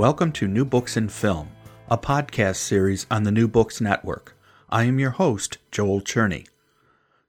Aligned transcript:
Welcome 0.00 0.32
to 0.32 0.48
New 0.48 0.64
Books 0.64 0.96
in 0.96 1.10
Film, 1.10 1.50
a 1.90 1.98
podcast 1.98 2.56
series 2.56 3.06
on 3.10 3.24
the 3.24 3.30
New 3.30 3.46
Books 3.46 3.82
Network. 3.82 4.34
I 4.70 4.84
am 4.84 4.98
your 4.98 5.10
host, 5.10 5.58
Joel 5.70 6.00
Cherney. 6.00 6.46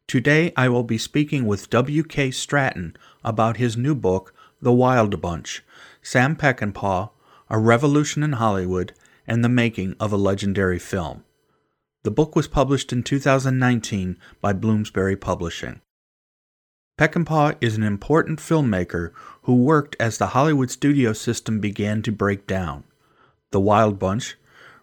Today 0.07 0.53
I 0.55 0.69
will 0.69 0.85
be 0.85 0.97
speaking 0.97 1.45
with 1.45 1.69
W.K. 1.69 2.31
Stratton 2.31 2.95
about 3.25 3.57
his 3.57 3.75
new 3.75 3.93
book, 3.93 4.33
The 4.61 4.71
Wild 4.71 5.19
Bunch 5.19 5.65
Sam 6.01 6.37
Peckinpah, 6.37 7.09
A 7.49 7.59
Revolution 7.59 8.23
in 8.23 8.31
Hollywood, 8.31 8.93
and 9.27 9.43
the 9.43 9.49
Making 9.49 9.97
of 9.99 10.13
a 10.13 10.17
Legendary 10.17 10.79
Film. 10.79 11.25
The 12.03 12.11
book 12.11 12.37
was 12.37 12.47
published 12.47 12.93
in 12.93 13.03
2019 13.03 14.17
by 14.39 14.53
Bloomsbury 14.53 15.17
Publishing. 15.17 15.81
Peckinpah 17.01 17.55
is 17.61 17.75
an 17.77 17.81
important 17.81 18.37
filmmaker 18.37 19.09
who 19.41 19.55
worked 19.55 19.95
as 19.99 20.19
the 20.19 20.37
Hollywood 20.37 20.69
studio 20.69 21.13
system 21.13 21.59
began 21.59 22.03
to 22.03 22.11
break 22.11 22.45
down. 22.45 22.83
The 23.49 23.59
Wild 23.59 23.97
Bunch, 23.97 24.37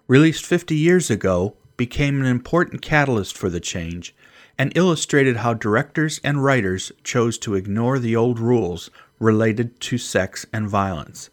released 0.08 0.44
50 0.44 0.74
years 0.74 1.12
ago, 1.12 1.55
became 1.77 2.20
an 2.20 2.27
important 2.27 2.83
catalyst 2.83 3.39
for 3.39 3.48
the 3.48 3.61
change 3.61 4.16
and 4.58 4.77
illustrated 4.77 5.36
how 5.36 5.55
directors 5.55 6.20
and 6.24 6.42
writers 6.42 6.91
chose 7.05 7.39
to 7.39 7.55
ignore 7.55 8.00
the 8.00 8.16
old 8.16 8.41
rules 8.41 8.91
related 9.20 9.78
to 9.83 9.96
sex 9.96 10.44
and 10.52 10.69
violence. 10.69 11.30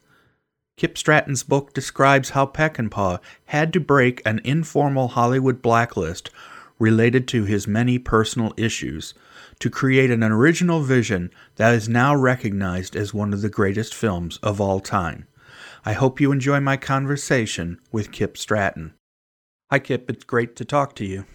Kip 0.78 1.00
Stratton's 1.00 1.42
book 1.42 1.74
describes 1.74 2.30
how 2.30 2.46
Peckinpah 2.46 3.20
had 3.46 3.74
to 3.74 3.80
break 3.80 4.22
an 4.24 4.40
informal 4.44 5.08
Hollywood 5.08 5.64
blacklist 5.64 6.30
related 6.78 7.28
to 7.30 7.46
his 7.46 7.68
many 7.68 7.98
personal 7.98 8.54
issues 8.56 9.16
to 9.60 9.70
create 9.70 10.12
an 10.12 10.24
original 10.24 10.82
vision 10.82 11.32
that 11.56 11.74
is 11.74 11.90
now 11.90 12.16
recognized 12.16 12.96
as 12.96 13.14
one 13.14 13.34
of 13.34 13.42
the 13.42 13.50
greatest 13.50 13.94
films 13.94 14.38
of 14.44 14.60
all 14.60 14.80
time. 14.80 15.28
I 15.86 15.94
hope 15.94 16.20
you 16.20 16.32
enjoy 16.32 16.60
my 16.60 16.78
conversation 16.78 17.80
with 17.92 18.12
Kip 18.12 18.38
Stratton. 18.38 18.94
Hi, 19.72 19.80
Kip. 19.80 20.10
It's 20.10 20.24
great 20.24 20.56
to 20.58 20.66
talk 20.66 20.96
to 20.96 21.06
you. 21.06 21.26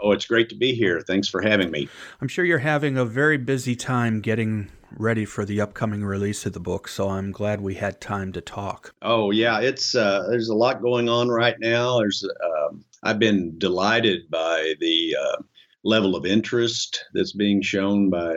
Oh, 0.00 0.12
it's 0.12 0.26
great 0.26 0.48
to 0.48 0.54
be 0.54 0.74
here. 0.74 1.00
Thanks 1.00 1.28
for 1.28 1.42
having 1.42 1.70
me. 1.70 1.88
I'm 2.20 2.28
sure 2.28 2.44
you're 2.44 2.58
having 2.58 2.96
a 2.96 3.04
very 3.04 3.36
busy 3.36 3.76
time 3.76 4.20
getting 4.20 4.70
ready 4.96 5.24
for 5.24 5.44
the 5.44 5.60
upcoming 5.60 6.04
release 6.04 6.46
of 6.46 6.52
the 6.52 6.60
book, 6.60 6.88
so 6.88 7.10
I'm 7.10 7.32
glad 7.32 7.60
we 7.60 7.74
had 7.74 8.00
time 8.00 8.32
to 8.32 8.40
talk. 8.40 8.94
Oh 9.02 9.30
yeah, 9.30 9.60
it's 9.60 9.94
uh, 9.94 10.26
there's 10.30 10.48
a 10.48 10.54
lot 10.54 10.82
going 10.82 11.08
on 11.08 11.28
right 11.28 11.56
now. 11.60 11.98
There's 11.98 12.24
uh, 12.24 12.74
I've 13.02 13.18
been 13.18 13.58
delighted 13.58 14.30
by 14.30 14.74
the 14.80 15.16
uh, 15.20 15.42
level 15.84 16.16
of 16.16 16.26
interest 16.26 17.04
that's 17.14 17.32
being 17.32 17.62
shown 17.62 18.10
by 18.10 18.34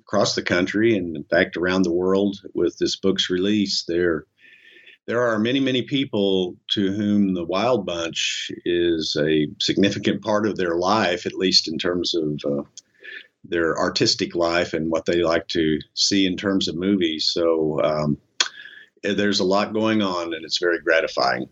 across 0.00 0.34
the 0.34 0.42
country 0.42 0.96
and 0.96 1.16
in 1.16 1.24
fact 1.24 1.56
around 1.56 1.82
the 1.82 1.92
world 1.92 2.36
with 2.54 2.76
this 2.78 2.96
book's 2.96 3.30
release 3.30 3.84
there 3.88 4.26
there 5.06 5.22
are 5.22 5.38
many 5.38 5.58
many 5.58 5.82
people 5.82 6.56
to 6.70 6.92
whom 6.92 7.34
the 7.34 7.44
wild 7.44 7.84
bunch 7.84 8.50
is 8.64 9.16
a 9.18 9.48
significant 9.60 10.22
part 10.22 10.46
of 10.46 10.56
their 10.56 10.76
life 10.76 11.26
at 11.26 11.34
least 11.34 11.68
in 11.68 11.78
terms 11.78 12.14
of 12.14 12.38
uh, 12.46 12.62
their 13.44 13.78
artistic 13.78 14.34
life 14.34 14.72
and 14.72 14.90
what 14.90 15.04
they 15.04 15.22
like 15.22 15.46
to 15.48 15.78
see 15.94 16.26
in 16.26 16.36
terms 16.36 16.68
of 16.68 16.76
movies. 16.76 17.30
So 17.32 17.80
um, 17.82 18.18
there's 19.02 19.40
a 19.40 19.44
lot 19.44 19.74
going 19.74 20.02
on 20.02 20.34
and 20.34 20.44
it's 20.44 20.58
very 20.58 20.80
gratifying 20.80 21.48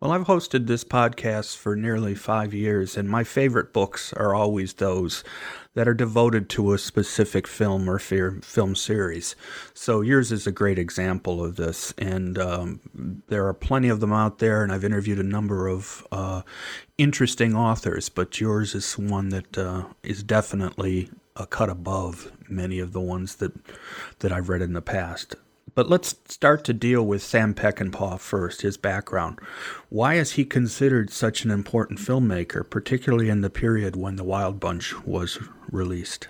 well, 0.00 0.12
I've 0.12 0.26
hosted 0.26 0.68
this 0.68 0.84
podcast 0.84 1.56
for 1.56 1.74
nearly 1.74 2.14
five 2.14 2.54
years, 2.54 2.96
and 2.96 3.08
my 3.08 3.24
favorite 3.24 3.72
books 3.72 4.12
are 4.12 4.32
always 4.32 4.74
those 4.74 5.24
that 5.74 5.88
are 5.88 5.94
devoted 5.94 6.48
to 6.50 6.72
a 6.72 6.78
specific 6.78 7.48
film 7.48 7.90
or 7.90 7.98
film 7.98 8.76
series. 8.76 9.34
So 9.74 10.00
yours 10.00 10.30
is 10.30 10.46
a 10.46 10.52
great 10.52 10.78
example 10.78 11.44
of 11.44 11.56
this, 11.56 11.92
and 11.98 12.38
um, 12.38 13.22
there 13.26 13.48
are 13.48 13.54
plenty 13.54 13.88
of 13.88 13.98
them 13.98 14.12
out 14.12 14.38
there. 14.38 14.62
And 14.62 14.72
I've 14.72 14.84
interviewed 14.84 15.18
a 15.18 15.24
number 15.24 15.66
of 15.66 16.06
uh, 16.12 16.42
interesting 16.96 17.56
authors, 17.56 18.08
but 18.08 18.40
yours 18.40 18.76
is 18.76 18.96
one 18.96 19.30
that 19.30 19.58
uh, 19.58 19.84
is 20.04 20.22
definitely 20.22 21.10
a 21.34 21.46
cut 21.46 21.70
above 21.70 22.30
many 22.48 22.78
of 22.78 22.92
the 22.92 23.00
ones 23.00 23.36
that 23.36 23.52
that 24.20 24.30
I've 24.30 24.48
read 24.48 24.62
in 24.62 24.74
the 24.74 24.82
past. 24.82 25.34
But 25.78 25.88
let's 25.88 26.16
start 26.26 26.64
to 26.64 26.72
deal 26.72 27.06
with 27.06 27.22
Sam 27.22 27.54
Peckinpah 27.54 28.18
first, 28.18 28.62
his 28.62 28.76
background. 28.76 29.38
Why 29.90 30.14
is 30.14 30.32
he 30.32 30.44
considered 30.44 31.08
such 31.12 31.44
an 31.44 31.52
important 31.52 32.00
filmmaker, 32.00 32.68
particularly 32.68 33.28
in 33.28 33.42
the 33.42 33.48
period 33.48 33.94
when 33.94 34.16
The 34.16 34.24
Wild 34.24 34.58
Bunch 34.58 34.98
was 35.06 35.38
released? 35.70 36.26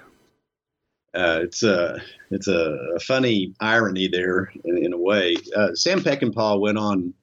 Uh, 1.14 1.40
it's 1.44 1.62
a 1.62 1.98
it's 2.30 2.46
a, 2.46 2.76
funny 3.00 3.54
irony 3.58 4.06
there 4.06 4.52
in, 4.64 4.84
in 4.84 4.92
a 4.92 4.98
way. 4.98 5.34
Uh, 5.56 5.74
Sam 5.74 6.00
Peckinpah 6.00 6.60
went 6.60 6.76
on 6.76 7.14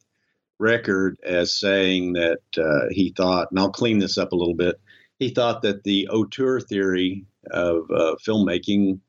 record 0.58 1.20
as 1.24 1.54
saying 1.54 2.14
that 2.14 2.40
uh, 2.58 2.88
he 2.90 3.14
thought, 3.16 3.52
and 3.52 3.60
I'll 3.60 3.70
clean 3.70 4.00
this 4.00 4.18
up 4.18 4.32
a 4.32 4.36
little 4.36 4.56
bit. 4.56 4.82
He 5.20 5.30
thought 5.30 5.62
that 5.62 5.84
the 5.84 6.08
auteur 6.08 6.60
theory 6.60 7.24
of 7.52 7.84
uh, 7.92 8.16
filmmaking 8.28 9.00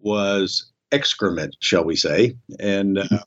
was 0.00 0.72
excrement, 0.96 1.56
shall 1.60 1.84
we 1.84 1.96
say? 1.96 2.36
And 2.58 2.98
uh, 2.98 3.24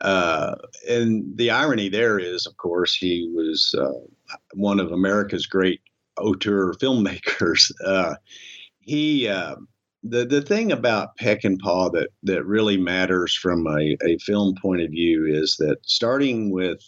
uh, 0.00 0.54
and 0.88 1.36
the 1.36 1.50
irony 1.50 1.88
there 1.88 2.18
is, 2.18 2.46
of 2.46 2.56
course, 2.56 2.94
he 2.94 3.30
was 3.34 3.74
uh, 3.78 4.36
one 4.54 4.80
of 4.80 4.92
America's 4.92 5.46
great 5.46 5.80
auteur 6.18 6.74
filmmakers. 6.74 7.70
Uh, 7.84 8.14
he 8.80 9.28
uh, 9.28 9.56
the 10.02 10.24
the 10.26 10.42
thing 10.42 10.70
about 10.72 11.16
Peckinpah 11.18 11.92
that 11.92 12.08
that 12.22 12.44
really 12.44 12.76
matters 12.76 13.34
from 13.34 13.66
a, 13.66 13.96
a 14.04 14.18
film 14.18 14.54
point 14.60 14.82
of 14.82 14.90
view 14.90 15.26
is 15.26 15.56
that 15.58 15.78
starting 15.82 16.50
with 16.50 16.80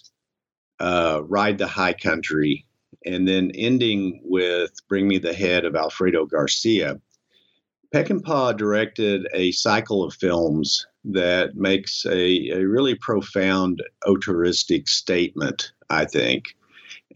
uh, 0.81 1.23
Ride 1.25 1.59
the 1.59 1.67
High 1.67 1.95
Country 1.95 2.67
and 3.07 3.27
then 3.27 3.51
ending 3.55 4.21
with 4.25 4.71
Bring 4.89 5.09
Me 5.09 5.19
the 5.19 5.33
Head 5.33 5.65
of 5.65 5.75
Alfredo 5.75 6.27
Garcia 6.27 7.01
Peckinpah 7.95 8.57
directed 8.57 9.27
a 9.33 9.53
cycle 9.53 10.03
of 10.03 10.15
films 10.15 10.87
that 11.05 11.57
makes 11.57 12.05
a, 12.07 12.51
a 12.51 12.67
really 12.67 12.95
profound 12.97 13.83
auteuristic 14.07 14.89
statement, 14.89 15.73
I 15.89 16.05
think. 16.05 16.57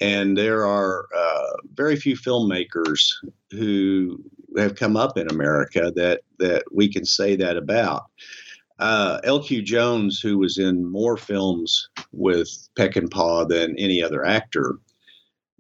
And 0.00 0.36
there 0.36 0.66
are 0.66 1.06
uh, 1.14 1.56
very 1.75 1.97
few 1.97 2.16
filmmakers 2.16 3.10
who 3.50 4.22
have 4.56 4.76
come 4.76 4.97
up 4.97 5.19
in 5.19 5.30
America 5.30 5.92
that, 5.97 6.22
that 6.38 6.64
we 6.72 6.91
can 6.91 7.04
say 7.04 7.36
that 7.36 7.56
about. 7.56 8.04
Uh, 8.78 9.20
L.Q. 9.25 9.62
Jones, 9.62 10.20
who 10.20 10.38
was 10.38 10.56
in 10.56 10.91
more 10.91 11.19
films 11.19 11.88
with 12.12 12.48
Peckinpah 12.78 13.48
than 13.48 13.76
any 13.76 14.03
other 14.03 14.25
actor, 14.25 14.78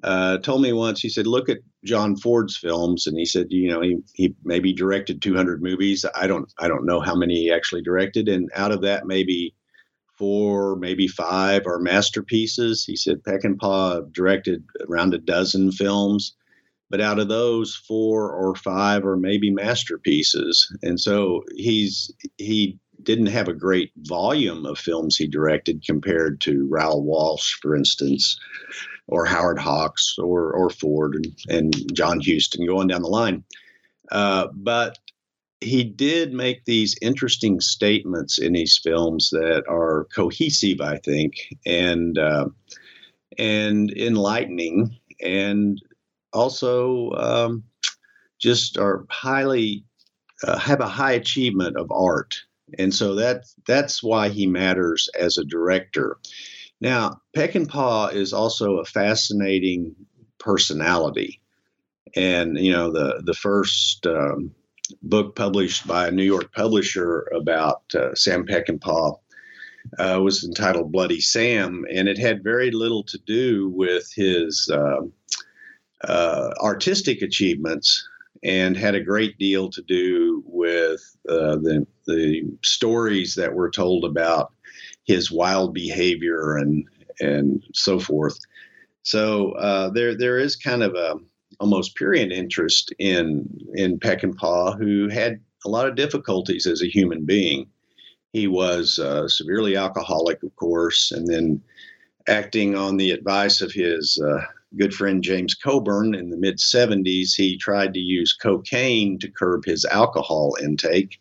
uh, 0.02 0.38
told 0.38 0.62
me 0.62 0.72
once, 0.72 1.00
he 1.00 1.10
said, 1.10 1.26
look 1.26 1.50
at 1.50 1.58
John 1.84 2.16
Ford's 2.16 2.56
films. 2.56 3.06
And 3.06 3.18
he 3.18 3.24
said, 3.24 3.46
you 3.50 3.70
know, 3.70 3.80
he, 3.80 3.98
he 4.14 4.34
maybe 4.44 4.72
directed 4.72 5.22
200 5.22 5.62
movies. 5.62 6.04
I 6.14 6.26
don't, 6.26 6.52
I 6.58 6.68
don't 6.68 6.86
know 6.86 7.00
how 7.00 7.14
many 7.14 7.36
he 7.36 7.52
actually 7.52 7.82
directed. 7.82 8.28
And 8.28 8.50
out 8.54 8.72
of 8.72 8.82
that, 8.82 9.06
maybe 9.06 9.54
four, 10.18 10.76
maybe 10.76 11.08
five 11.08 11.66
are 11.66 11.78
masterpieces. 11.78 12.84
He 12.84 12.96
said 12.96 13.22
Peckinpah 13.22 14.12
directed 14.12 14.62
around 14.86 15.14
a 15.14 15.18
dozen 15.18 15.72
films, 15.72 16.34
but 16.90 17.00
out 17.00 17.18
of 17.18 17.28
those, 17.28 17.74
four 17.74 18.30
or 18.30 18.54
five 18.54 19.06
are 19.06 19.16
maybe 19.16 19.50
masterpieces. 19.50 20.70
And 20.82 21.00
so 21.00 21.42
he's, 21.56 22.12
he 22.36 22.78
didn't 23.02 23.26
have 23.26 23.48
a 23.48 23.54
great 23.54 23.92
volume 23.96 24.66
of 24.66 24.78
films 24.78 25.16
he 25.16 25.26
directed 25.26 25.86
compared 25.86 26.42
to 26.42 26.68
Raoul 26.68 27.02
Walsh, 27.02 27.54
for 27.62 27.74
instance 27.74 28.38
or 29.10 29.26
Howard 29.26 29.58
Hawks 29.58 30.16
or 30.18 30.52
or 30.52 30.70
Ford 30.70 31.14
and, 31.14 31.26
and 31.48 31.94
John 31.94 32.20
Huston 32.20 32.66
going 32.66 32.88
down 32.88 33.02
the 33.02 33.08
line. 33.08 33.44
Uh, 34.10 34.48
but 34.54 34.98
he 35.60 35.84
did 35.84 36.32
make 36.32 36.64
these 36.64 36.96
interesting 37.02 37.60
statements 37.60 38.38
in 38.38 38.54
these 38.54 38.80
films 38.82 39.28
that 39.30 39.64
are 39.68 40.06
cohesive, 40.14 40.80
I 40.80 40.96
think, 40.98 41.34
and 41.66 42.18
uh, 42.18 42.46
and 43.38 43.90
enlightening, 43.96 44.96
and 45.22 45.80
also 46.32 47.10
um, 47.12 47.64
just 48.38 48.78
are 48.78 49.04
highly 49.10 49.84
uh, 50.44 50.58
have 50.58 50.80
a 50.80 50.88
high 50.88 51.12
achievement 51.12 51.76
of 51.76 51.90
art. 51.92 52.36
and 52.78 52.94
so 52.94 53.14
that 53.16 53.44
that's 53.66 54.02
why 54.02 54.28
he 54.28 54.46
matters 54.46 55.08
as 55.18 55.36
a 55.36 55.44
director. 55.44 56.16
Now, 56.80 57.20
Peckinpah 57.36 58.14
is 58.14 58.32
also 58.32 58.78
a 58.78 58.84
fascinating 58.84 59.94
personality, 60.38 61.40
and 62.16 62.58
you 62.58 62.72
know 62.72 62.90
the 62.90 63.22
the 63.24 63.34
first 63.34 64.06
um, 64.06 64.54
book 65.02 65.36
published 65.36 65.86
by 65.86 66.08
a 66.08 66.10
New 66.10 66.24
York 66.24 66.52
publisher 66.54 67.30
about 67.34 67.82
uh, 67.94 68.14
Sam 68.14 68.46
Peckinpah 68.46 69.18
uh, 69.98 70.20
was 70.22 70.44
entitled 70.44 70.92
Bloody 70.92 71.20
Sam, 71.20 71.84
and 71.92 72.08
it 72.08 72.18
had 72.18 72.44
very 72.44 72.70
little 72.70 73.04
to 73.04 73.18
do 73.26 73.70
with 73.70 74.10
his 74.14 74.70
uh, 74.72 75.02
uh, 76.04 76.50
artistic 76.60 77.22
achievements 77.22 78.06
and 78.42 78.76
had 78.76 78.94
a 78.94 79.04
great 79.04 79.36
deal 79.38 79.68
to 79.70 79.82
do 79.82 80.42
with 80.46 81.00
uh, 81.28 81.56
the, 81.56 81.86
the 82.06 82.42
stories 82.62 83.34
that 83.34 83.54
were 83.54 83.70
told 83.70 84.04
about 84.04 84.52
his 85.10 85.30
wild 85.30 85.74
behavior 85.74 86.56
and, 86.56 86.84
and 87.20 87.64
so 87.74 87.98
forth. 87.98 88.38
So 89.02 89.52
uh, 89.52 89.90
there, 89.90 90.16
there 90.16 90.38
is 90.38 90.54
kind 90.54 90.82
of 90.82 90.94
a 90.94 91.16
almost 91.58 91.96
period 91.96 92.30
interest 92.32 92.92
in 92.98 93.46
in 93.74 93.98
Peckinpah, 93.98 94.78
who 94.78 95.08
had 95.08 95.40
a 95.66 95.68
lot 95.68 95.88
of 95.88 95.96
difficulties 95.96 96.66
as 96.66 96.80
a 96.82 96.88
human 96.96 97.24
being. 97.24 97.66
He 98.32 98.46
was 98.46 98.98
uh, 98.98 99.26
severely 99.28 99.76
alcoholic, 99.76 100.42
of 100.42 100.54
course, 100.56 101.12
and 101.12 101.26
then 101.26 101.60
acting 102.28 102.76
on 102.76 102.96
the 102.96 103.10
advice 103.10 103.60
of 103.60 103.72
his 103.72 104.18
uh, 104.24 104.40
good 104.78 104.94
friend 104.94 105.22
James 105.22 105.54
Coburn 105.54 106.14
in 106.14 106.30
the 106.30 106.36
mid 106.36 106.58
70s, 106.58 107.34
he 107.34 107.58
tried 107.58 107.92
to 107.94 108.00
use 108.00 108.32
cocaine 108.32 109.18
to 109.18 109.28
curb 109.28 109.64
his 109.64 109.84
alcohol 109.84 110.56
intake. 110.62 111.20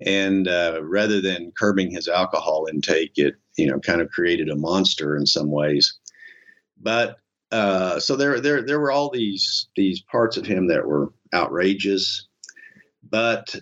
And 0.00 0.48
uh, 0.48 0.80
rather 0.82 1.20
than 1.20 1.52
curbing 1.56 1.90
his 1.90 2.08
alcohol 2.08 2.66
intake, 2.70 3.12
it 3.16 3.34
you 3.56 3.66
know 3.66 3.78
kind 3.78 4.00
of 4.00 4.10
created 4.10 4.48
a 4.48 4.56
monster 4.56 5.16
in 5.16 5.26
some 5.26 5.50
ways. 5.50 5.98
But 6.80 7.16
uh, 7.52 8.00
so 8.00 8.16
there, 8.16 8.40
there, 8.40 8.62
there 8.62 8.80
were 8.80 8.90
all 8.90 9.10
these 9.10 9.68
these 9.76 10.02
parts 10.02 10.36
of 10.36 10.46
him 10.46 10.66
that 10.68 10.86
were 10.86 11.12
outrageous, 11.32 12.26
but 13.08 13.54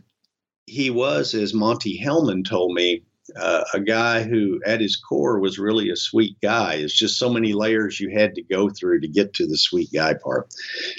he 0.67 0.89
was, 0.91 1.35
as 1.35 1.53
Monte 1.53 2.01
Hellman 2.03 2.49
told 2.49 2.73
me, 2.75 3.03
uh, 3.37 3.65
a 3.75 3.81
guy 3.81 4.23
who, 4.23 4.61
at 4.67 4.81
his 4.81 4.97
core, 4.97 5.39
was 5.39 5.59
really 5.59 5.91
a 5.91 5.97
sweet 5.97 6.37
guy. 6.41 6.75
It's 6.75 6.97
just 6.97 7.19
so 7.19 7.31
many 7.31 7.53
layers 7.53 8.01
you 8.01 8.11
had 8.11 8.35
to 8.35 8.43
go 8.43 8.71
through 8.71 9.01
to 9.01 9.09
get 9.09 9.35
to 9.35 9.47
the 9.47 9.59
sweet 9.59 9.93
guy 9.93 10.15
part. 10.15 10.55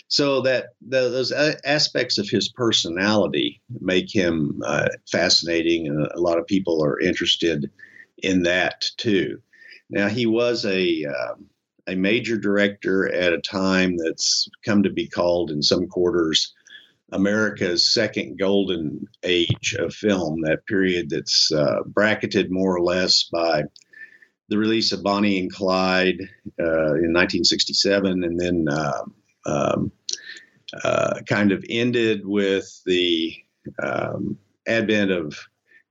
So 0.07 0.41
that 0.41 0.68
the, 0.81 1.09
those 1.09 1.31
aspects 1.31 2.18
of 2.18 2.30
his 2.30 2.50
personality 2.50 3.62
make 3.80 4.13
him 4.13 4.62
uh, 4.65 4.89
fascinating, 5.12 5.88
and 5.88 6.07
a 6.07 6.19
lot 6.19 6.39
of 6.39 6.47
people 6.47 6.83
are 6.83 7.00
interested 7.00 7.69
in 8.18 8.44
that 8.44 8.86
too. 8.97 9.41
Now 9.89 10.07
he 10.07 10.25
was 10.25 10.65
a 10.65 11.06
um, 11.06 11.50
a 11.88 11.95
major 11.95 12.38
director 12.38 13.12
at 13.12 13.33
a 13.33 13.41
time 13.41 13.97
that's 13.97 14.47
come 14.65 14.83
to 14.83 14.89
be 14.89 15.07
called 15.07 15.51
in 15.51 15.62
some 15.62 15.88
quarters 15.88 16.53
America's 17.13 17.94
second 17.94 18.39
golden 18.39 19.07
age 19.24 19.75
of 19.80 19.94
film, 19.94 20.42
that 20.42 20.65
period 20.65 21.10
that's 21.10 21.51
uh, 21.51 21.80
bracketed 21.86 22.51
more 22.51 22.75
or 22.75 22.81
less 22.81 23.24
by 23.31 23.63
the 24.50 24.57
release 24.57 24.92
of 24.92 25.04
Bonnie 25.04 25.39
and 25.39 25.51
Clyde 25.51 26.19
uh, 26.60 26.95
in 26.95 27.13
1967, 27.13 28.24
and 28.24 28.39
then 28.39 28.65
uh, 28.69 29.04
um, 29.45 29.92
uh, 30.83 31.19
kind 31.27 31.51
of 31.51 31.63
ended 31.69 32.25
with 32.25 32.81
the 32.86 33.36
um, 33.81 34.38
advent 34.68 35.12
of 35.12 35.38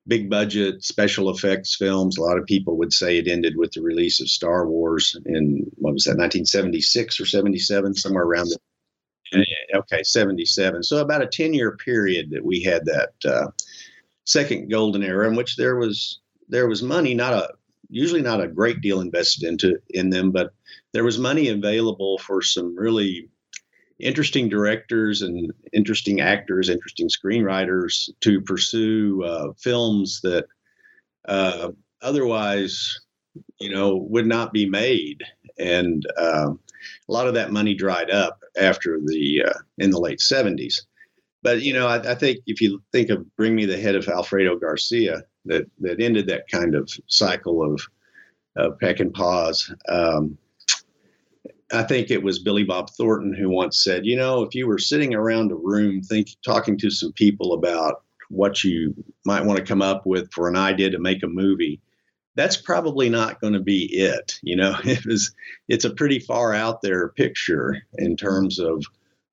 big 0.07 0.29
budget 0.29 0.83
special 0.83 1.31
effects 1.31 1.77
films. 1.77 2.19
A 2.19 2.23
lot 2.23 2.39
of 2.39 2.45
people 2.47 2.77
would 2.79 2.93
say 2.93 3.19
it 3.19 3.29
ended 3.29 3.57
with 3.57 3.71
the 3.73 3.83
release 3.83 4.21
of 4.21 4.29
Star 4.29 4.69
Wars 4.69 5.17
in 5.25 5.71
what 5.77 5.95
was 5.95 6.05
that, 6.05 6.19
1976 6.19 7.21
or 7.21 7.27
77, 7.27 7.95
somewhere 7.95 8.25
around 8.25 8.51
there 8.51 8.59
okay, 9.75 10.03
77. 10.03 10.83
So 10.83 10.99
about 10.99 11.23
a 11.23 11.27
10 11.27 11.55
year 11.55 11.77
period 11.77 12.31
that 12.31 12.45
we 12.45 12.63
had 12.63 12.85
that 12.87 13.13
uh, 13.25 13.49
second 14.25 14.71
golden 14.71 15.03
era 15.03 15.29
in 15.29 15.37
which 15.37 15.57
there 15.57 15.77
was 15.77 16.21
there 16.49 16.69
was 16.69 16.83
money, 16.83 17.15
not 17.15 17.33
a 17.33 17.49
usually 17.89 18.23
not 18.23 18.41
a 18.41 18.49
great 18.49 18.81
deal 18.81 19.01
invested 19.01 19.49
into 19.49 19.79
in 19.91 20.11
them, 20.11 20.31
but 20.33 20.53
there 20.93 21.05
was 21.05 21.19
money 21.19 21.49
available 21.49 22.19
for 22.19 22.43
some 22.43 22.77
really 22.77 23.29
interesting 23.99 24.49
directors 24.49 25.23
and 25.23 25.53
interesting 25.73 26.21
actors, 26.21 26.69
interesting 26.69 27.09
screenwriters 27.09 28.11
to 28.21 28.41
pursue 28.41 29.23
uh, 29.23 29.53
films 29.59 30.21
that 30.23 30.47
uh, 31.29 31.71
otherwise, 32.03 33.01
you 33.61 33.71
know, 33.71 33.97
would 34.09 34.27
not 34.27 34.53
be 34.53 34.69
made. 34.69 35.23
And 35.59 36.05
um, 36.19 36.59
a 37.09 37.13
lot 37.13 37.27
of 37.27 37.35
that 37.35 37.53
money 37.53 37.75
dried 37.75 38.11
up 38.11 38.41
after 38.57 38.99
the 39.05 39.45
uh, 39.47 39.59
in 39.79 39.91
the 39.91 40.01
late 40.01 40.19
70s. 40.19 40.83
But 41.43 41.63
you 41.63 41.73
know, 41.73 41.89
I, 41.89 42.13
I, 42.13 42.15
think 42.15 42.39
if 42.47 42.61
you 42.61 42.83
think 42.93 43.11
of 43.11 43.25
Bring 43.37 43.55
Me 43.55 43.67
the 43.67 43.79
Head 43.79 43.97
of 43.97 44.09
Alfredo 44.09 44.59
Garcia, 44.59 45.25
that 45.47 45.67
that 45.81 46.01
ended 46.01 46.29
that 46.29 46.49
kind 46.49 46.75
of 46.75 46.91
cycle 47.09 47.63
of 47.63 47.81
of 48.57 48.79
Peckinpahs. 48.79 49.75
Um, 49.89 50.39
I 51.73 51.83
think 51.83 52.11
it 52.11 52.23
was 52.23 52.39
Billy 52.39 52.65
Bob 52.65 52.91
Thornton 52.91 53.33
who 53.35 53.49
once 53.49 53.83
said, 53.83 54.05
you 54.05 54.15
know, 54.15 54.43
if 54.43 54.55
you 54.55 54.67
were 54.67 54.79
sitting 54.79 55.15
around 55.15 55.51
a 55.51 55.57
room, 55.57 56.03
think 56.03 56.29
talking 56.45 56.79
to 56.79 56.91
some 56.91 57.13
people 57.13 57.55
about 57.55 58.03
what 58.29 58.63
you 58.63 58.95
might 59.25 59.45
want 59.45 59.59
to 59.59 59.65
come 59.65 59.83
up 59.83 60.05
with 60.05 60.31
for 60.33 60.49
an 60.49 60.57
idea 60.57 60.91
to 60.91 60.99
make 60.99 61.23
a 61.23 61.29
movie, 61.29 61.81
that's 62.35 62.57
probably 62.57 63.09
not 63.09 63.41
going 63.41 63.53
to 63.53 63.61
be 63.61 63.85
it. 63.93 64.39
You 64.43 64.57
know, 64.57 64.77
it 64.85 65.05
was 65.07 65.35
it's 65.69 65.85
a 65.85 65.95
pretty 65.95 66.19
far 66.19 66.55
out 66.55 66.83
there 66.83 67.09
picture 67.11 67.83
in 67.99 68.17
terms 68.17 68.59
of 68.59 68.85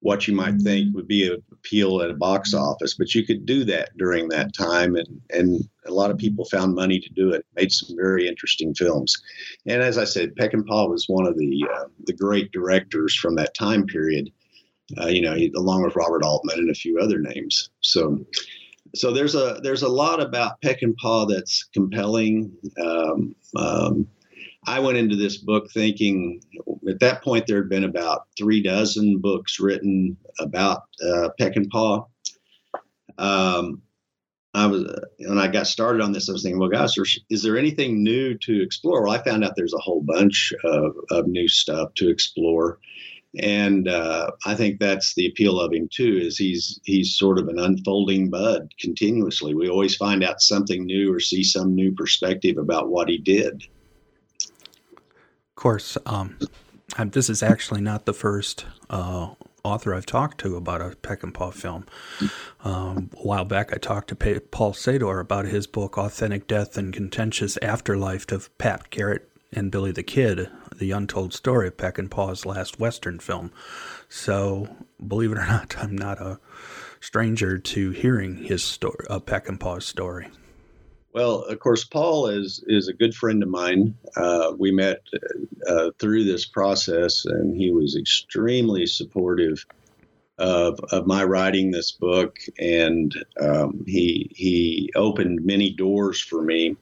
what 0.02 0.28
you 0.28 0.34
might 0.34 0.58
think 0.62 0.88
mm-hmm. 0.88 0.96
would 0.96 1.08
be 1.08 1.28
an 1.28 1.44
appeal 1.52 2.02
at 2.02 2.10
a 2.10 2.16
box 2.16 2.54
office, 2.54 2.94
but 2.94 3.14
you 3.14 3.26
could 3.26 3.46
do 3.46 3.66
that 3.66 3.90
during 3.98 4.30
that 4.30 4.54
time, 4.54 4.96
and 4.96 5.22
and 5.30 5.68
a 5.86 5.92
lot 5.92 6.12
of 6.12 6.18
people 6.18 6.46
found 6.46 6.74
money 6.76 7.00
to 7.00 7.10
do 7.14 7.32
it. 7.32 7.46
Made 7.56 7.72
some 7.72 7.96
very 7.98 8.28
interesting 8.28 8.74
films, 8.74 9.16
and 9.66 9.82
as 9.82 9.98
I 9.98 10.06
said, 10.06 10.36
Peckinpah 10.36 10.90
was 10.90 11.06
one 11.08 11.28
of 11.28 11.38
the 11.38 11.66
uh, 11.74 11.86
the 12.06 12.14
great 12.14 12.52
directors 12.52 13.16
from 13.16 13.36
that 13.36 13.54
time 13.56 13.86
period. 13.86 14.32
Uh, 15.00 15.06
you 15.06 15.22
know, 15.22 15.38
along 15.56 15.84
with 15.84 15.96
Robert 15.96 16.24
Altman 16.24 16.58
and 16.58 16.72
a 16.72 16.74
few 16.74 16.98
other 16.98 17.20
names. 17.20 17.70
So, 17.82 18.26
so 18.96 19.12
there's 19.12 19.36
a 19.36 19.60
there's 19.64 19.84
a 19.84 19.90
lot 19.90 20.22
about 20.22 20.62
Peckinpah 20.62 21.30
that's 21.30 21.70
compelling. 21.74 22.52
Um, 22.82 23.36
um, 23.56 24.08
I 24.66 24.80
went 24.80 24.98
into 24.98 25.16
this 25.16 25.38
book 25.38 25.72
thinking 25.74 26.42
at 26.88 27.00
that 27.00 27.24
point 27.24 27.46
there 27.48 27.62
had 27.62 27.70
been 27.70 27.84
about 27.84 28.28
three 28.38 28.62
dozen 28.62 29.20
books 29.20 29.60
written 29.60 30.18
about 30.40 30.84
uh, 31.04 31.30
Peckinpah. 31.40 32.06
Um, 33.18 33.82
I 34.54 34.66
was 34.66 34.84
when 35.20 35.38
I 35.38 35.48
got 35.48 35.68
started 35.68 36.02
on 36.02 36.12
this, 36.12 36.28
I 36.28 36.32
was 36.34 36.44
thinking, 36.44 36.60
well, 36.60 36.70
gosh, 36.70 36.98
is 37.30 37.44
there 37.44 37.58
anything 37.58 38.04
new 38.04 38.38
to 38.40 38.62
explore? 38.64 39.04
Well, 39.04 39.14
I 39.14 39.24
found 39.24 39.44
out 39.44 39.54
there's 39.56 39.74
a 39.74 39.80
whole 39.80 40.02
bunch 40.02 40.52
of, 40.64 40.96
of 41.12 41.28
new 41.28 41.48
stuff 41.48 41.94
to 41.96 42.10
explore 42.10 42.80
and 43.38 43.88
uh, 43.88 44.32
I 44.46 44.56
think 44.56 44.80
that's 44.80 45.14
the 45.14 45.28
appeal 45.28 45.60
of 45.60 45.74
him 45.74 45.88
too. 45.92 46.18
Is 46.18 46.38
he's 46.38 46.80
he's 46.84 47.16
sort 47.16 47.38
of 47.38 47.48
an 47.48 47.60
unfolding 47.60 48.30
bud 48.30 48.74
continuously. 48.80 49.54
We 49.54 49.70
always 49.70 49.96
find 49.96 50.24
out 50.24 50.42
something 50.42 50.86
new 50.86 51.14
or 51.14 51.20
see 51.20 51.44
some 51.44 51.76
new 51.76 51.92
perspective 51.92 52.58
about 52.58 52.90
what 52.90 53.08
he 53.08 53.18
did. 53.18 53.64
Of 54.42 55.56
course, 55.56 55.98
um, 56.06 56.38
this 57.06 57.30
is 57.30 57.44
actually 57.44 57.82
not 57.82 58.06
the 58.06 58.14
first 58.14 58.66
uh, 58.90 59.36
author 59.64 59.94
I've 59.94 60.06
talked 60.06 60.40
to 60.40 60.56
about 60.56 60.82
a 60.82 60.96
Peckinpah 60.96 61.54
film. 61.54 61.86
Um, 62.64 63.12
a 63.14 63.28
while 63.28 63.46
back, 63.46 63.74
I 63.74 63.78
talked 63.78 64.10
to 64.10 64.40
Paul 64.40 64.74
Seydor 64.74 65.20
about 65.20 65.46
his 65.46 65.68
book 65.68 65.98
"Authentic 65.98 66.48
Death 66.48 66.78
and 66.78 66.94
Contentious 66.94 67.58
Afterlife" 67.62 68.32
of 68.32 68.58
Pat 68.58 68.90
Garrett 68.90 69.30
and 69.52 69.72
Billy 69.72 69.92
the 69.92 70.04
Kid, 70.04 70.50
the 70.80 70.92
untold 70.92 71.34
story 71.34 71.68
of 71.68 71.78
Peckinpah's 71.78 72.46
last 72.46 72.80
Western 72.80 73.20
film. 73.20 73.52
So, 74.08 74.76
believe 75.06 75.32
it 75.32 75.38
or 75.38 75.46
not, 75.46 75.78
I'm 75.78 75.96
not 75.96 76.20
a 76.20 76.40
stranger 77.00 77.58
to 77.58 77.92
hearing 77.92 78.44
his 78.44 78.64
story, 78.64 79.06
uh, 79.10 79.20
Peckinpah's 79.20 79.86
story. 79.86 80.28
Well, 81.14 81.42
of 81.44 81.60
course, 81.60 81.84
Paul 81.84 82.28
is 82.28 82.64
is 82.68 82.88
a 82.88 82.94
good 82.94 83.16
friend 83.16 83.42
of 83.42 83.50
mine. 83.50 83.96
Uh, 84.16 84.54
we 84.58 84.72
met 84.72 85.02
uh, 85.68 85.90
through 85.98 86.24
this 86.24 86.46
process, 86.46 87.26
and 87.26 87.56
he 87.56 87.72
was 87.72 87.96
extremely 87.96 88.86
supportive 88.86 89.66
of, 90.38 90.80
of 90.92 91.08
my 91.08 91.24
writing 91.24 91.72
this 91.72 91.92
book, 91.92 92.38
and 92.60 93.14
um, 93.42 93.84
he 93.88 94.32
he 94.36 94.92
opened 94.96 95.44
many 95.44 95.72
doors 95.72 96.22
for 96.22 96.44
me 96.44 96.78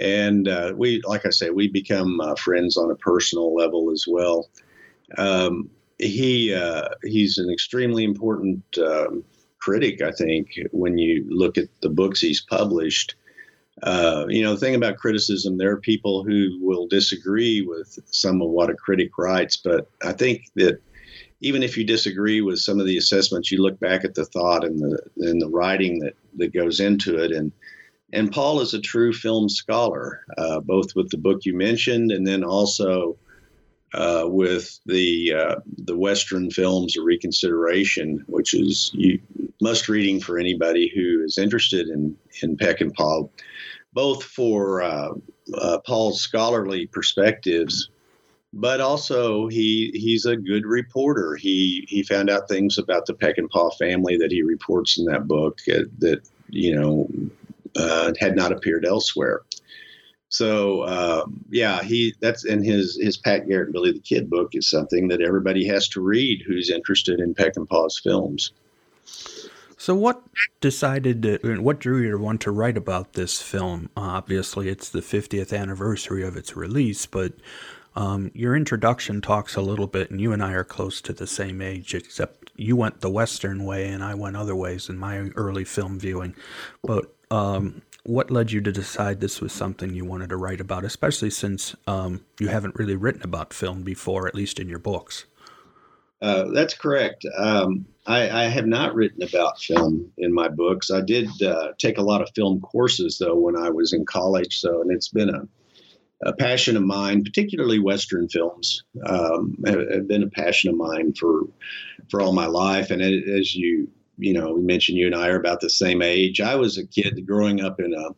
and 0.00 0.48
uh, 0.48 0.72
we, 0.76 1.00
like 1.04 1.26
I 1.26 1.30
say, 1.30 1.50
we 1.50 1.68
become 1.68 2.20
uh, 2.20 2.34
friends 2.34 2.76
on 2.76 2.90
a 2.90 2.96
personal 2.96 3.54
level 3.54 3.90
as 3.92 4.06
well. 4.08 4.48
Um, 5.18 5.70
he 5.98 6.54
uh, 6.54 6.88
he's 7.04 7.38
an 7.38 7.50
extremely 7.50 8.04
important 8.04 8.62
um, 8.78 9.22
critic, 9.58 10.00
I 10.00 10.12
think, 10.12 10.46
when 10.72 10.98
you 10.98 11.26
look 11.28 11.58
at 11.58 11.68
the 11.82 11.90
books 11.90 12.20
he's 12.20 12.40
published. 12.40 13.14
uh, 13.82 14.26
you 14.28 14.42
know, 14.42 14.54
the 14.54 14.60
thing 14.60 14.74
about 14.74 14.98
criticism, 14.98 15.56
there 15.56 15.70
are 15.70 15.80
people 15.80 16.22
who 16.24 16.58
will 16.60 16.86
disagree 16.86 17.62
with 17.62 17.98
some 18.06 18.42
of 18.42 18.50
what 18.50 18.70
a 18.70 18.74
critic 18.74 19.16
writes, 19.16 19.56
but 19.56 19.88
I 20.04 20.12
think 20.12 20.50
that 20.56 20.82
even 21.40 21.62
if 21.62 21.78
you 21.78 21.84
disagree 21.84 22.42
with 22.42 22.58
some 22.58 22.78
of 22.78 22.86
the 22.86 22.98
assessments, 22.98 23.50
you 23.50 23.62
look 23.62 23.80
back 23.80 24.04
at 24.04 24.14
the 24.14 24.26
thought 24.26 24.64
and 24.64 24.80
the 24.80 24.98
and 25.18 25.40
the 25.40 25.48
writing 25.48 26.00
that 26.00 26.14
that 26.36 26.52
goes 26.52 26.80
into 26.80 27.22
it, 27.22 27.32
and 27.32 27.52
and 28.12 28.32
Paul 28.32 28.60
is 28.60 28.74
a 28.74 28.80
true 28.80 29.12
film 29.12 29.48
scholar, 29.48 30.24
uh, 30.36 30.60
both 30.60 30.94
with 30.94 31.10
the 31.10 31.18
book 31.18 31.44
you 31.44 31.54
mentioned 31.54 32.10
and 32.10 32.26
then 32.26 32.42
also 32.42 33.16
uh, 33.94 34.24
with 34.26 34.78
the 34.86 35.34
uh, 35.34 35.56
the 35.78 35.96
Western 35.96 36.50
films 36.50 36.96
of 36.96 37.04
reconsideration, 37.04 38.24
which 38.28 38.54
is 38.54 38.90
you, 38.94 39.20
must 39.60 39.88
reading 39.88 40.20
for 40.20 40.38
anybody 40.38 40.90
who 40.94 41.22
is 41.24 41.38
interested 41.38 41.88
in 41.88 42.16
in 42.42 42.56
Peckinpah, 42.56 43.28
both 43.92 44.22
for 44.22 44.82
uh, 44.82 45.10
uh, 45.54 45.78
Paul's 45.84 46.20
scholarly 46.20 46.86
perspectives, 46.86 47.90
but 48.52 48.80
also 48.80 49.48
he 49.48 49.90
he's 49.94 50.24
a 50.24 50.36
good 50.36 50.66
reporter. 50.66 51.34
He 51.34 51.84
he 51.88 52.04
found 52.04 52.30
out 52.30 52.48
things 52.48 52.78
about 52.78 53.06
the 53.06 53.14
Peckinpah 53.14 53.76
family 53.76 54.16
that 54.18 54.30
he 54.30 54.42
reports 54.42 54.98
in 54.98 55.04
that 55.06 55.26
book 55.26 55.58
uh, 55.68 55.82
that 55.98 56.20
you 56.48 56.74
know 56.74 57.08
uh, 57.76 58.12
had 58.18 58.36
not 58.36 58.52
appeared 58.52 58.84
elsewhere. 58.84 59.42
So 60.28 60.86
um, 60.86 61.44
yeah, 61.50 61.82
he 61.82 62.14
that's 62.20 62.44
in 62.44 62.62
his 62.62 62.98
his 63.00 63.16
Pat 63.16 63.48
Garrett 63.48 63.66
and 63.66 63.72
Billy 63.72 63.92
the 63.92 64.00
Kid 64.00 64.30
book 64.30 64.50
is 64.52 64.70
something 64.70 65.08
that 65.08 65.20
everybody 65.20 65.66
has 65.66 65.88
to 65.88 66.00
read 66.00 66.42
who's 66.46 66.70
interested 66.70 67.18
in 67.20 67.34
Peckinpah's 67.34 67.98
films. 67.98 68.52
So, 69.76 69.94
what 69.94 70.22
decided, 70.60 71.22
to, 71.22 71.38
what 71.62 71.78
drew 71.78 72.02
you 72.02 72.10
to 72.10 72.18
want 72.18 72.42
to 72.42 72.50
write 72.50 72.76
about 72.76 73.14
this 73.14 73.40
film? 73.40 73.88
Uh, 73.96 74.00
obviously, 74.00 74.68
it's 74.68 74.90
the 74.90 75.00
50th 75.00 75.58
anniversary 75.58 76.22
of 76.22 76.36
its 76.36 76.54
release, 76.54 77.06
but 77.06 77.32
um, 77.96 78.30
your 78.34 78.54
introduction 78.54 79.22
talks 79.22 79.56
a 79.56 79.62
little 79.62 79.86
bit, 79.86 80.10
and 80.10 80.20
you 80.20 80.32
and 80.32 80.42
I 80.42 80.52
are 80.52 80.64
close 80.64 81.00
to 81.00 81.14
the 81.14 81.26
same 81.26 81.62
age, 81.62 81.94
except 81.94 82.50
you 82.56 82.76
went 82.76 83.00
the 83.00 83.08
Western 83.08 83.64
way 83.64 83.88
and 83.88 84.04
I 84.04 84.14
went 84.14 84.36
other 84.36 84.54
ways 84.54 84.90
in 84.90 84.98
my 84.98 85.18
early 85.34 85.64
film 85.64 85.98
viewing. 85.98 86.34
But 86.82 87.14
um, 87.30 87.82
what 88.04 88.30
led 88.30 88.50
you 88.50 88.60
to 88.62 88.72
decide 88.72 89.20
this 89.20 89.40
was 89.40 89.52
something 89.52 89.94
you 89.94 90.04
wanted 90.04 90.30
to 90.30 90.36
write 90.36 90.60
about, 90.60 90.84
especially 90.84 91.30
since 91.30 91.76
um, 91.86 92.24
you 92.38 92.48
haven't 92.48 92.76
really 92.76 92.96
written 92.96 93.22
about 93.22 93.52
film 93.52 93.82
before, 93.82 94.26
at 94.26 94.34
least 94.34 94.58
in 94.58 94.68
your 94.68 94.78
books? 94.78 95.26
Uh, 96.22 96.44
that's 96.52 96.74
correct. 96.74 97.24
Um, 97.36 97.86
I, 98.06 98.44
I, 98.44 98.44
have 98.44 98.66
not 98.66 98.94
written 98.94 99.22
about 99.22 99.58
film 99.58 100.12
in 100.18 100.34
my 100.34 100.48
books. 100.48 100.90
I 100.90 101.00
did 101.00 101.28
uh, 101.42 101.68
take 101.78 101.96
a 101.96 102.02
lot 102.02 102.20
of 102.20 102.28
film 102.34 102.60
courses 102.60 103.16
though 103.18 103.36
when 103.36 103.56
I 103.56 103.70
was 103.70 103.94
in 103.94 104.04
college. 104.04 104.58
So, 104.58 104.82
and 104.82 104.90
it's 104.90 105.08
been 105.08 105.30
a, 105.30 105.48
a 106.28 106.34
passion 106.34 106.76
of 106.76 106.82
mine, 106.82 107.24
particularly 107.24 107.78
Western 107.78 108.28
films. 108.28 108.84
Um, 109.06 109.56
have, 109.64 109.90
have, 109.90 110.08
been 110.08 110.22
a 110.22 110.28
passion 110.28 110.68
of 110.68 110.76
mine 110.76 111.14
for 111.14 111.44
for 112.10 112.20
all 112.20 112.34
my 112.34 112.46
life. 112.46 112.90
And 112.90 113.00
as 113.00 113.54
you 113.54 113.88
you 114.20 114.32
know, 114.32 114.52
we 114.52 114.62
mentioned 114.62 114.98
you 114.98 115.06
and 115.06 115.14
I 115.14 115.28
are 115.28 115.38
about 115.38 115.60
the 115.60 115.70
same 115.70 116.02
age. 116.02 116.40
I 116.40 116.54
was 116.54 116.78
a 116.78 116.86
kid 116.86 117.26
growing 117.26 117.60
up 117.60 117.80
in 117.80 117.94
a 117.94 118.10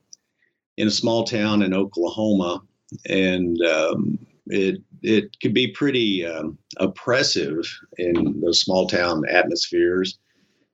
in 0.77 0.89
a 0.89 0.93
small 0.93 1.25
town 1.25 1.63
in 1.63 1.75
Oklahoma, 1.75 2.63
and 3.09 3.61
um, 3.63 4.19
it 4.47 4.83
it 5.03 5.37
could 5.41 5.55
be 5.55 5.73
pretty 5.73 6.25
um, 6.27 6.59
oppressive 6.79 7.65
in 7.99 8.41
those 8.41 8.61
small 8.61 8.87
town 8.87 9.23
atmospheres 9.29 10.19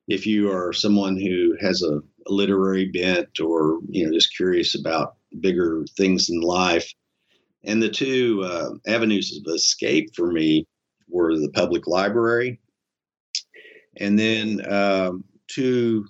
if 0.09 0.27
you 0.27 0.51
are 0.51 0.73
someone 0.73 1.21
who 1.21 1.55
has 1.61 1.83
a, 1.83 2.01
literary 2.31 2.91
bent 2.91 3.41
or 3.41 3.79
you 3.89 4.05
know 4.05 4.13
just 4.13 4.37
curious 4.37 4.79
about 4.79 5.17
bigger 5.41 5.87
things 5.97 6.29
in 6.29 6.41
life. 6.41 6.93
And 7.65 7.83
the 7.83 7.89
two 7.89 8.43
uh, 8.45 8.73
avenues 8.87 9.35
of 9.35 9.55
escape 9.55 10.15
for 10.15 10.31
me 10.31 10.67
were 11.09 11.39
the 11.39 11.51
public 11.55 11.87
library 11.87 12.61
and 13.99 14.19
then 14.19 14.65
um, 14.71 15.25
two 15.49 16.07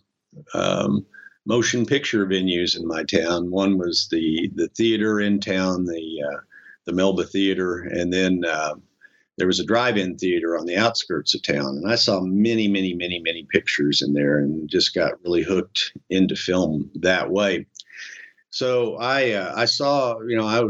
um, 0.54 1.06
motion 1.46 1.86
picture 1.86 2.26
venues 2.26 2.76
in 2.76 2.86
my 2.86 3.04
town. 3.04 3.50
One 3.50 3.78
was 3.78 4.08
the 4.10 4.50
the 4.54 4.68
theater 4.68 5.20
in 5.20 5.40
town, 5.40 5.84
the 5.84 6.22
uh, 6.26 6.40
the 6.84 6.92
Melba 6.92 7.24
Theater, 7.24 7.80
and 7.80 8.12
then 8.12 8.44
uh, 8.44 8.74
there 9.36 9.46
was 9.46 9.60
a 9.60 9.64
drive-in 9.66 10.16
theater 10.16 10.56
on 10.58 10.66
the 10.66 10.76
outskirts 10.76 11.34
of 11.34 11.42
town. 11.42 11.76
And 11.76 11.90
I 11.90 11.94
saw 11.94 12.20
many, 12.20 12.66
many, 12.68 12.94
many, 12.94 13.20
many 13.20 13.46
pictures 13.50 14.02
in 14.02 14.12
there, 14.12 14.38
and 14.38 14.68
just 14.68 14.94
got 14.94 15.22
really 15.24 15.42
hooked 15.42 15.92
into 16.10 16.36
film 16.36 16.90
that 16.96 17.30
way. 17.30 17.66
So 18.50 18.96
I 18.96 19.32
uh, 19.32 19.52
I 19.56 19.64
saw 19.64 20.20
you 20.20 20.36
know 20.36 20.46
I. 20.46 20.64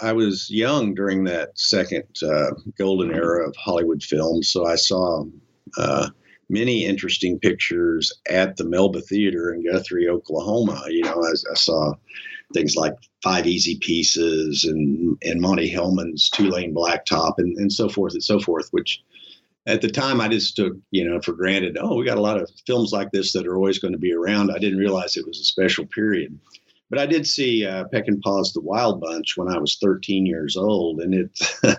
I 0.00 0.14
was 0.14 0.48
young 0.50 0.94
during 0.94 1.24
that 1.24 1.50
second 1.58 2.04
uh, 2.22 2.52
golden 2.78 3.14
era 3.14 3.46
of 3.46 3.54
Hollywood 3.56 4.02
films, 4.02 4.48
so 4.48 4.66
I 4.66 4.74
saw 4.76 5.26
uh, 5.76 6.08
many 6.52 6.84
interesting 6.84 7.38
pictures 7.38 8.12
at 8.28 8.56
the 8.56 8.64
Melba 8.64 9.00
Theater 9.00 9.52
in 9.52 9.64
Guthrie, 9.64 10.08
Oklahoma. 10.08 10.84
You 10.88 11.02
know, 11.02 11.22
I, 11.24 11.30
I 11.30 11.54
saw 11.54 11.94
things 12.52 12.76
like 12.76 12.94
Five 13.22 13.46
Easy 13.46 13.78
Pieces 13.80 14.64
and 14.64 15.16
and 15.22 15.40
Monte 15.40 15.72
Hellman's 15.72 16.28
Two 16.30 16.48
Lane 16.48 16.74
Blacktop 16.74 17.34
and, 17.38 17.56
and 17.56 17.72
so 17.72 17.88
forth 17.88 18.12
and 18.12 18.22
so 18.22 18.38
forth, 18.38 18.68
which 18.70 19.02
at 19.66 19.80
the 19.80 19.90
time 19.90 20.20
I 20.20 20.28
just 20.28 20.56
took, 20.56 20.74
you 20.90 21.08
know, 21.08 21.20
for 21.20 21.32
granted, 21.32 21.78
oh, 21.80 21.96
we 21.96 22.04
got 22.04 22.18
a 22.18 22.22
lot 22.22 22.40
of 22.40 22.50
films 22.66 22.92
like 22.92 23.10
this 23.12 23.32
that 23.32 23.46
are 23.46 23.56
always 23.56 23.78
going 23.78 23.92
to 23.92 23.98
be 23.98 24.12
around. 24.12 24.50
I 24.50 24.58
didn't 24.58 24.78
realize 24.78 25.16
it 25.16 25.26
was 25.26 25.40
a 25.40 25.44
special 25.44 25.86
period. 25.86 26.38
But 26.90 26.98
I 26.98 27.06
did 27.06 27.26
see 27.26 27.64
uh, 27.64 27.84
Peckinpah's 27.84 28.52
The 28.52 28.60
Wild 28.60 29.00
Bunch 29.00 29.36
when 29.36 29.48
I 29.48 29.58
was 29.58 29.78
13 29.80 30.26
years 30.26 30.56
old, 30.56 31.00
and 31.00 31.14
it 31.14 31.40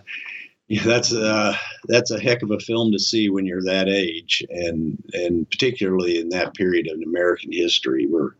yeah, 0.73 0.83
that's 0.85 1.13
a 1.13 1.55
that's 1.87 2.09
a 2.09 2.19
heck 2.19 2.41
of 2.41 2.49
a 2.49 2.59
film 2.59 2.91
to 2.93 2.97
see 2.99 3.29
when 3.29 3.45
you're 3.45 3.61
that 3.61 3.87
age, 3.87 4.43
and 4.49 4.97
and 5.13 5.47
particularly 5.51 6.19
in 6.19 6.29
that 6.29 6.55
period 6.55 6.87
of 6.89 6.99
American 6.99 7.51
history 7.51 8.07
where 8.07 8.35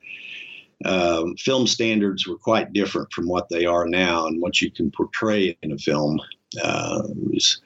um, 0.84 1.36
film 1.36 1.68
standards 1.68 2.26
were 2.26 2.38
quite 2.38 2.74
different 2.74 3.14
from 3.14 3.28
what 3.28 3.50
they 3.50 3.68
are 3.68 3.88
now, 3.88 4.26
and 4.26 4.42
what 4.42 4.60
you 4.62 4.72
can 4.72 4.90
portray 4.90 5.56
in 5.62 5.74
a 5.74 5.78
film. 5.78 6.20
Uh, 6.60 7.04
was, 7.08 7.62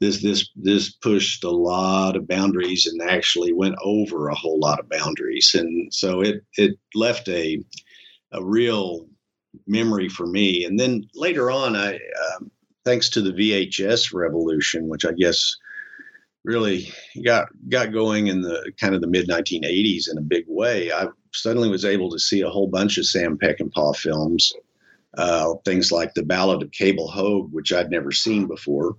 this 0.00 0.20
this 0.20 0.50
this 0.54 0.90
pushed 0.90 1.42
a 1.42 1.50
lot 1.50 2.14
of 2.14 2.28
boundaries 2.28 2.86
and 2.86 3.00
actually 3.00 3.54
went 3.54 3.76
over 3.82 4.28
a 4.28 4.34
whole 4.34 4.60
lot 4.60 4.80
of 4.80 4.88
boundaries, 4.90 5.54
and 5.54 5.92
so 5.94 6.20
it 6.20 6.44
it 6.58 6.78
left 6.94 7.26
a 7.30 7.58
a 8.32 8.44
real 8.44 9.06
memory 9.66 10.10
for 10.10 10.26
me. 10.26 10.66
And 10.66 10.78
then 10.78 11.08
later 11.14 11.50
on, 11.50 11.74
I 11.74 11.94
um, 11.94 12.50
thanks 12.84 13.08
to 13.10 13.22
the 13.22 13.32
VHS 13.32 14.12
revolution, 14.12 14.88
which 14.88 15.04
I 15.04 15.12
guess 15.12 15.56
really 16.44 16.92
got 17.24 17.48
got 17.68 17.92
going 17.92 18.26
in 18.26 18.42
the 18.42 18.72
kind 18.78 18.94
of 18.94 19.00
the 19.00 19.06
mid 19.06 19.28
1980s 19.28 20.10
in 20.10 20.18
a 20.18 20.22
big 20.22 20.44
way. 20.46 20.92
I 20.92 21.08
suddenly 21.32 21.68
was 21.68 21.84
able 21.84 22.10
to 22.10 22.18
see 22.18 22.42
a 22.42 22.50
whole 22.50 22.68
bunch 22.68 22.98
of 22.98 23.06
Sam 23.06 23.38
Peckinpah 23.38 23.96
films, 23.96 24.52
uh, 25.16 25.54
things 25.64 25.90
like 25.90 26.14
The 26.14 26.22
Ballad 26.22 26.62
of 26.62 26.70
Cable 26.70 27.08
Hogue, 27.08 27.52
which 27.52 27.72
I'd 27.72 27.90
never 27.90 28.12
seen 28.12 28.46
before. 28.46 28.96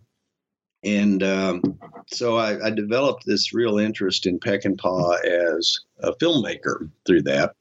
And 0.83 1.23
um, 1.23 1.79
so 2.07 2.37
I, 2.37 2.67
I, 2.67 2.69
developed 2.69 3.25
this 3.25 3.55
real 3.55 3.79
interest 3.79 4.27
in 4.27 4.39
Peckinpah 4.39 5.25
as 5.25 5.79
a 5.99 6.13
filmmaker 6.13 6.91
through 7.07 7.23
that. 7.23 7.55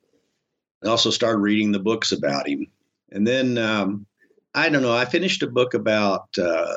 I 0.84 0.88
also 0.88 1.08
started 1.08 1.38
reading 1.38 1.72
the 1.72 1.78
books 1.78 2.12
about 2.12 2.46
him. 2.46 2.66
And 3.12 3.26
then 3.26 3.56
um, 3.56 4.04
I 4.54 4.68
don't 4.68 4.82
know. 4.82 4.96
I 4.96 5.04
finished 5.04 5.42
a 5.42 5.49
book 5.49 5.75
about 5.75 6.28
uh, 6.38 6.75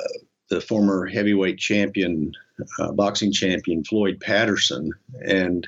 the 0.49 0.61
former 0.61 1.05
heavyweight 1.05 1.59
champion, 1.59 2.31
uh, 2.79 2.91
boxing 2.91 3.31
champion 3.31 3.83
Floyd 3.83 4.19
Patterson, 4.19 4.91
and 5.25 5.67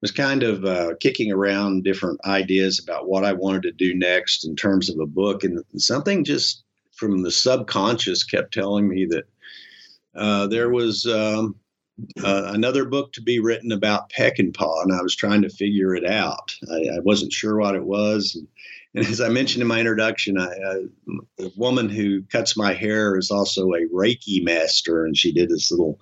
was 0.00 0.10
kind 0.10 0.42
of 0.42 0.64
uh, 0.64 0.94
kicking 1.00 1.30
around 1.30 1.84
different 1.84 2.18
ideas 2.24 2.80
about 2.82 3.08
what 3.08 3.24
I 3.24 3.32
wanted 3.32 3.62
to 3.62 3.72
do 3.72 3.94
next 3.94 4.44
in 4.44 4.56
terms 4.56 4.88
of 4.88 4.98
a 4.98 5.06
book, 5.06 5.44
and 5.44 5.62
something 5.76 6.24
just 6.24 6.64
from 6.92 7.22
the 7.22 7.30
subconscious 7.30 8.24
kept 8.24 8.54
telling 8.54 8.88
me 8.88 9.06
that 9.06 9.24
uh, 10.14 10.46
there 10.46 10.70
was 10.70 11.06
um, 11.06 11.54
uh, 12.24 12.44
another 12.46 12.84
book 12.84 13.12
to 13.12 13.22
be 13.22 13.40
written 13.40 13.72
about 13.72 14.10
Peckinpah, 14.10 14.82
and 14.84 14.92
I 14.94 15.02
was 15.02 15.14
trying 15.14 15.42
to 15.42 15.50
figure 15.50 15.94
it 15.94 16.06
out. 16.06 16.54
I, 16.70 16.96
I 16.96 17.00
wasn't 17.00 17.32
sure 17.32 17.58
what 17.58 17.74
it 17.74 17.84
was. 17.84 18.34
And, 18.34 18.48
and 18.94 19.06
as 19.06 19.20
I 19.20 19.28
mentioned 19.28 19.62
in 19.62 19.68
my 19.68 19.80
introduction, 19.80 20.38
I, 20.38 20.48
I, 20.48 20.84
the 21.38 21.52
woman 21.56 21.88
who 21.88 22.22
cuts 22.24 22.56
my 22.56 22.74
hair 22.74 23.16
is 23.16 23.30
also 23.30 23.70
a 23.72 23.86
Reiki 23.88 24.44
master, 24.44 25.06
and 25.06 25.16
she 25.16 25.32
did 25.32 25.48
this 25.48 25.70
little 25.70 25.98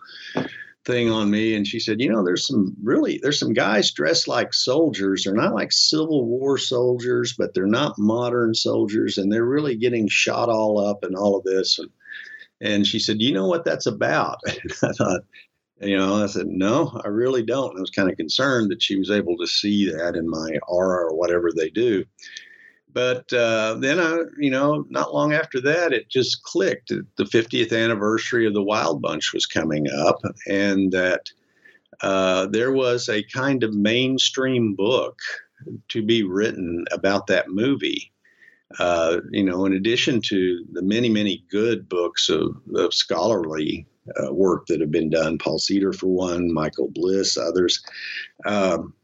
thing 0.87 1.11
on 1.11 1.30
me 1.30 1.54
and 1.54 1.66
she 1.66 1.78
said 1.78 2.00
you 2.00 2.11
know 2.11 2.25
there's 2.25 2.47
some 2.47 2.75
really 2.82 3.20
there's 3.23 3.38
some 3.38 3.52
guys 3.52 3.92
dressed 3.92 4.26
like 4.26 4.54
soldiers. 4.54 5.25
They're 5.25 5.35
not 5.35 5.54
like 5.54 5.73
civil 5.73 6.25
war 6.25 6.56
soldiers 6.56 7.35
but 7.37 7.52
they're 7.52 7.66
not 7.66 7.99
modern 7.99 8.54
soldiers 8.54 9.18
and 9.18 9.30
they're 9.30 9.44
really 9.44 9.76
getting 9.76 10.09
shot 10.09 10.49
all 10.49 10.78
up 10.85 11.04
and 11.04 11.14
all 11.14 11.37
of 11.37 11.44
this. 11.44 11.78
And 11.78 11.90
and 12.62 12.87
she 12.87 12.99
said 12.99 13.20
you 13.20 13.32
know 13.32 13.47
what 13.47 13.64
that's 13.64 13.87
about? 13.87 14.38
And 14.47 14.73
i 14.82 14.92
thought 14.92 15.20
you 15.82 15.97
know 15.99 16.23
i 16.23 16.26
said 16.26 16.47
no 16.47 16.99
i 17.04 17.09
really 17.09 17.42
don't. 17.42 17.70
And 17.70 17.78
i 17.78 17.82
was 17.82 17.90
kind 17.90 18.11
of 18.11 18.16
concerned 18.16 18.70
that 18.70 18.82
she 18.82 18.97
was 18.97 19.11
able 19.11 19.37
to 19.37 19.47
see 19.47 19.90
that 19.90 20.16
in 20.16 20.28
my 20.28 20.59
aura 20.66 21.11
or 21.11 21.14
whatever 21.14 21.50
they 21.54 21.68
do 21.68 22.04
but 22.92 23.32
uh, 23.32 23.75
then 23.78 23.99
I, 23.99 24.23
you 24.38 24.50
know, 24.50 24.85
not 24.88 25.14
long 25.14 25.32
after 25.32 25.61
that, 25.62 25.92
it 25.92 26.09
just 26.09 26.42
clicked. 26.42 26.88
The 26.88 27.25
50th 27.25 27.73
anniversary 27.73 28.47
of 28.47 28.54
the 28.54 28.62
Wild 28.62 29.02
Bunch 29.02 29.32
was 29.32 29.47
coming 29.47 29.87
up, 29.90 30.20
and 30.47 30.92
that 30.92 31.30
uh, 32.02 32.47
there 32.47 32.73
was 32.73 33.09
a 33.09 33.23
kind 33.25 33.62
of 33.62 33.75
mainstream 33.75 34.75
book 34.75 35.18
to 35.88 36.02
be 36.02 36.23
written 36.23 36.85
about 36.92 37.26
that 37.26 37.50
movie. 37.50 38.11
Uh, 38.78 39.18
you 39.30 39.42
know, 39.42 39.66
in 39.66 39.75
addition 39.75 40.20
to 40.20 40.64
the 40.73 40.82
many, 40.82 41.09
many 41.09 41.44
good 41.50 41.88
books 41.88 42.28
of, 42.28 42.56
of 42.76 42.94
scholarly 42.94 43.87
uh, 44.23 44.32
work 44.32 44.66
that 44.66 44.80
have 44.80 44.92
been 44.92 45.11
done, 45.11 45.38
Paul 45.38 45.59
Seydor 45.59 45.94
for 45.94 46.06
one, 46.06 46.52
Michael 46.52 46.88
Bliss, 46.92 47.37
others. 47.37 47.82
Um, 48.47 48.94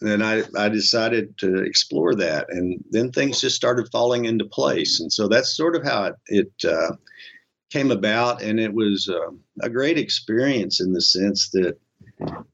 and 0.00 0.24
I, 0.24 0.42
I 0.56 0.68
decided 0.68 1.38
to 1.38 1.62
explore 1.62 2.14
that, 2.16 2.46
and 2.50 2.82
then 2.90 3.12
things 3.12 3.40
just 3.40 3.56
started 3.56 3.88
falling 3.92 4.24
into 4.24 4.44
place, 4.44 5.00
and 5.00 5.12
so 5.12 5.28
that's 5.28 5.56
sort 5.56 5.76
of 5.76 5.84
how 5.84 6.04
it, 6.04 6.14
it 6.26 6.70
uh, 6.70 6.96
came 7.70 7.90
about, 7.90 8.42
and 8.42 8.58
it 8.58 8.72
was 8.72 9.08
uh, 9.08 9.30
a 9.60 9.68
great 9.68 9.98
experience 9.98 10.80
in 10.80 10.92
the 10.92 11.02
sense 11.02 11.50
that 11.50 11.78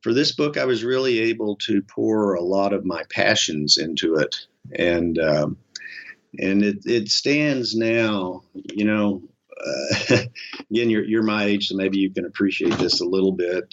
for 0.03 0.13
this 0.13 0.33
book, 0.33 0.57
I 0.57 0.65
was 0.65 0.85
really 0.85 1.21
able 1.21 1.57
to 1.67 1.83
pour 1.83 2.35
a 2.35 2.43
lot 2.43 2.73
of 2.73 2.85
my 2.85 3.05
passions 3.11 3.79
into 3.79 4.17
it, 4.17 4.35
and 4.77 5.19
um, 5.19 5.57
and 6.39 6.63
it 6.63 6.79
it 6.85 7.09
stands 7.09 7.77
now. 7.77 8.43
You 8.55 8.85
know, 8.85 9.23
uh, 9.65 10.17
again, 10.71 10.91
you're 10.91 11.05
you're 11.05 11.23
my 11.23 11.45
age, 11.45 11.69
so 11.69 11.77
maybe 11.77 11.99
you 11.99 12.13
can 12.13 12.25
appreciate 12.25 12.75
this 12.79 13.01
a 13.01 13.07
little 13.07 13.33
bit. 13.33 13.73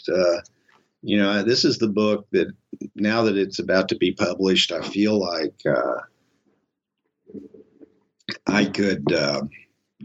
You 1.02 1.18
know, 1.18 1.44
this 1.44 1.64
is 1.64 1.78
the 1.78 1.88
book 1.88 2.28
that 2.32 2.48
now 2.96 3.24
that 3.24 3.38
it's 3.38 3.60
about 3.60 3.90
to 3.90 3.96
be 3.96 4.12
published, 4.12 4.72
I 4.72 4.82
feel 4.82 5.18
like 5.20 5.56
uh, 5.66 6.02
I 8.46 8.66
could 8.66 9.12
uh, 9.14 9.44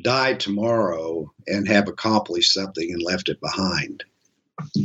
die 0.02 0.34
tomorrow 0.34 1.32
and 1.46 1.66
have 1.66 1.88
accomplished 1.88 2.52
something 2.52 2.90
and 2.92 3.02
left 3.02 3.28
it 3.28 3.40
behind. 3.40 4.04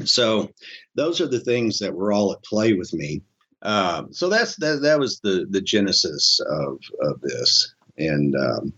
So, 0.06 0.50
those 0.96 1.22
are 1.22 1.28
the 1.28 1.40
things 1.40 1.78
that 1.80 1.94
were 1.94 2.12
all 2.12 2.34
at 2.34 2.44
play 2.44 2.74
with 2.74 2.92
me. 2.92 3.22
Um, 3.62 4.14
so 4.14 4.30
that's 4.30 4.56
that. 4.58 4.82
That 4.82 5.00
was 5.00 5.20
the 5.20 5.46
the 5.50 5.62
genesis 5.62 6.40
of 6.50 6.80
of 7.02 7.20
this, 7.22 7.74
and 7.98 8.34
um, 8.36 8.74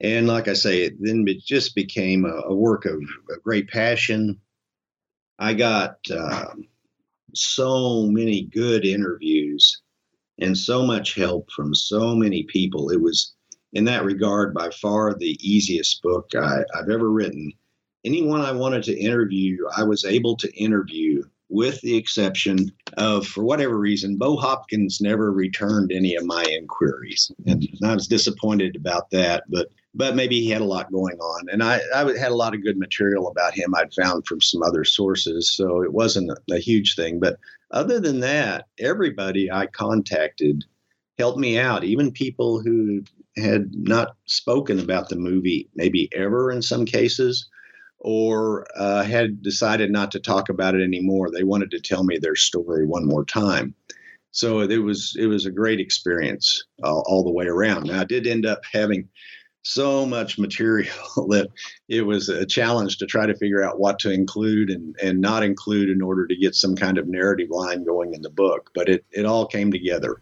and 0.00 0.26
like 0.26 0.48
I 0.48 0.54
say, 0.54 0.82
it 0.82 0.94
then 0.98 1.24
it 1.28 1.44
just 1.44 1.74
became 1.74 2.24
a, 2.24 2.42
a 2.46 2.54
work 2.54 2.84
of 2.84 3.00
a 3.34 3.38
great 3.40 3.68
passion 3.68 4.40
I 5.38 5.54
got 5.54 5.98
um, 6.10 6.66
so 7.34 8.06
many 8.06 8.42
good 8.42 8.84
interviews 8.84 9.82
and 10.38 10.56
so 10.56 10.84
much 10.84 11.14
help 11.14 11.50
from 11.50 11.74
so 11.74 12.14
many 12.14 12.44
people. 12.44 12.90
It 12.90 13.00
was, 13.00 13.34
in 13.72 13.84
that 13.84 14.04
regard, 14.04 14.54
by 14.54 14.70
far 14.70 15.14
the 15.14 15.36
easiest 15.40 16.02
book 16.02 16.30
I, 16.34 16.60
I've 16.74 16.90
ever 16.90 17.10
written. 17.10 17.52
Anyone 18.04 18.40
I 18.40 18.52
wanted 18.52 18.82
to 18.84 18.98
interview, 18.98 19.58
I 19.76 19.82
was 19.82 20.04
able 20.04 20.36
to 20.36 20.54
interview, 20.54 21.22
with 21.48 21.80
the 21.80 21.96
exception 21.96 22.70
of, 22.96 23.26
for 23.26 23.44
whatever 23.44 23.78
reason, 23.78 24.16
Bo 24.16 24.36
Hopkins 24.36 25.00
never 25.00 25.32
returned 25.32 25.92
any 25.92 26.14
of 26.16 26.24
my 26.24 26.44
inquiries. 26.44 27.30
And 27.46 27.68
I 27.84 27.94
was 27.94 28.06
disappointed 28.06 28.76
about 28.76 29.10
that. 29.10 29.44
But 29.48 29.68
but 29.96 30.14
maybe 30.14 30.40
he 30.40 30.50
had 30.50 30.60
a 30.60 30.66
lot 30.66 30.92
going 30.92 31.18
on. 31.18 31.46
And 31.50 31.62
I, 31.62 31.80
I 31.94 32.00
had 32.18 32.30
a 32.30 32.36
lot 32.36 32.54
of 32.54 32.62
good 32.62 32.78
material 32.78 33.28
about 33.28 33.54
him 33.54 33.74
I'd 33.74 33.94
found 33.94 34.26
from 34.26 34.42
some 34.42 34.62
other 34.62 34.84
sources. 34.84 35.50
So 35.56 35.82
it 35.82 35.92
wasn't 35.92 36.30
a, 36.50 36.58
huge 36.58 36.96
thing. 36.96 37.18
But 37.18 37.38
other 37.70 37.98
than 37.98 38.20
that, 38.20 38.66
everybody 38.78 39.50
I 39.50 39.66
contacted 39.66 40.64
helped 41.18 41.38
me 41.38 41.58
out, 41.58 41.82
even 41.82 42.12
people 42.12 42.60
who 42.60 43.02
had 43.38 43.74
not 43.74 44.16
spoken 44.26 44.78
about 44.78 45.08
the 45.08 45.16
movie, 45.16 45.68
maybe 45.74 46.10
ever 46.14 46.50
in 46.50 46.60
some 46.60 46.84
cases, 46.84 47.48
or 47.98 48.66
uh, 48.76 49.02
had 49.02 49.42
decided 49.42 49.90
not 49.90 50.10
to 50.10 50.20
talk 50.20 50.50
about 50.50 50.74
it 50.74 50.82
anymore. 50.82 51.30
They 51.30 51.44
wanted 51.44 51.70
to 51.70 51.80
tell 51.80 52.04
me 52.04 52.18
their 52.18 52.36
story 52.36 52.86
one 52.86 53.06
more 53.06 53.24
time. 53.24 53.74
So 54.32 54.60
it 54.60 54.76
was 54.76 55.16
it 55.18 55.26
was 55.26 55.46
a 55.46 55.50
great 55.50 55.80
experience 55.80 56.62
uh, 56.84 57.00
all 57.06 57.24
the 57.24 57.32
way 57.32 57.46
around. 57.46 57.86
Now 57.86 58.02
I 58.02 58.04
did 58.04 58.26
end 58.26 58.44
up 58.44 58.60
having 58.70 59.08
so 59.66 60.06
much 60.06 60.38
material 60.38 60.94
that 61.28 61.48
it 61.88 62.02
was 62.02 62.28
a 62.28 62.46
challenge 62.46 62.98
to 62.98 63.06
try 63.06 63.26
to 63.26 63.34
figure 63.36 63.62
out 63.62 63.80
what 63.80 63.98
to 64.00 64.10
include 64.10 64.70
and, 64.70 64.94
and 65.02 65.20
not 65.20 65.42
include 65.42 65.90
in 65.90 66.00
order 66.00 66.26
to 66.26 66.36
get 66.36 66.54
some 66.54 66.76
kind 66.76 66.98
of 66.98 67.08
narrative 67.08 67.48
line 67.50 67.84
going 67.84 68.14
in 68.14 68.22
the 68.22 68.30
book. 68.30 68.70
But 68.74 68.88
it, 68.88 69.04
it 69.10 69.26
all 69.26 69.46
came 69.46 69.72
together. 69.72 70.20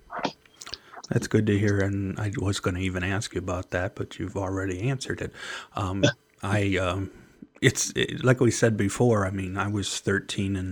That's 1.10 1.26
good 1.26 1.46
to 1.46 1.58
hear. 1.58 1.80
And 1.80 2.18
I 2.18 2.32
was 2.38 2.60
going 2.60 2.76
to 2.76 2.80
even 2.80 3.04
ask 3.04 3.34
you 3.34 3.38
about 3.38 3.70
that, 3.70 3.94
but 3.94 4.18
you've 4.18 4.36
already 4.36 4.88
answered 4.88 5.20
it. 5.20 5.32
Um, 5.76 6.04
I, 6.42 6.76
um, 6.76 7.10
it's 7.60 7.92
it, 7.94 8.24
like 8.24 8.40
we 8.40 8.50
said 8.50 8.76
before, 8.76 9.26
I 9.26 9.30
mean, 9.30 9.56
I 9.56 9.68
was 9.68 10.00
13 10.00 10.56
in 10.56 10.66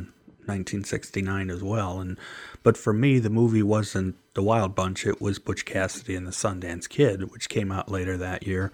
1969 0.47 1.51
as 1.51 1.63
well. 1.63 2.01
And, 2.01 2.19
but 2.63 2.77
for 2.77 2.93
me, 2.93 3.19
the 3.19 3.31
movie 3.31 3.63
wasn't 3.63 4.17
the 4.35 4.43
Wild 4.43 4.75
Bunch, 4.75 5.07
it 5.07 5.21
was 5.21 5.39
Butch 5.39 5.65
Cassidy 5.65 6.15
and 6.15 6.27
the 6.27 6.33
Sundance 6.33 6.89
Kid, 6.89 7.31
which 7.31 7.49
came 7.49 7.71
out 7.71 7.91
later 7.91 8.17
that 8.17 8.47
year. 8.47 8.73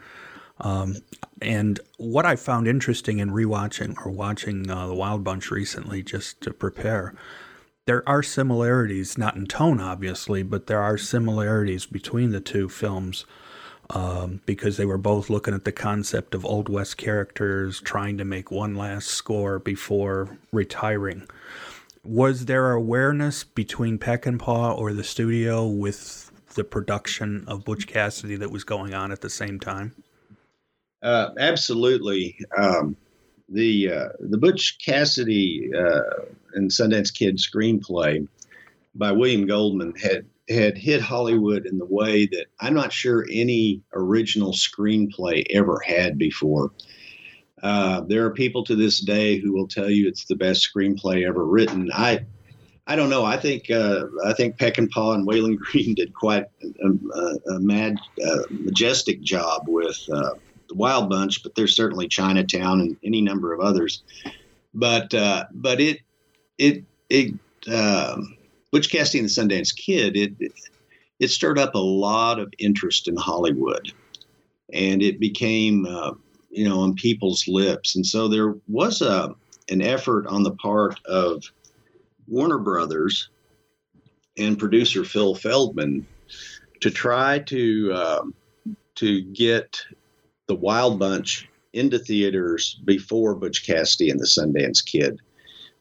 Um, 0.61 0.97
and 1.41 1.79
what 1.99 2.27
I 2.27 2.37
found 2.37 2.67
interesting 2.67 3.19
in 3.19 3.31
rewatching 3.31 3.95
or 4.05 4.11
watching 4.11 4.71
uh, 4.71 4.87
the 4.89 4.95
Wild 4.95 5.25
Bunch 5.25 5.51
recently, 5.51 6.03
just 6.03 6.41
to 6.43 6.53
prepare, 6.53 7.15
there 7.87 8.07
are 8.09 8.23
similarities, 8.23 9.17
not 9.17 9.37
in 9.37 9.47
tone, 9.47 9.81
obviously, 9.81 10.43
but 10.43 10.67
there 10.67 10.83
are 10.83 10.99
similarities 10.99 11.87
between 11.87 12.31
the 12.31 12.41
two 12.41 12.69
films 12.69 13.25
um, 13.91 14.43
because 14.45 14.77
they 14.77 14.85
were 14.85 14.99
both 14.99 15.31
looking 15.31 15.55
at 15.55 15.65
the 15.65 15.73
concept 15.73 16.35
of 16.35 16.45
Old 16.45 16.69
West 16.69 16.99
characters 16.99 17.81
trying 17.81 18.19
to 18.19 18.25
make 18.25 18.51
one 18.51 18.75
last 18.75 19.09
score 19.09 19.59
before 19.59 20.39
retiring 20.53 21.27
was 22.09 22.47
there 22.47 22.73
awareness 22.73 23.45
between 23.45 23.99
Peckinpah 23.99 24.79
or 24.79 24.95
the 24.95 25.05
studio 25.05 25.67
with 25.67 26.33
the 26.55 26.65
production 26.65 27.45
of 27.47 27.65
Butch 27.65 27.87
Cassidy 27.87 28.37
that 28.37 28.51
was 28.51 28.65
going 28.65 28.95
on 28.95 29.13
at 29.13 29.21
the 29.21 29.29
same 29.29 29.61
time? 29.61 29.95
Uh, 31.03 31.31
absolutely. 31.39 32.39
Um, 32.57 32.97
the 33.49 33.93
uh, 33.93 34.09
the 34.21 34.39
Butch 34.39 34.79
Cassidy 34.85 35.71
uh, 35.77 36.25
and 36.55 36.71
Sundance 36.71 37.13
Kid 37.15 37.39
screenplay 37.39 38.27
by 38.95 39.13
William 39.13 39.47
Goldman 39.47 39.95
had 39.97 40.27
had 40.49 40.79
hit 40.79 41.03
Hollywood 41.03 41.67
in 41.67 41.79
the 41.79 41.85
way 41.85 42.27
that 42.27 42.47
I'm 42.59 42.75
not 42.75 42.93
sure 42.93 43.27
any 43.31 43.83
original 43.95 44.53
screenplay 44.53 45.45
ever 45.51 45.79
had 45.85 46.17
before. 46.17 46.73
Uh, 47.63 48.03
there 48.03 48.25
are 48.25 48.31
people 48.31 48.63
to 48.65 48.77
this 48.77 49.01
day 49.01 49.39
who 49.39 49.53
will 49.53 49.69
tell 49.69 49.91
you 49.91 50.07
it's 50.09 50.25
the 50.27 50.37
best 50.37 50.69
screenplay 50.69 51.27
ever 51.27 51.45
written. 51.45 51.91
I, 51.93 52.25
I 52.87 52.97
don't 52.97 53.11
know. 53.11 53.25
I 53.25 53.37
think 53.37 53.71
uh, 53.71 54.05
I 54.25 54.33
think 54.33 54.57
Peckinpah 54.57 55.15
and 55.15 55.27
Walon 55.27 55.57
Green 55.59 55.95
did 55.95 56.15
quite 56.15 56.47
a, 56.63 57.19
a, 57.19 57.55
a 57.55 57.61
mad, 57.61 57.97
majestic 58.51 59.21
job 59.21 59.65
with 59.67 59.99
uh, 60.13 60.31
the 60.69 60.75
Wild 60.75 61.11
Bunch, 61.11 61.43
but 61.43 61.55
there's 61.55 61.77
certainly 61.77 62.09
Chinatown 62.09 62.81
and 62.81 62.97
any 63.05 63.21
number 63.21 63.53
of 63.53 63.61
others. 63.61 64.03
But 64.75 65.13
uh, 65.13 65.47
but 65.53 65.81
it 65.81 66.01
it 66.57 66.85
it 67.11 67.35
um, 67.71 68.37
Butch 68.71 68.91
Cassidy 68.91 69.19
and 69.19 69.29
the 69.29 69.33
Sundance 69.33 69.75
Kid 69.75 70.17
it 70.17 70.53
it 71.19 71.29
stirred 71.29 71.59
up 71.59 71.75
a 71.75 71.79
lot 71.79 72.39
of 72.39 72.53
interest 72.59 73.09
in 73.09 73.17
Hollywood, 73.17 73.93
and 74.73 75.03
it 75.03 75.19
became 75.19 75.87
you 76.59 76.69
know 76.69 76.81
on 76.81 76.95
people's 76.95 77.47
lips. 77.47 77.95
And 77.95 78.05
so 78.05 78.27
there 78.27 78.55
was 78.67 79.01
a 79.01 79.35
an 79.71 79.81
effort 79.81 80.27
on 80.27 80.43
the 80.43 80.53
part 80.57 80.99
of 81.07 81.45
Warner 82.27 82.59
Brothers 82.59 83.31
and 84.37 84.59
producer 84.59 85.05
Phil 85.05 85.35
Feldman 85.35 86.07
to 86.81 86.91
try 86.91 87.39
to 87.41 87.93
um, 87.95 88.35
to 88.97 89.23
get 89.23 89.81
the 90.49 90.57
Wild 90.57 90.99
Bunch 90.99 91.49
into 91.73 91.99
theaters 91.99 92.81
before 92.85 93.37
Butch 93.37 93.65
Cassidy 93.65 94.11
and 94.11 94.19
the 94.19 94.27
Sundance 94.27 94.85
Kid 94.85 95.21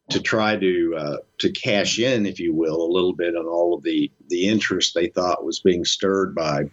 to 0.10 0.22
try 0.22 0.58
to 0.58 0.96
uh, 0.96 1.18
to 1.40 1.52
cash 1.52 1.98
in, 1.98 2.28
if 2.28 2.40
you 2.40 2.54
will, 2.54 2.84
a 2.84 2.94
little 2.94 3.14
bit 3.14 3.36
on 3.36 3.48
all 3.48 3.74
of 3.74 3.82
the 3.82 4.12
the 4.30 4.48
interest 4.48 4.94
they 4.94 5.08
thought 5.08 5.44
was 5.44 5.60
being 5.60 5.86
stirred 5.86 6.36
by 6.36 6.70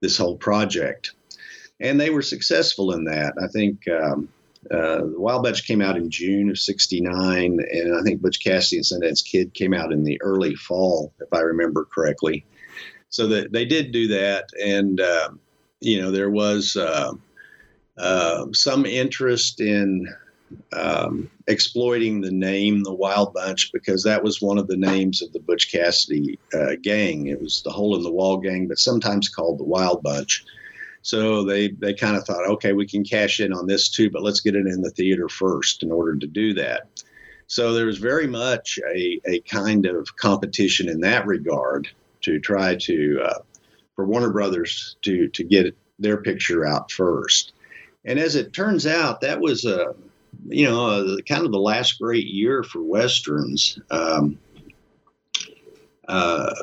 this 0.00 0.16
whole 0.16 0.36
project 0.36 1.14
and 1.82 2.00
they 2.00 2.10
were 2.10 2.22
successful 2.22 2.92
in 2.92 3.04
that. 3.04 3.34
I 3.42 3.48
think 3.48 3.86
um, 3.88 4.28
uh, 4.70 4.98
the 4.98 5.14
Wild 5.18 5.42
Bunch 5.42 5.66
came 5.66 5.82
out 5.82 5.96
in 5.96 6.10
June 6.10 6.48
of 6.48 6.58
'69, 6.58 7.58
and 7.70 7.98
I 7.98 8.02
think 8.02 8.22
Butch 8.22 8.42
Cassidy 8.42 8.78
and 8.78 8.84
Sundance 8.84 9.24
Kid 9.24 9.52
came 9.52 9.74
out 9.74 9.92
in 9.92 10.04
the 10.04 10.20
early 10.22 10.54
fall, 10.54 11.12
if 11.20 11.28
I 11.32 11.40
remember 11.40 11.84
correctly. 11.84 12.44
So 13.10 13.26
that 13.26 13.52
they 13.52 13.66
did 13.66 13.92
do 13.92 14.08
that, 14.08 14.48
and 14.64 15.00
uh, 15.00 15.30
you 15.80 16.00
know 16.00 16.10
there 16.10 16.30
was 16.30 16.76
uh 16.76 17.12
some 18.52 18.86
interest 18.86 19.60
in 19.60 20.08
um, 20.72 21.30
exploiting 21.46 22.20
the 22.20 22.30
name 22.30 22.82
the 22.82 22.94
Wild 22.94 23.34
Bunch 23.34 23.72
because 23.72 24.02
that 24.04 24.22
was 24.22 24.40
one 24.40 24.58
of 24.58 24.66
the 24.66 24.76
names 24.76 25.22
of 25.22 25.32
the 25.32 25.40
Butch 25.40 25.70
Cassidy 25.70 26.38
uh, 26.54 26.76
gang. 26.82 27.26
It 27.26 27.40
was 27.40 27.62
the 27.62 27.70
Hole 27.70 27.96
in 27.96 28.02
the 28.02 28.12
Wall 28.12 28.38
gang, 28.38 28.68
but 28.68 28.78
sometimes 28.78 29.28
called 29.28 29.58
the 29.58 29.64
Wild 29.64 30.02
Bunch. 30.02 30.44
So 31.02 31.44
they 31.44 31.68
they 31.68 31.94
kind 31.94 32.16
of 32.16 32.24
thought, 32.24 32.48
okay, 32.48 32.72
we 32.72 32.86
can 32.86 33.04
cash 33.04 33.40
in 33.40 33.52
on 33.52 33.66
this 33.66 33.88
too, 33.88 34.10
but 34.10 34.22
let's 34.22 34.40
get 34.40 34.54
it 34.54 34.66
in 34.66 34.82
the 34.82 34.90
theater 34.90 35.28
first 35.28 35.82
in 35.82 35.90
order 35.90 36.16
to 36.16 36.26
do 36.26 36.54
that. 36.54 37.02
So 37.48 37.74
there 37.74 37.86
was 37.86 37.98
very 37.98 38.26
much 38.26 38.78
a, 38.94 39.20
a 39.26 39.40
kind 39.40 39.84
of 39.84 40.16
competition 40.16 40.88
in 40.88 41.00
that 41.00 41.26
regard 41.26 41.88
to 42.22 42.38
try 42.38 42.76
to 42.76 43.20
uh, 43.22 43.38
for 43.94 44.06
Warner 44.06 44.30
Brothers 44.30 44.96
to 45.02 45.28
to 45.28 45.44
get 45.44 45.76
their 45.98 46.22
picture 46.22 46.64
out 46.64 46.90
first. 46.90 47.52
And 48.04 48.18
as 48.18 48.36
it 48.36 48.52
turns 48.52 48.86
out, 48.86 49.20
that 49.20 49.40
was 49.40 49.64
a 49.64 49.94
you 50.48 50.68
know 50.68 50.86
uh, 50.86 51.16
kind 51.28 51.44
of 51.44 51.52
the 51.52 51.58
last 51.58 51.98
great 52.00 52.26
year 52.26 52.62
for 52.62 52.82
westerns. 52.82 53.78
Um, 53.90 54.38
uh, 56.08 56.54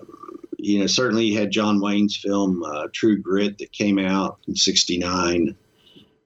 you 0.62 0.80
know, 0.80 0.88
certainly 0.88 1.26
you 1.26 1.40
had 1.40 1.52
John 1.52 1.80
Wayne's 1.80 2.18
film 2.18 2.64
uh, 2.64 2.88
True 2.94 3.18
Grit 3.18 3.58
that 3.60 3.72
came 3.72 3.98
out 3.98 4.40
in 4.48 4.56
'69. 4.56 5.56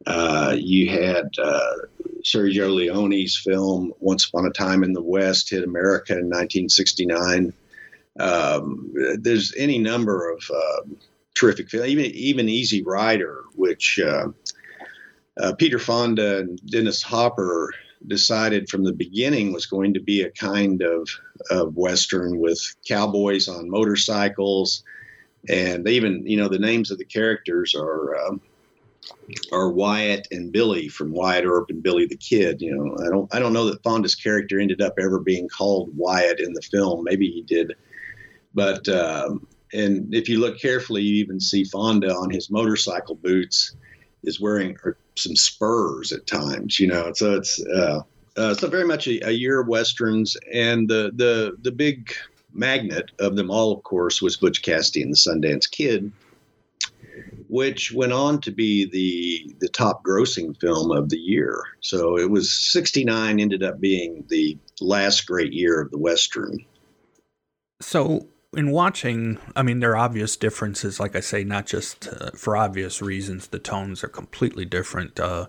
Uh, 0.06 0.56
you 0.58 0.90
had 0.90 1.30
uh, 1.42 1.74
Sergio 2.24 2.74
Leone's 2.74 3.38
film 3.38 3.94
Once 4.00 4.28
Upon 4.28 4.46
a 4.46 4.50
Time 4.50 4.84
in 4.84 4.94
the 4.94 5.02
West 5.02 5.50
hit 5.50 5.64
America 5.64 6.14
in 6.14 6.26
1969. 6.26 7.54
Um, 8.20 8.94
there's 9.20 9.54
any 9.58 9.80
number 9.80 10.30
of 10.32 10.44
uh, 10.54 10.82
terrific 11.36 11.70
films, 11.70 11.88
even 11.88 12.06
even 12.06 12.50
Easy 12.50 12.84
Rider, 12.84 13.44
which 13.56 14.00
uh, 14.00 14.28
uh, 15.40 15.54
Peter 15.56 15.80
Fonda 15.80 16.40
and 16.40 16.60
Dennis 16.66 17.02
Hopper 17.02 17.72
decided 18.08 18.70
from 18.70 18.84
the 18.84 18.94
beginning 18.94 19.54
was 19.54 19.66
going 19.66 19.94
to 19.94 20.00
be 20.00 20.22
a 20.22 20.32
kind 20.32 20.82
of, 20.82 21.08
of 21.50 21.76
western 21.76 22.40
with 22.40 22.60
cowboys 22.88 23.48
on 23.48 23.70
motorcycles, 23.70 24.84
and 25.50 25.86
they 25.86 25.94
even 25.94 26.26
you 26.26 26.38
know 26.38 26.48
the 26.48 26.60
names 26.60 26.92
of 26.92 26.98
the 26.98 27.06
characters 27.06 27.76
are. 27.76 28.16
Um, 28.28 28.42
are 29.52 29.70
Wyatt 29.70 30.30
and 30.32 30.54
Billy 30.54 30.88
from 30.88 31.12
Wyatt 31.12 31.44
Earp 31.44 31.70
and 31.70 31.84
Billy 31.84 32.06
the 32.06 32.16
Kid. 32.16 32.62
You 32.62 32.74
know, 32.74 32.98
I 33.06 33.10
don't 33.10 33.36
I 33.36 33.40
don't 33.40 33.52
know 33.52 33.66
that 33.66 33.84
Fonda's 33.84 34.16
character 34.16 34.62
ended 34.62 34.82
up 34.82 34.94
ever 34.98 35.20
being 35.20 35.50
called 35.50 35.90
Wyatt 35.98 36.40
in 36.40 36.54
the 36.54 36.62
film. 36.62 37.04
Maybe 37.04 37.30
he 37.30 37.42
did, 37.42 37.74
but 38.54 38.88
um, 38.88 39.46
and 39.74 40.14
if 40.14 40.30
you 40.30 40.40
look 40.40 40.58
carefully, 40.58 41.02
you 41.02 41.16
even 41.16 41.40
see 41.42 41.66
Fonda 41.66 42.14
on 42.16 42.30
his 42.30 42.50
motorcycle 42.50 43.16
boots 43.16 43.76
is 44.24 44.40
wearing 44.40 44.78
some 45.16 45.36
spurs 45.36 46.12
at 46.12 46.28
times. 46.28 46.80
You 46.80 46.88
know, 46.88 47.12
so 47.14 47.36
it's 47.36 47.64
uh, 47.66 48.02
uh, 48.38 48.54
so 48.54 48.68
very 48.68 48.86
much 48.86 49.08
a, 49.08 49.28
a 49.28 49.32
year 49.32 49.62
of 49.62 49.68
westerns, 49.68 50.38
and 50.54 50.90
the 50.90 51.12
the 51.16 51.58
the 51.62 51.72
big 51.72 52.14
magnet 52.54 53.12
of 53.20 53.36
them 53.36 53.50
all, 53.50 53.74
of 53.74 53.84
course, 53.84 54.22
was 54.22 54.38
Butch 54.38 54.62
Cassidy 54.62 55.02
and 55.02 55.12
the 55.12 55.18
Sundance 55.18 55.70
Kid 55.70 56.12
which 57.54 57.94
went 57.94 58.12
on 58.12 58.42
to 58.42 58.52
be 58.52 58.86
the 58.86 59.56
the 59.60 59.70
top 59.70 60.04
grossing 60.04 60.60
film 60.60 60.92
of 60.92 61.10
the 61.10 61.20
year. 61.20 61.64
So 61.82 62.18
it 62.18 62.32
was 62.32 62.52
69 62.52 63.40
ended 63.40 63.62
up 63.62 63.80
being 63.80 64.26
the 64.30 64.58
last 64.82 65.28
great 65.28 65.54
year 65.54 65.80
of 65.80 65.92
the 65.92 66.00
western. 66.00 66.66
So 67.80 68.28
in 68.56 68.72
watching, 68.72 69.38
I 69.56 69.64
mean, 69.64 69.80
there 69.80 69.92
are 69.92 69.98
obvious 69.98 70.38
differences. 70.38 71.00
Like 71.00 71.16
I 71.16 71.20
say, 71.20 71.44
not 71.44 71.66
just 71.66 72.08
uh, 72.08 72.32
for 72.32 72.56
obvious 72.56 73.02
reasons, 73.02 73.48
the 73.48 73.60
tones 73.60 74.04
are 74.04 74.10
completely 74.10 74.66
different. 74.66 75.20
Uh, 75.20 75.48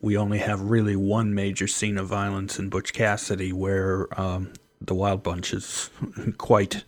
we 0.00 0.16
only 0.16 0.38
have 0.38 0.60
really 0.60 0.96
one 0.96 1.34
major 1.34 1.66
scene 1.66 1.98
of 1.98 2.08
violence 2.08 2.58
in 2.58 2.68
Butch 2.68 2.92
Cassidy, 2.92 3.52
where 3.52 4.08
um, 4.20 4.52
the 4.80 4.94
Wild 4.94 5.22
Bunch 5.22 5.52
is 5.52 5.90
quite 6.38 6.84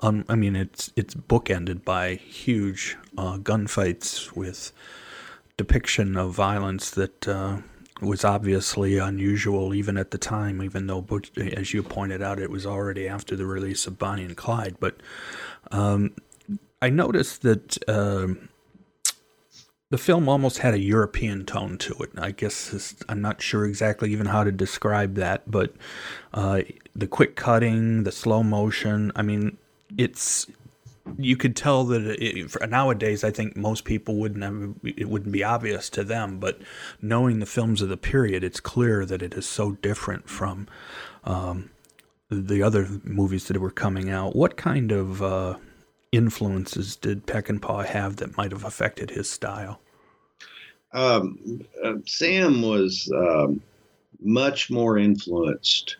um, 0.00 0.24
I 0.28 0.34
mean, 0.34 0.56
it's 0.56 0.92
it's 0.94 1.14
bookended 1.14 1.84
by 1.84 2.16
huge 2.16 2.96
uh, 3.16 3.38
gunfights 3.38 4.32
with 4.32 4.72
depiction 5.56 6.16
of 6.16 6.32
violence 6.34 6.90
that 6.90 7.26
uh, 7.26 7.58
was 8.00 8.24
obviously 8.24 8.98
unusual 8.98 9.74
even 9.74 9.96
at 9.96 10.10
the 10.10 10.18
time. 10.18 10.62
Even 10.62 10.86
though, 10.86 11.04
as 11.36 11.72
you 11.72 11.82
pointed 11.82 12.22
out, 12.22 12.38
it 12.38 12.50
was 12.50 12.66
already 12.66 13.08
after 13.08 13.36
the 13.36 13.46
release 13.46 13.86
of 13.86 13.98
Bonnie 13.98 14.24
and 14.24 14.36
Clyde. 14.36 14.76
But 14.80 14.96
um, 15.70 16.12
I 16.80 16.90
noticed 16.90 17.42
that. 17.42 17.78
Uh, 17.88 18.28
the 19.88 19.98
film 19.98 20.28
almost 20.28 20.58
had 20.58 20.74
a 20.74 20.80
European 20.80 21.44
tone 21.46 21.78
to 21.78 21.94
it. 22.00 22.10
I 22.18 22.32
guess 22.32 22.94
I'm 23.08 23.22
not 23.22 23.40
sure 23.40 23.64
exactly 23.64 24.10
even 24.10 24.26
how 24.26 24.42
to 24.42 24.50
describe 24.50 25.14
that, 25.14 25.48
but 25.48 25.74
uh, 26.34 26.62
the 26.94 27.06
quick 27.06 27.36
cutting, 27.36 28.02
the 28.02 28.10
slow 28.10 28.42
motion. 28.42 29.12
I 29.14 29.22
mean, 29.22 29.58
it's 29.96 30.46
you 31.18 31.36
could 31.36 31.56
tell 31.56 31.84
that 31.84 32.22
it, 32.22 32.50
for, 32.50 32.66
nowadays 32.66 33.24
I 33.24 33.30
think 33.30 33.56
most 33.56 33.84
people 33.84 34.16
wouldn't 34.16 34.42
have, 34.42 34.74
it 34.84 35.08
wouldn't 35.08 35.32
be 35.32 35.44
obvious 35.44 35.88
to 35.90 36.04
them, 36.04 36.38
but 36.38 36.60
knowing 37.00 37.38
the 37.38 37.46
films 37.46 37.82
of 37.82 37.88
the 37.88 37.96
period, 37.96 38.44
it's 38.44 38.60
clear 38.60 39.04
that 39.06 39.22
it 39.22 39.34
is 39.34 39.46
so 39.46 39.72
different 39.72 40.28
from 40.28 40.68
um, 41.24 41.70
the 42.30 42.62
other 42.62 42.88
movies 43.04 43.48
that 43.48 43.58
were 43.58 43.70
coming 43.70 44.10
out. 44.10 44.34
What 44.36 44.56
kind 44.56 44.92
of 44.92 45.22
uh, 45.22 45.56
influences 46.12 46.96
did 46.96 47.26
Peckinpah 47.26 47.86
have 47.86 48.16
that 48.16 48.36
might 48.36 48.52
have 48.52 48.64
affected 48.64 49.10
his 49.10 49.30
style? 49.30 49.80
Um, 50.92 51.60
uh, 51.84 51.94
Sam 52.06 52.62
was 52.62 53.10
um, 53.14 53.60
much 54.20 54.70
more 54.70 54.98
influenced 54.98 55.96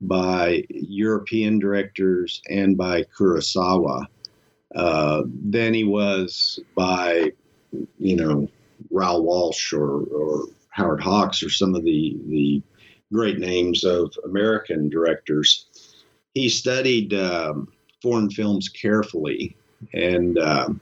by 0.00 0.64
European 0.68 1.58
directors 1.58 2.40
and 2.48 2.76
by 2.76 3.02
Kurosawa 3.04 4.06
uh, 4.74 5.22
than 5.26 5.74
he 5.74 5.84
was 5.84 6.60
by, 6.74 7.32
you 7.98 8.16
know, 8.16 8.48
Raoul 8.90 9.22
Walsh 9.22 9.72
or, 9.72 10.04
or 10.04 10.46
Howard 10.70 11.00
Hawks 11.00 11.42
or 11.42 11.50
some 11.50 11.74
of 11.74 11.84
the, 11.84 12.16
the 12.26 12.62
great 13.12 13.38
names 13.38 13.84
of 13.84 14.12
American 14.24 14.88
directors. 14.88 15.66
He 16.34 16.48
studied 16.48 17.14
um, 17.14 17.68
foreign 18.02 18.30
films 18.30 18.68
carefully 18.68 19.56
and 19.94 20.38
um, 20.38 20.80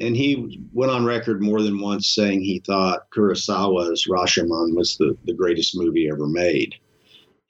and 0.00 0.16
he 0.16 0.60
went 0.72 0.90
on 0.90 1.04
record 1.04 1.42
more 1.42 1.60
than 1.60 1.78
once 1.78 2.14
saying 2.14 2.40
he 2.40 2.60
thought 2.60 3.10
Kurosawa's 3.10 4.06
Rashomon 4.06 4.74
was 4.74 4.96
the, 4.96 5.16
the 5.24 5.34
greatest 5.34 5.76
movie 5.76 6.08
ever 6.10 6.26
made 6.26 6.74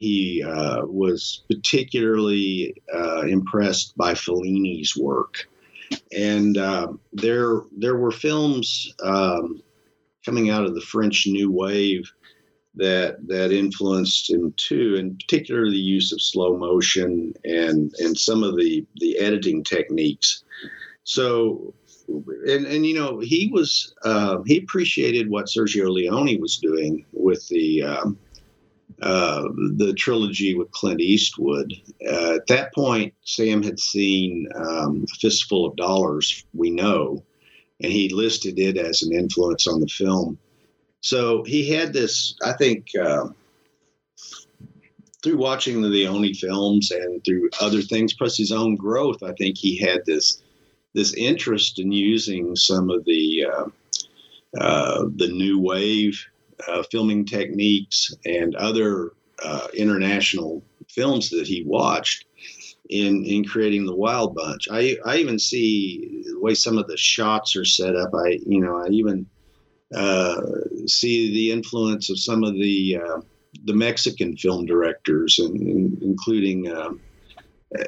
he 0.03 0.42
uh, 0.42 0.85
was 0.85 1.44
particularly 1.48 2.75
uh, 2.92 3.20
impressed 3.20 3.96
by 3.96 4.14
Fellini's 4.14 4.96
work, 4.96 5.48
and 6.12 6.59
uh, 6.59 6.88
there 7.12 7.62
there 7.76 7.96
were 7.96 8.11
films 8.11 8.92
um, 9.02 9.62
coming 10.24 10.50
out 10.50 10.64
of 10.64 10.74
the 10.74 10.81
French 10.81 11.26
New 11.26 11.50
Wave 11.50 12.11
that 12.74 13.26
that 13.26 13.52
influenced 13.52 14.31
him 14.31 14.55
too, 14.57 14.96
and 14.98 15.18
particularly 15.18 15.72
the 15.72 15.78
use 15.78 16.12
of 16.12 16.22
slow 16.22 16.57
motion 16.57 17.35
and 17.44 17.92
and 17.98 18.18
some 18.18 18.42
of 18.42 18.57
the 18.57 18.87
the 18.96 19.18
editing 19.18 19.64
techniques. 19.64 20.44
So. 21.05 21.74
And, 22.46 22.66
and 22.66 22.85
you 22.85 22.94
know 22.94 23.20
he 23.20 23.48
was 23.55 23.94
uh, 24.05 24.38
he 24.44 24.59
appreciated 24.59 25.31
what 25.31 25.46
Sergio 25.46 25.88
Leone 25.88 26.40
was 26.40 26.59
doing 26.59 27.07
with 27.12 27.46
the 27.48 27.83
um, 27.85 28.18
uh, 29.03 29.43
the 29.77 29.93
trilogy 29.95 30.55
with 30.55 30.71
Clint 30.71 31.01
Eastwood. 31.01 31.73
Uh, 32.07 32.35
at 32.35 32.47
that 32.47 32.73
point, 32.73 33.12
Sam 33.25 33.62
had 33.62 33.81
seen 33.81 34.49
um, 34.55 35.05
A 35.12 35.17
Fistful 35.17 35.67
of 35.67 35.77
Dollars, 35.77 36.45
we 36.55 36.71
know, 36.71 37.25
and 37.81 37.93
he 37.93 38.09
listed 38.09 38.59
it 38.59 38.77
as 38.77 39.03
an 39.03 39.12
influence 39.12 39.67
on 39.67 39.81
the 39.81 39.88
film. 39.88 40.38
So 41.01 41.43
he 41.43 41.69
had 41.69 41.93
this, 41.93 42.37
I 42.45 42.53
think, 42.53 42.87
uh, 43.01 43.29
through 45.23 45.37
watching 45.37 45.83
the 45.83 45.88
Leone 45.88 46.35
films 46.35 46.91
and 46.93 47.25
through 47.25 47.51
other 47.61 47.83
things, 47.83 48.12
plus 48.12 48.37
his 48.37 48.53
own 48.53 48.77
growth, 48.77 49.23
I 49.23 49.33
think 49.33 49.59
he 49.59 49.77
had 49.77 50.05
this 50.07 50.43
this 50.95 51.15
interest 51.15 51.79
in 51.79 51.91
using 51.91 52.55
some 52.55 52.91
of 52.91 53.05
the 53.05 53.47
uh, 53.47 53.65
uh, 54.61 55.05
the 55.17 55.29
new 55.29 55.59
wave 55.59 56.25
uh, 56.68 56.83
filming 56.90 57.25
techniques 57.25 58.14
and 58.25 58.55
other 58.57 59.12
uh, 59.44 59.68
international 59.75 60.62
films 60.88 61.31
that 61.31 61.46
he 61.46 61.64
watched 61.64 62.27
in 62.90 63.25
in 63.25 63.44
creating 63.44 63.87
the 63.87 63.94
Wild 63.94 64.35
Bunch. 64.35 64.68
I 64.70 64.96
I 65.05 65.16
even 65.16 65.38
see 65.38 66.25
the 66.27 66.40
way 66.40 66.55
some 66.55 66.79
of 66.79 66.87
the 66.87 66.96
shots 66.96 67.57
are 67.57 67.64
set 67.64 67.96
up. 67.96 68.11
I 68.14 68.38
you 68.46 68.61
know 68.61 68.77
I 68.77 68.88
even 68.88 69.27
uh, 69.94 70.40
see 70.87 71.33
the 71.33 71.53
influence 71.53 72.11
of 72.11 72.18
some 72.18 72.44
of 72.44 72.55
the 72.55 72.98
uh, 73.05 73.20
the 73.64 73.75
Mexican 73.75 74.37
film 74.37 74.66
directors, 74.66 75.38
and, 75.38 75.61
and 75.61 76.03
including 76.03 76.70
um, 76.72 77.01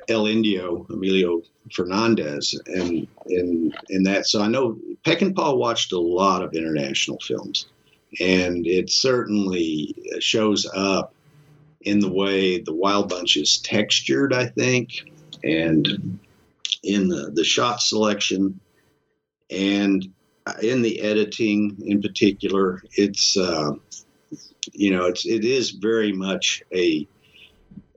El 0.09 0.27
Indio, 0.27 0.87
Emilio 0.91 1.43
Fernandez, 1.73 2.59
and 2.67 3.07
and 3.27 3.77
and 3.91 4.07
that. 4.07 4.27
So 4.27 4.43
I 4.43 4.49
know 4.49 4.79
Peckinpah 5.05 5.57
watched 5.57 5.93
a 5.93 5.99
lot 5.99 6.43
of 6.43 6.55
international 6.55 7.19
films 7.21 7.67
and 8.21 8.67
it 8.67 8.91
certainly 8.91 9.95
shows 10.21 10.67
up 10.75 11.15
in 11.83 12.01
the 12.01 12.13
way 12.13 12.61
the 12.61 12.75
Wild 12.75 13.09
Bunch 13.09 13.37
is 13.37 13.59
textured, 13.59 14.33
I 14.33 14.47
think, 14.47 15.11
and 15.43 16.19
in 16.83 17.09
the, 17.09 17.31
the 17.31 17.45
shot 17.45 17.81
selection 17.81 18.61
and 19.51 20.07
in 20.63 20.83
the 20.83 21.01
editing 21.01 21.77
in 21.85 22.03
particular. 22.03 22.83
It's 22.93 23.37
uh, 23.37 23.73
you 24.73 24.91
know 24.91 25.07
it's 25.07 25.27
it 25.27 25.45
is 25.45 25.71
very 25.71 26.13
much 26.13 26.63
a 26.75 27.07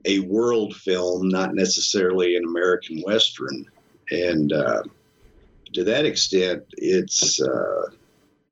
a 0.04 0.20
world 0.20 0.74
film, 0.74 1.28
not 1.28 1.54
necessarily 1.54 2.36
an 2.36 2.44
American 2.44 3.00
Western. 3.02 3.66
And 4.10 4.52
uh, 4.52 4.82
to 5.74 5.84
that 5.84 6.06
extent, 6.06 6.64
it's 6.78 7.40
uh, 7.42 7.90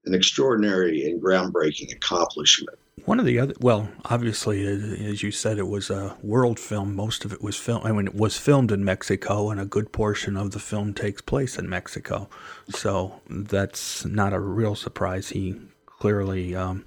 an 0.07 0.15
extraordinary 0.15 1.05
and 1.05 1.21
groundbreaking 1.21 1.93
accomplishment. 1.93 2.79
One 3.05 3.21
of 3.21 3.27
the 3.27 3.39
other, 3.39 3.55
well, 3.61 3.89
obviously, 4.07 4.67
as 4.67 5.23
you 5.23 5.31
said, 5.31 5.59
it 5.59 5.69
was 5.69 5.91
a 5.91 6.17
world 6.23 6.59
film. 6.59 6.97
Most 6.97 7.25
of 7.25 7.33
it 7.33 7.43
was 7.43 7.57
filmed. 7.57 7.85
I 7.85 7.93
mean, 7.93 8.07
it 8.07 8.15
was 8.15 8.39
filmed 8.39 8.73
in 8.73 8.85
Mexico, 8.85 9.51
and 9.51 9.61
a 9.61 9.65
good 9.65 9.93
portion 9.93 10.37
of 10.37 10.51
the 10.51 10.59
film 10.59 10.95
takes 10.95 11.23
place 11.23 11.59
in 11.59 11.69
Mexico. 11.69 12.29
So 12.69 13.21
that's 13.29 14.05
not 14.05 14.33
a 14.33 14.41
real 14.41 14.75
surprise. 14.75 15.29
He 15.29 15.55
clearly 15.85 16.57
um, 16.57 16.85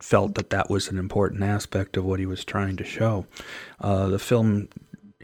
felt 0.00 0.34
that 0.34 0.50
that 0.50 0.68
was 0.68 0.88
an 0.88 0.98
important 0.98 1.42
aspect 1.42 1.96
of 1.96 2.04
what 2.04 2.18
he 2.18 2.26
was 2.26 2.44
trying 2.44 2.76
to 2.76 2.84
show. 2.84 3.26
Uh, 3.80 4.08
the 4.08 4.18
film 4.18 4.68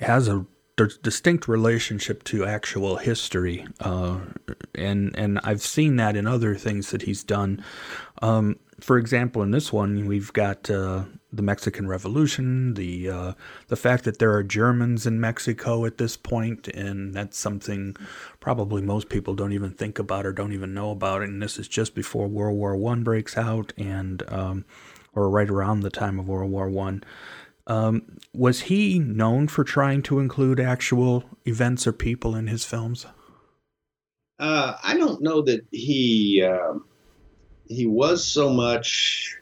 has 0.00 0.28
a 0.28 0.46
distinct 0.76 1.48
relationship 1.48 2.22
to 2.24 2.44
actual 2.44 2.96
history, 2.96 3.66
uh, 3.80 4.18
and 4.74 5.16
and 5.16 5.40
I've 5.42 5.62
seen 5.62 5.96
that 5.96 6.16
in 6.16 6.26
other 6.26 6.54
things 6.54 6.90
that 6.90 7.02
he's 7.02 7.24
done. 7.24 7.64
Um, 8.20 8.58
for 8.78 8.98
example, 8.98 9.42
in 9.42 9.52
this 9.52 9.72
one, 9.72 10.06
we've 10.06 10.32
got 10.34 10.68
uh, 10.68 11.04
the 11.32 11.42
Mexican 11.42 11.88
Revolution, 11.88 12.74
the 12.74 13.08
uh, 13.08 13.32
the 13.68 13.76
fact 13.76 14.04
that 14.04 14.18
there 14.18 14.34
are 14.34 14.42
Germans 14.42 15.06
in 15.06 15.18
Mexico 15.18 15.86
at 15.86 15.96
this 15.96 16.16
point, 16.16 16.68
and 16.68 17.14
that's 17.14 17.38
something 17.38 17.96
probably 18.38 18.82
most 18.82 19.08
people 19.08 19.34
don't 19.34 19.52
even 19.52 19.70
think 19.70 19.98
about 19.98 20.26
or 20.26 20.32
don't 20.32 20.52
even 20.52 20.74
know 20.74 20.90
about. 20.90 21.22
And 21.22 21.42
this 21.42 21.58
is 21.58 21.68
just 21.68 21.94
before 21.94 22.28
World 22.28 22.56
War 22.56 22.76
One 22.76 23.02
breaks 23.02 23.38
out, 23.38 23.72
and 23.78 24.22
um, 24.28 24.66
or 25.14 25.30
right 25.30 25.48
around 25.48 25.80
the 25.80 25.90
time 25.90 26.18
of 26.18 26.28
World 26.28 26.50
War 26.50 26.68
One. 26.68 27.02
Um, 27.66 28.18
was 28.32 28.62
he 28.62 28.98
known 28.98 29.48
for 29.48 29.64
trying 29.64 30.02
to 30.02 30.20
include 30.20 30.60
actual 30.60 31.24
events 31.44 31.86
or 31.86 31.92
people 31.92 32.36
in 32.36 32.46
his 32.46 32.64
films? 32.64 33.06
Uh, 34.38 34.76
I 34.82 34.96
don't 34.96 35.22
know 35.22 35.42
that 35.42 35.66
he. 35.70 36.42
Uh 36.42 36.78
he 37.68 37.86
was 37.86 38.26
so 38.26 38.50
much 38.50 39.36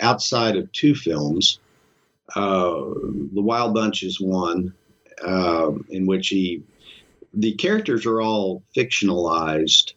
outside 0.00 0.56
of 0.56 0.70
two 0.72 0.94
films. 0.94 1.58
Uh, 2.34 2.70
the 3.32 3.42
Wild 3.42 3.74
Bunch 3.74 4.02
is 4.02 4.20
one 4.20 4.74
uh, 5.22 5.72
in 5.90 6.06
which 6.06 6.28
he 6.28 6.62
the 7.34 7.52
characters 7.52 8.06
are 8.06 8.22
all 8.22 8.62
fictionalized, 8.74 9.92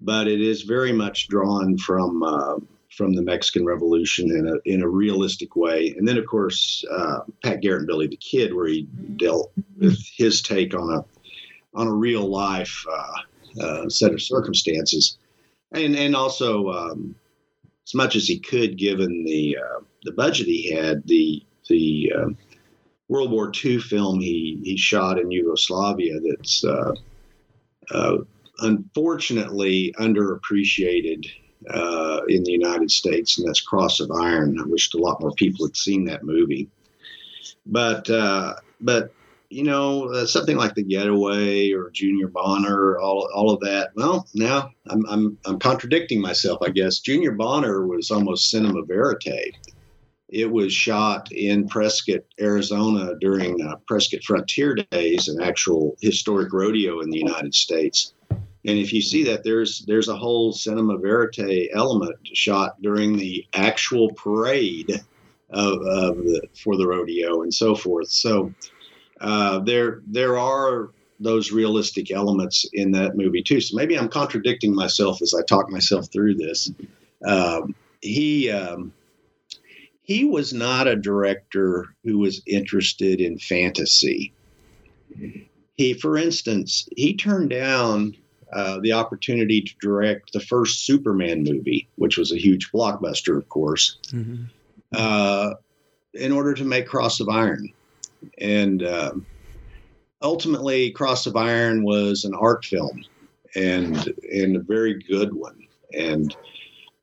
but 0.00 0.28
it 0.28 0.40
is 0.40 0.62
very 0.62 0.92
much 0.92 1.28
drawn 1.28 1.78
from 1.78 2.22
uh, 2.22 2.56
from 2.90 3.14
the 3.14 3.22
Mexican 3.22 3.64
Revolution 3.64 4.30
in 4.30 4.48
a 4.48 4.56
in 4.64 4.82
a 4.82 4.88
realistic 4.88 5.56
way. 5.56 5.94
And 5.96 6.06
then, 6.06 6.18
of 6.18 6.26
course, 6.26 6.84
uh, 6.90 7.20
Pat 7.42 7.60
Garrett 7.60 7.80
and 7.80 7.86
Billy 7.86 8.06
the 8.06 8.16
Kid, 8.16 8.54
where 8.54 8.68
he 8.68 8.82
dealt 9.16 9.52
with 9.76 9.98
his 10.16 10.42
take 10.42 10.74
on 10.74 10.94
a 10.94 11.04
on 11.74 11.86
a 11.86 11.94
real 11.94 12.26
life 12.26 12.84
uh, 12.90 13.62
uh, 13.62 13.88
set 13.88 14.12
of 14.12 14.22
circumstances 14.22 15.18
and 15.72 15.96
and 15.96 16.16
also 16.16 16.68
um, 16.70 17.14
as 17.86 17.94
much 17.94 18.16
as 18.16 18.26
he 18.26 18.38
could, 18.38 18.76
given 18.76 19.24
the 19.24 19.58
uh, 19.58 19.80
the 20.04 20.12
budget 20.12 20.46
he 20.46 20.72
had, 20.72 21.06
the 21.06 21.44
the 21.68 22.12
uh, 22.16 22.28
World 23.08 23.30
War 23.30 23.52
II 23.64 23.78
film 23.78 24.20
he 24.20 24.60
he 24.64 24.76
shot 24.76 25.18
in 25.18 25.30
Yugoslavia 25.30 26.20
that's 26.20 26.64
uh, 26.64 26.94
uh 27.90 28.16
unfortunately 28.60 29.94
underappreciated 29.98 31.26
uh, 31.70 32.20
in 32.28 32.42
the 32.44 32.52
United 32.52 32.90
States, 32.90 33.38
and 33.38 33.46
that's 33.46 33.60
Cross 33.60 34.00
of 34.00 34.10
Iron. 34.10 34.58
I 34.60 34.64
wished 34.64 34.94
a 34.94 34.98
lot 34.98 35.20
more 35.20 35.32
people 35.32 35.66
had 35.66 35.76
seen 35.76 36.04
that 36.04 36.24
movie, 36.24 36.68
but 37.66 38.08
uh, 38.10 38.54
but 38.80 39.12
you 39.50 39.64
know, 39.64 40.12
uh, 40.12 40.26
something 40.26 40.56
like 40.56 40.74
the 40.74 40.82
Getaway 40.82 41.72
or 41.72 41.90
Junior 41.90 42.28
Bonner, 42.28 42.98
all 42.98 43.28
all 43.34 43.50
of 43.50 43.60
that. 43.60 43.90
Well, 43.94 44.26
now 44.34 44.70
I'm 44.88 45.06
I'm 45.06 45.38
I'm 45.46 45.58
contradicting 45.58 46.20
myself, 46.20 46.58
I 46.62 46.70
guess. 46.70 47.00
Junior 47.00 47.32
Bonner 47.32 47.86
was 47.86 48.10
almost 48.10 48.50
cinema 48.50 48.82
verite. 48.82 49.56
It 50.28 50.50
was 50.50 50.74
shot 50.74 51.32
in 51.32 51.66
Prescott, 51.68 52.20
Arizona 52.38 53.14
during 53.18 53.62
uh, 53.66 53.76
Prescott 53.86 54.22
Frontier 54.24 54.74
Days, 54.74 55.28
an 55.28 55.40
actual 55.40 55.96
historic 56.02 56.52
rodeo 56.52 57.00
in 57.00 57.08
the 57.08 57.18
United 57.18 57.54
States. 57.54 58.12
And 58.68 58.78
if 58.78 58.92
you 58.92 59.00
see 59.00 59.24
that, 59.24 59.44
there's 59.44 59.80
there's 59.86 60.08
a 60.08 60.16
whole 60.16 60.52
cinema 60.52 60.98
verite 60.98 61.70
element 61.72 62.18
shot 62.34 62.80
during 62.82 63.16
the 63.16 63.46
actual 63.54 64.12
parade 64.12 64.90
of, 65.48 65.72
of 65.80 66.16
the, 66.18 66.42
for 66.62 66.76
the 66.76 66.86
rodeo 66.86 67.40
and 67.40 67.52
so 67.52 67.74
forth. 67.74 68.10
So 68.10 68.52
uh, 69.22 69.60
there 69.60 70.02
there 70.06 70.36
are 70.36 70.90
those 71.18 71.50
realistic 71.50 72.10
elements 72.10 72.68
in 72.74 72.90
that 72.90 73.16
movie 73.16 73.42
too. 73.42 73.62
So 73.62 73.74
maybe 73.74 73.98
I'm 73.98 74.10
contradicting 74.10 74.74
myself 74.74 75.22
as 75.22 75.32
I 75.32 75.42
talk 75.44 75.70
myself 75.70 76.12
through 76.12 76.34
this. 76.34 76.70
Um, 77.24 77.74
he 78.02 78.50
um, 78.50 78.92
he 80.02 80.26
was 80.26 80.52
not 80.52 80.86
a 80.86 80.94
director 80.94 81.86
who 82.04 82.18
was 82.18 82.42
interested 82.46 83.22
in 83.22 83.38
fantasy. 83.38 84.34
He, 85.78 85.94
for 85.94 86.18
instance, 86.18 86.86
he 86.94 87.16
turned 87.16 87.48
down 87.48 88.14
uh, 88.52 88.80
the 88.80 88.92
opportunity 88.92 89.60
to 89.60 89.74
direct 89.80 90.32
the 90.32 90.40
first 90.40 90.86
Superman 90.86 91.44
movie, 91.44 91.88
which 91.96 92.16
was 92.16 92.32
a 92.32 92.38
huge 92.38 92.70
blockbuster, 92.72 93.36
of 93.36 93.48
course, 93.48 93.98
mm-hmm. 94.08 94.44
uh, 94.92 95.54
in 96.14 96.32
order 96.32 96.54
to 96.54 96.64
make 96.64 96.86
Cross 96.86 97.20
of 97.20 97.28
Iron 97.28 97.72
and 98.38 98.82
um, 98.82 99.26
ultimately, 100.22 100.90
Cross 100.90 101.26
of 101.26 101.36
Iron 101.36 101.84
was 101.84 102.24
an 102.24 102.34
art 102.34 102.64
film, 102.64 103.04
and 103.54 103.96
and 104.32 104.56
a 104.56 104.60
very 104.60 104.94
good 104.94 105.32
one. 105.32 105.66
And 105.94 106.34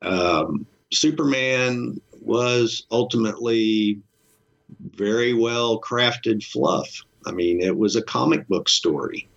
um, 0.01 0.65
Superman 0.91 1.99
was 2.21 2.85
ultimately 2.91 3.99
very 4.95 5.33
well 5.33 5.79
crafted 5.79 6.43
fluff. 6.43 7.03
I 7.27 7.31
mean, 7.31 7.61
it 7.61 7.75
was 7.75 7.95
a 7.95 8.03
comic 8.03 8.47
book 8.47 8.69
story, 8.69 9.27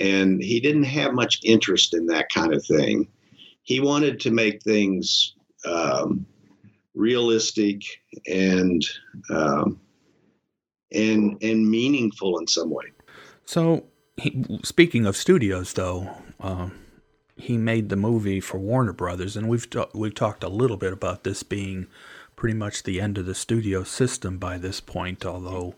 and 0.00 0.42
he 0.42 0.60
didn't 0.60 0.84
have 0.84 1.12
much 1.12 1.40
interest 1.44 1.94
in 1.94 2.06
that 2.06 2.28
kind 2.32 2.54
of 2.54 2.64
thing. 2.64 3.08
He 3.62 3.80
wanted 3.80 4.20
to 4.20 4.30
make 4.30 4.62
things 4.62 5.34
um, 5.64 6.26
realistic 6.94 7.82
and 8.26 8.82
um, 9.30 9.80
and 10.92 11.36
and 11.42 11.70
meaningful 11.70 12.38
in 12.38 12.46
some 12.46 12.70
way. 12.70 12.86
So, 13.44 13.84
he, 14.16 14.44
speaking 14.62 15.06
of 15.06 15.16
studios, 15.16 15.72
though, 15.72 16.10
um, 16.40 16.72
he 17.36 17.56
made 17.56 17.88
the 17.88 17.96
movie 17.96 18.40
for 18.40 18.58
Warner 18.58 18.92
Brothers, 18.92 19.36
and 19.36 19.48
we've 19.48 19.68
ta- 19.68 19.88
we've 19.94 20.14
talked 20.14 20.44
a 20.44 20.48
little 20.48 20.76
bit 20.76 20.92
about 20.92 21.24
this 21.24 21.42
being 21.42 21.86
pretty 22.36 22.54
much 22.54 22.84
the 22.84 23.00
end 23.00 23.18
of 23.18 23.26
the 23.26 23.34
studio 23.34 23.82
system 23.82 24.38
by 24.38 24.58
this 24.58 24.80
point, 24.80 25.26
although 25.26 25.74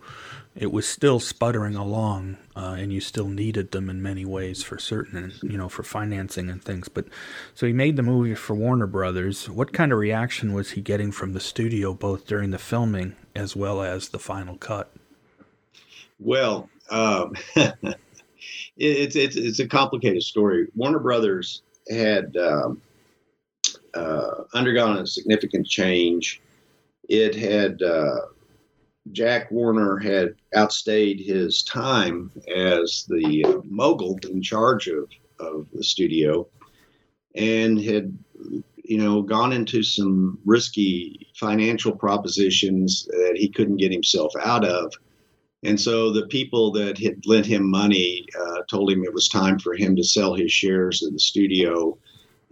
it 0.57 0.73
was 0.73 0.87
still 0.87 1.21
sputtering 1.21 1.77
along, 1.77 2.37
uh, 2.57 2.77
and 2.79 2.93
you 2.93 3.01
still 3.01 3.29
needed 3.29 3.71
them 3.71 3.89
in 3.89 4.03
many 4.03 4.25
ways 4.25 4.63
for 4.63 4.79
certain, 4.79 5.33
you 5.43 5.57
know, 5.57 5.69
for 5.69 5.83
financing 5.83 6.51
and 6.51 6.63
things. 6.63 6.89
But 6.89 7.07
so 7.55 7.67
he 7.67 7.73
made 7.73 7.97
the 7.97 8.03
movie 8.03 8.35
for 8.35 8.55
Warner 8.55 8.89
Brothers. 8.89 9.49
What 9.49 9.73
kind 9.73 9.93
of 9.93 9.99
reaction 9.99 10.53
was 10.53 10.73
he 10.73 10.81
getting 10.81 11.13
from 11.13 11.35
the 11.35 11.41
studio, 11.41 11.95
both 11.95 12.27
during 12.27 12.51
the 12.51 12.59
filming 12.59 13.15
as 13.35 13.55
well 13.55 13.81
as 13.81 14.09
the 14.09 14.19
final 14.19 14.57
cut? 14.57 14.93
Well, 16.19 16.69
um, 16.91 17.35
it, 17.57 17.97
it's 18.77 19.17
it's 19.17 19.37
it's 19.37 19.61
a 19.61 19.69
complicated 19.69 20.23
story. 20.23 20.67
Warner 20.75 20.99
Brothers 20.99 21.63
had 21.89 22.37
um, 22.37 22.83
uh, 23.95 24.43
undergone 24.53 24.99
a 24.99 25.07
significant 25.07 25.67
change. 25.67 26.43
It 27.09 27.35
had 27.37 27.83
uh, 27.83 28.21
Jack 29.13 29.51
Warner 29.51 29.99
had 29.99 30.35
outstayed 30.55 31.21
his 31.21 31.63
time 31.63 32.31
as 32.55 33.05
the 33.09 33.63
mogul 33.65 34.19
in 34.31 34.43
charge 34.43 34.89
of 34.89 35.09
of 35.39 35.67
the 35.73 35.83
studio, 35.83 36.47
and 37.35 37.81
had 37.83 38.17
you 38.85 38.99
know 38.99 39.23
gone 39.23 39.53
into 39.53 39.83
some 39.83 40.39
risky 40.45 41.29
financial 41.35 41.93
propositions 41.93 43.07
that 43.07 43.37
he 43.37 43.49
couldn't 43.49 43.79
get 43.79 43.93
himself 43.93 44.33
out 44.43 44.65
of 44.65 44.93
and 45.63 45.79
so 45.79 46.11
the 46.11 46.27
people 46.27 46.71
that 46.73 46.99
had 46.99 47.27
lent 47.27 47.45
him 47.45 47.69
money 47.69 48.27
uh, 48.39 48.63
told 48.69 48.91
him 48.91 49.05
it 49.05 49.13
was 49.13 49.29
time 49.29 49.59
for 49.59 49.75
him 49.75 49.95
to 49.97 50.05
sell 50.05 50.35
his 50.35 50.51
shares 50.51 51.03
in 51.03 51.13
the 51.13 51.21
studio 51.21 51.99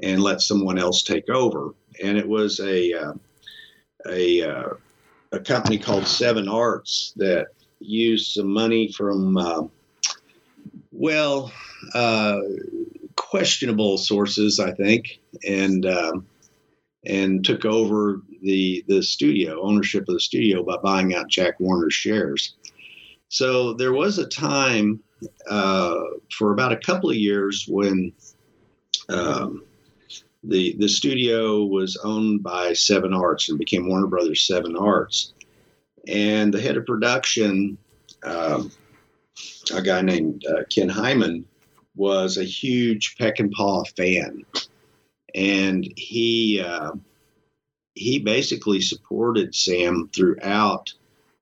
and 0.03 0.23
let 0.23 0.43
someone 0.43 0.79
else 0.79 1.03
take 1.03 1.29
over. 1.31 1.75
And 2.03 2.19
it 2.19 2.29
was 2.29 2.61
a 2.61 2.93
uh, 2.93 3.13
a 4.07 4.43
uh, 4.43 4.69
a 5.33 5.41
company 5.41 5.79
called 5.79 6.07
Seven 6.07 6.49
Arts 6.49 7.13
that 7.17 7.49
used 7.81 8.33
some 8.33 8.53
money 8.53 8.91
from, 8.93 9.37
uh, 9.37 9.63
well, 10.93 11.53
uh, 11.95 12.41
questionable 13.17 13.99
sources, 13.99 14.59
I 14.59 14.73
think, 14.73 15.21
and 15.47 15.85
um, 15.87 16.27
and 17.05 17.45
took 17.45 17.65
over 17.65 18.23
the 18.43 18.85
the 18.89 19.03
studio 19.03 19.63
ownership 19.63 20.09
of 20.09 20.15
the 20.15 20.21
studio 20.21 20.63
by 20.63 20.77
buying 20.83 21.15
out 21.15 21.29
Jack 21.29 21.61
Warner's 21.61 21.95
shares. 21.95 22.55
So 23.29 23.75
there 23.75 23.93
was 23.93 24.19
a 24.19 24.27
time 24.27 25.01
uh, 25.49 26.01
for 26.33 26.53
about 26.53 26.73
a 26.73 26.79
couple 26.79 27.11
of 27.11 27.17
years 27.17 27.67
when 27.69 28.13
um, 29.11 29.65
the 30.45 30.77
the 30.79 30.89
studio 30.89 31.65
was 31.65 31.97
owned 32.05 32.43
by 32.43 32.73
Seven 32.73 33.13
Arts 33.13 33.49
and 33.49 33.59
became 33.59 33.89
Warner 33.89 34.07
Brothers 34.07 34.47
Seven 34.47 34.77
Arts, 34.77 35.35
and 36.07 36.53
the 36.53 36.61
head 36.61 36.77
of 36.77 36.87
production, 36.87 37.77
um, 38.23 38.71
a 39.75 39.83
guy 39.83 40.01
named 40.03 40.45
uh, 40.47 40.63
Ken 40.71 40.89
Hyman, 40.89 41.45
was 41.97 42.39
a 42.39 42.45
huge 42.45 43.17
Peckinpah 43.17 43.97
fan, 43.97 44.45
and 45.35 45.87
he 45.97 46.63
uh, 46.65 46.93
he 47.95 48.21
basically 48.21 48.81
supported 48.81 49.55
Sam 49.55 50.09
throughout 50.15 50.93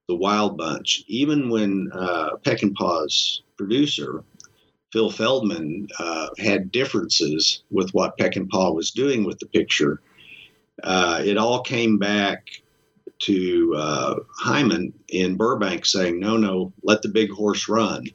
the 0.08 0.16
Wild 0.16 0.56
Bunch, 0.56 1.04
even 1.06 1.50
when 1.50 1.90
uh, 1.92 2.36
Peckinpah's 2.42 3.42
producer 3.56 4.24
Phil 4.92 5.10
Feldman 5.10 5.88
uh, 5.98 6.28
had 6.38 6.72
differences 6.72 7.62
with 7.70 7.90
what 7.92 8.16
Peckinpah 8.18 8.74
was 8.74 8.90
doing 8.92 9.24
with 9.24 9.38
the 9.38 9.46
picture. 9.46 10.00
Uh, 10.82 11.22
it 11.24 11.36
all 11.36 11.62
came 11.62 11.98
back 11.98 12.48
to 13.18 13.74
uh, 13.76 14.14
Hyman 14.38 14.92
in 15.08 15.36
Burbank 15.36 15.86
saying, 15.86 16.20
no, 16.20 16.36
no, 16.36 16.72
let 16.82 17.02
the 17.02 17.08
big 17.08 17.30
horse 17.30 17.68
run. 17.68 18.06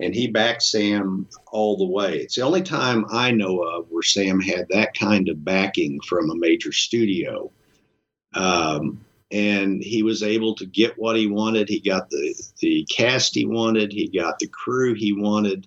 And 0.00 0.14
he 0.14 0.28
backed 0.28 0.62
Sam 0.62 1.28
all 1.50 1.76
the 1.76 1.84
way. 1.84 2.18
It's 2.18 2.36
the 2.36 2.42
only 2.42 2.62
time 2.62 3.04
I 3.10 3.30
know 3.30 3.62
of 3.62 3.86
where 3.90 4.02
Sam 4.02 4.40
had 4.40 4.68
that 4.70 4.94
kind 4.94 5.28
of 5.28 5.44
backing 5.44 6.00
from 6.00 6.30
a 6.30 6.36
major 6.36 6.72
studio. 6.72 7.50
Um, 8.34 9.04
and 9.30 9.82
he 9.82 10.02
was 10.02 10.22
able 10.22 10.54
to 10.54 10.66
get 10.66 10.98
what 10.98 11.16
he 11.16 11.26
wanted. 11.26 11.68
He 11.68 11.80
got 11.80 12.10
the, 12.10 12.34
the 12.60 12.86
cast 12.90 13.34
he 13.34 13.44
wanted, 13.44 13.92
he 13.92 14.08
got 14.08 14.38
the 14.38 14.46
crew 14.46 14.94
he 14.94 15.12
wanted 15.12 15.66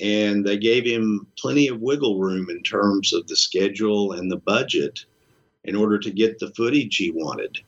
and 0.00 0.44
they 0.44 0.56
gave 0.56 0.84
him 0.84 1.26
plenty 1.38 1.68
of 1.68 1.80
wiggle 1.80 2.20
room 2.20 2.50
in 2.50 2.62
terms 2.62 3.12
of 3.12 3.26
the 3.26 3.36
schedule 3.36 4.12
and 4.12 4.30
the 4.30 4.36
budget 4.36 5.04
in 5.64 5.74
order 5.74 5.98
to 5.98 6.10
get 6.10 6.38
the 6.38 6.50
footage 6.54 6.96
he 6.96 7.10
wanted. 7.10 7.58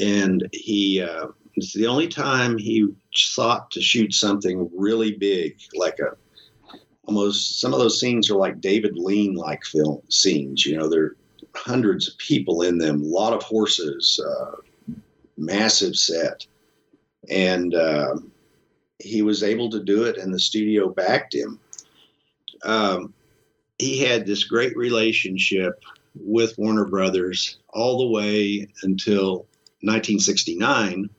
And 0.00 0.48
he, 0.52 1.02
uh, 1.02 1.28
it's 1.54 1.72
the 1.72 1.86
only 1.86 2.08
time 2.08 2.58
he 2.58 2.88
sought 3.14 3.70
to 3.72 3.80
shoot 3.80 4.12
something 4.14 4.70
really 4.74 5.12
big, 5.12 5.58
like 5.74 5.98
a 5.98 6.16
almost 7.04 7.60
some 7.60 7.72
of 7.72 7.78
those 7.78 8.00
scenes 8.00 8.28
are 8.30 8.36
like 8.36 8.60
David 8.60 8.98
Lean 8.98 9.34
like 9.34 9.64
film 9.64 10.02
scenes. 10.08 10.66
You 10.66 10.76
know, 10.76 10.88
there 10.88 11.04
are 11.04 11.16
hundreds 11.54 12.08
of 12.08 12.18
people 12.18 12.62
in 12.62 12.78
them, 12.78 13.00
a 13.00 13.06
lot 13.06 13.32
of 13.32 13.42
horses, 13.42 14.20
uh, 14.24 14.92
massive 15.36 15.96
set, 15.96 16.46
and. 17.28 17.74
Uh, 17.74 18.16
he 18.98 19.22
was 19.22 19.42
able 19.42 19.70
to 19.70 19.82
do 19.82 20.04
it, 20.04 20.16
and 20.16 20.32
the 20.32 20.38
studio 20.38 20.88
backed 20.88 21.34
him. 21.34 21.60
Um, 22.62 23.14
he 23.78 23.98
had 23.98 24.26
this 24.26 24.44
great 24.44 24.76
relationship 24.76 25.82
with 26.14 26.56
Warner 26.58 26.86
Brothers 26.86 27.58
all 27.68 27.98
the 27.98 28.12
way 28.12 28.68
until 28.82 29.46
1969 29.82 31.10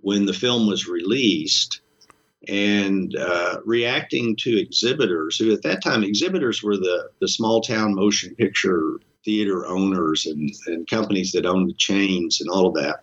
when 0.00 0.26
the 0.26 0.32
film 0.32 0.66
was 0.66 0.86
released 0.86 1.80
and 2.48 3.16
uh, 3.16 3.58
reacting 3.64 4.36
to 4.36 4.58
exhibitors 4.58 5.38
who 5.38 5.52
at 5.52 5.62
that 5.62 5.82
time 5.82 6.04
exhibitors 6.04 6.62
were 6.62 6.76
the, 6.76 7.08
the 7.20 7.28
small 7.28 7.60
town 7.60 7.94
motion 7.94 8.34
picture 8.34 8.98
theater 9.24 9.66
owners 9.66 10.26
and, 10.26 10.50
and 10.66 10.88
companies 10.88 11.32
that 11.32 11.46
owned 11.46 11.70
the 11.70 11.74
chains 11.74 12.40
and 12.40 12.50
all 12.50 12.66
of 12.66 12.74
that 12.74 13.00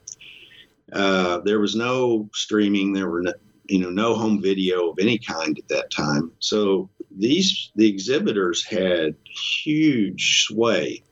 uh, 0.94 1.40
there 1.40 1.60
was 1.60 1.76
no 1.76 2.30
streaming. 2.34 2.94
There 2.94 3.10
were 3.10 3.22
no, 3.22 3.34
you 3.66 3.80
know 3.80 3.90
no 3.90 4.16
home 4.16 4.42
video 4.42 4.90
of 4.90 4.98
any 5.00 5.18
kind 5.18 5.58
at 5.58 5.68
that 5.70 5.92
time. 5.92 6.32
So 6.40 6.90
these 7.10 7.72
the 7.76 7.88
exhibitors 7.88 8.66
had 8.66 9.16
huge 9.26 10.46
sway 10.46 11.04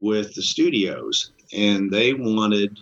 with 0.00 0.34
the 0.34 0.42
studios, 0.42 1.32
and 1.52 1.90
they 1.90 2.14
wanted 2.14 2.80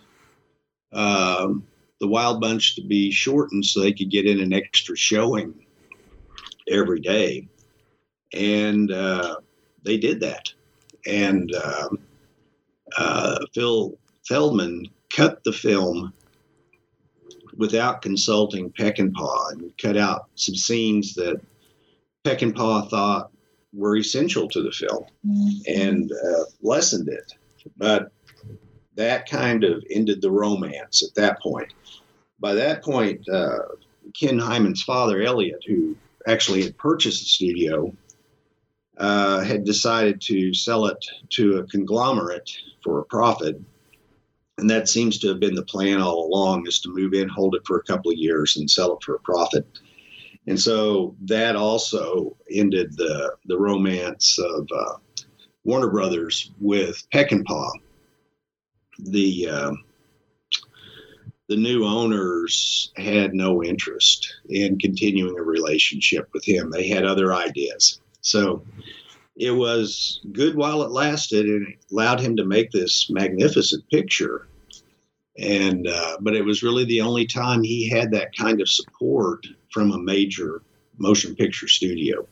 um, 0.93 1.67
the 2.01 2.07
Wild 2.07 2.41
Bunch 2.41 2.77
to 2.77 2.83
be 2.83 3.11
shortened 3.11 3.65
so 3.65 3.81
they 3.81 3.93
could 3.93 4.11
get 4.11 4.27
in 4.27 4.41
an 4.41 4.53
extra 4.53 4.97
showing 4.97 5.67
every 6.71 7.01
day, 7.01 7.49
and 8.33 8.93
uh, 8.93 9.37
they 9.83 9.99
did 9.99 10.21
that. 10.21 10.53
And 11.07 11.53
um, 11.55 11.99
uh, 12.97 13.39
Phil 13.55 13.99
Feldman 14.29 14.91
cut 15.11 15.42
the 15.44 15.53
film 15.53 16.12
without 17.57 18.03
consulting 18.03 18.71
Peckinpah 18.71 18.99
and 18.99 19.14
Paw 19.14 19.49
and 19.51 19.79
cut 19.79 19.97
out 19.97 20.29
some 20.37 20.55
scenes 20.55 21.14
that 21.14 21.40
Peckinpah 22.25 22.88
thought 22.88 23.31
were 23.73 23.97
essential 23.97 24.49
to 24.49 24.62
the 24.62 24.71
film 24.71 25.05
mm-hmm. 25.27 25.81
and 25.81 26.12
uh, 26.12 26.44
lessened 26.62 27.09
it. 27.09 27.35
But 27.77 28.12
that 28.94 29.29
kind 29.29 29.64
of 29.64 29.85
ended 29.90 30.23
the 30.23 30.31
romance 30.31 31.03
at 31.03 31.14
that 31.14 31.40
point. 31.40 31.73
By 32.40 32.55
that 32.55 32.83
point, 32.83 33.29
uh, 33.29 33.59
Ken 34.18 34.38
Hyman's 34.38 34.83
father, 34.83 35.23
Elliot, 35.23 35.62
who 35.66 35.97
actually 36.27 36.62
had 36.62 36.77
purchased 36.79 37.21
the 37.21 37.29
studio, 37.29 37.92
uh, 38.99 39.40
had 39.40 39.64
decided 39.64 40.21
to 40.23 40.55
sell 40.55 40.87
it 40.87 41.05
to 41.31 41.59
a 41.59 41.64
conglomerate 41.64 42.51
for 42.83 43.01
a 43.01 43.05
profit 43.05 43.61
and 44.59 44.68
that 44.71 44.88
seems 44.88 45.18
to 45.18 45.29
have 45.29 45.40
been 45.40 45.55
the 45.55 45.62
plan 45.62 46.01
all 46.01 46.27
along 46.27 46.66
is 46.66 46.81
to 46.81 46.92
move 46.92 47.14
in 47.14 47.29
hold 47.29 47.55
it 47.55 47.66
for 47.66 47.79
a 47.79 47.85
couple 47.85 48.11
of 48.11 48.18
years 48.18 48.57
and 48.57 48.71
sell 48.71 48.97
it 48.97 49.03
for 49.03 49.14
a 49.14 49.21
profit. 49.21 49.66
And 50.47 50.59
so 50.59 51.14
that 51.23 51.57
also 51.57 52.37
ended 52.51 52.97
the 52.97 53.35
the 53.47 53.59
romance 53.59 54.38
of 54.38 54.68
uh, 54.75 54.97
warner 55.64 55.90
brothers 55.90 56.51
with 56.59 57.03
peckinpah. 57.12 57.71
The 58.99 59.49
uh, 59.49 59.73
the 61.49 61.57
new 61.57 61.85
owners 61.85 62.92
had 62.97 63.35
no 63.35 63.62
interest 63.62 64.35
in 64.49 64.79
continuing 64.79 65.38
a 65.38 65.42
relationship 65.42 66.29
with 66.33 66.44
him. 66.44 66.71
They 66.71 66.88
had 66.88 67.05
other 67.05 67.33
ideas. 67.35 68.01
So 68.21 68.62
it 69.38 69.53
was 69.53 70.20
good 70.33 70.57
while 70.57 70.83
it 70.83 70.90
lasted 70.90 71.46
and 71.46 71.68
it 71.68 71.79
allowed 71.92 72.20
him 72.20 72.37
to 72.37 72.44
make 72.44 72.72
this 72.72 73.09
magnificent 73.09 73.88
picture. 73.88 74.48
And 75.38 75.87
uh, 75.87 76.16
but 76.20 76.35
it 76.35 76.44
was 76.44 76.64
really 76.64 76.85
the 76.85 77.01
only 77.01 77.24
time 77.24 77.62
he 77.62 77.88
had 77.88 78.11
that 78.11 78.37
kind 78.37 78.61
of 78.61 78.68
support 78.68 79.46
from 79.70 79.92
a 79.92 79.98
major 79.98 80.62
motion 80.98 81.37
picture 81.37 81.68
studio. 81.68 82.27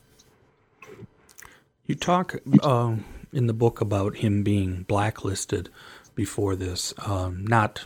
You 1.85 1.95
talk 1.95 2.35
uh, 2.61 2.95
in 3.31 3.47
the 3.47 3.53
book 3.53 3.79
about 3.79 4.17
him 4.17 4.43
being 4.43 4.83
blacklisted 4.83 5.69
before 6.15 6.57
this 6.57 6.93
um, 7.05 7.47
not 7.47 7.85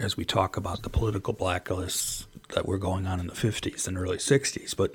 as 0.00 0.16
we 0.16 0.24
talk 0.24 0.56
about 0.56 0.82
the 0.82 0.90
political 0.90 1.32
blacklists 1.32 2.26
that 2.54 2.66
were 2.66 2.78
going 2.78 3.06
on 3.06 3.20
in 3.20 3.28
the 3.28 3.32
50s 3.32 3.86
and 3.86 3.96
early 3.96 4.16
60s 4.16 4.74
but 4.74 4.94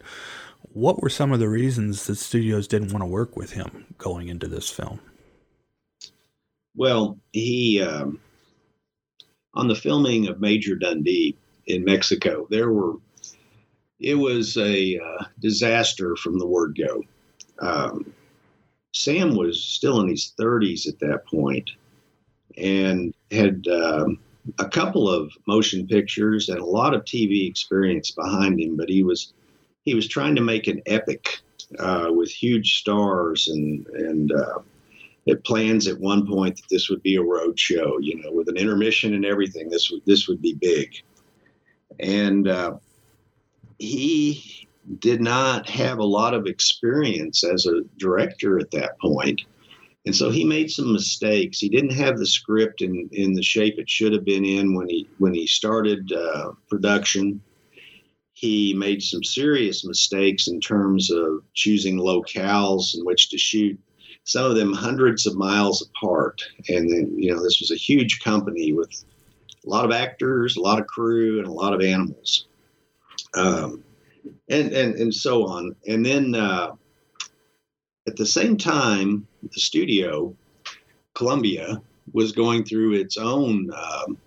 what 0.74 1.02
were 1.02 1.10
some 1.10 1.32
of 1.32 1.40
the 1.40 1.50
reasons 1.50 2.08
that 2.08 2.16
studios 2.16 2.68
didn't 2.68 2.92
want 2.92 3.02
to 3.02 3.08
work 3.08 3.36
with 3.36 3.52
him 3.52 3.94
going 3.98 4.28
into 4.30 4.48
this 4.48 4.70
film? 4.70 5.00
Well, 6.76 7.18
he 7.34 7.82
um, 7.82 8.20
on 9.54 9.68
the 9.68 9.76
filming 9.76 10.28
of 10.28 10.40
Major 10.40 10.76
Dundee 10.76 11.36
in 11.68 11.84
Mexico, 11.84 12.48
there 12.50 12.72
were 12.72 12.96
it 14.00 14.16
was 14.16 14.58
a 14.58 14.98
uh, 14.98 15.26
disaster 15.40 16.16
from 16.16 16.40
the 16.40 16.48
word 16.48 16.78
go. 16.78 17.04
Um, 17.60 18.14
Sam 18.94 19.36
was 19.36 19.64
still 19.64 20.02
in 20.02 20.10
his 20.10 20.34
30s 20.40 20.88
at 20.88 21.00
that 21.00 21.26
point 21.28 21.70
and 22.58 23.14
had 23.30 23.66
um, 23.68 24.20
a 24.58 24.68
couple 24.68 25.10
of 25.10 25.32
motion 25.48 25.88
pictures 25.88 26.50
and 26.50 26.60
a 26.60 26.66
lot 26.66 26.94
of 26.94 27.06
TV 27.06 27.48
experience 27.48 28.12
behind 28.12 28.60
him, 28.60 28.76
but 28.76 28.90
he 28.90 29.04
was 29.04 29.34
he 29.86 29.96
was 29.96 30.08
trying 30.08 30.36
to 30.36 30.42
make 30.42 30.68
an 30.68 30.82
epic 30.86 31.40
uh, 31.80 32.10
with 32.12 32.30
huge 32.30 32.80
stars 32.80 33.48
and 33.48 33.88
and 33.88 34.32
uh, 34.32 34.60
it 35.26 35.44
plans 35.44 35.88
at 35.88 36.00
one 36.00 36.28
point 36.28 36.58
that 36.58 36.70
this 36.70 36.90
would 36.90 37.04
be 37.04 37.16
a 37.16 37.22
road 37.22 37.60
show, 37.60 38.00
you 38.00 38.22
know, 38.22 38.32
with 38.32 38.50
an 38.50 38.58
intermission 38.58 39.14
and 39.14 39.26
everything. 39.26 39.70
This 39.70 39.92
would 39.92 40.02
this 40.06 40.28
would 40.28 40.42
be 40.42 40.54
big, 40.54 40.94
and 42.00 42.48
uh, 42.48 42.74
he 43.80 44.68
did 45.00 45.22
not 45.22 45.70
have 45.70 46.00
a 46.00 46.04
lot 46.04 46.34
of 46.34 46.48
experience 46.48 47.44
as 47.44 47.66
a 47.66 47.82
director 47.98 48.60
at 48.60 48.72
that 48.72 49.00
point, 49.00 49.42
And 50.06 50.16
so 50.16 50.32
he 50.32 50.44
made 50.44 50.72
some 50.72 50.92
mistakes. 50.92 51.60
He 51.60 51.70
didn't 51.70 51.94
have 51.94 52.18
the 52.18 52.26
script 52.26 52.82
in, 52.82 53.08
in 53.12 53.34
the 53.34 53.44
shape 53.44 53.78
it 53.78 53.90
should 53.90 54.14
have 54.14 54.26
been 54.26 54.46
in 54.46 54.74
when 54.74 54.90
he 54.90 55.08
when 55.20 55.34
he 55.34 55.46
started 55.46 56.12
uh, 56.12 56.52
production. 56.70 57.42
He 58.42 58.74
made 58.74 59.04
some 59.04 59.24
serious 59.24 59.86
mistakes 59.86 60.48
in 60.48 60.60
terms 60.60 61.12
of 61.12 61.44
choosing 61.54 61.98
locales 61.98 62.96
in 62.96 63.06
which 63.06 63.30
to 63.30 63.38
shoot. 63.38 63.80
Some 64.24 64.50
of 64.50 64.58
them 64.58 64.74
hundreds 64.74 65.28
of 65.28 65.36
miles 65.36 65.88
apart, 65.88 66.42
and 66.68 66.90
then 66.90 67.14
you 67.16 67.32
know 67.32 67.44
this 67.44 67.60
was 67.60 67.70
a 67.70 67.76
huge 67.76 68.20
company 68.20 68.74
with 68.74 69.06
a 69.64 69.70
lot 69.70 69.86
of 69.86 69.92
actors, 69.92 70.58
a 70.58 70.60
lot 70.60 70.80
of 70.80 70.88
crew, 70.88 71.38
and 71.38 71.48
a 71.48 71.52
lot 71.52 71.76
of 71.76 71.82
animals, 71.82 72.48
um, 73.36 73.84
and 74.50 74.74
and 74.74 74.96
and 74.96 75.14
so 75.14 75.46
on. 75.46 75.76
And 75.88 76.04
then 76.04 76.34
uh, 76.34 76.72
at 78.08 78.16
the 78.16 78.26
same 78.26 78.58
time, 78.58 79.28
the 79.44 79.60
studio, 79.60 80.36
Columbia, 81.14 81.80
was 82.12 82.32
going 82.32 82.64
through 82.64 82.94
its 82.94 83.18
own 83.18 83.70
um, 83.72 84.18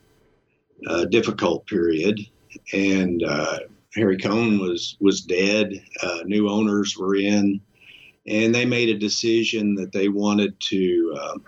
uh, 0.87 1.05
difficult 1.07 1.67
period, 1.67 2.21
and 2.73 3.25
uh, 3.25 3.59
Harry 3.97 4.19
Cohn 4.19 4.59
was 4.59 4.97
was 5.01 5.21
dead. 5.21 5.73
Uh, 6.03 6.21
new 6.25 6.49
owners 6.49 6.97
were 6.97 7.17
in, 7.17 7.61
and 8.27 8.55
they 8.55 8.65
made 8.65 8.89
a 8.89 8.99
decision 8.99 9.75
that 9.77 9.93
they 9.93 10.09
wanted 10.09 10.59
to 10.61 11.17
um, 11.21 11.45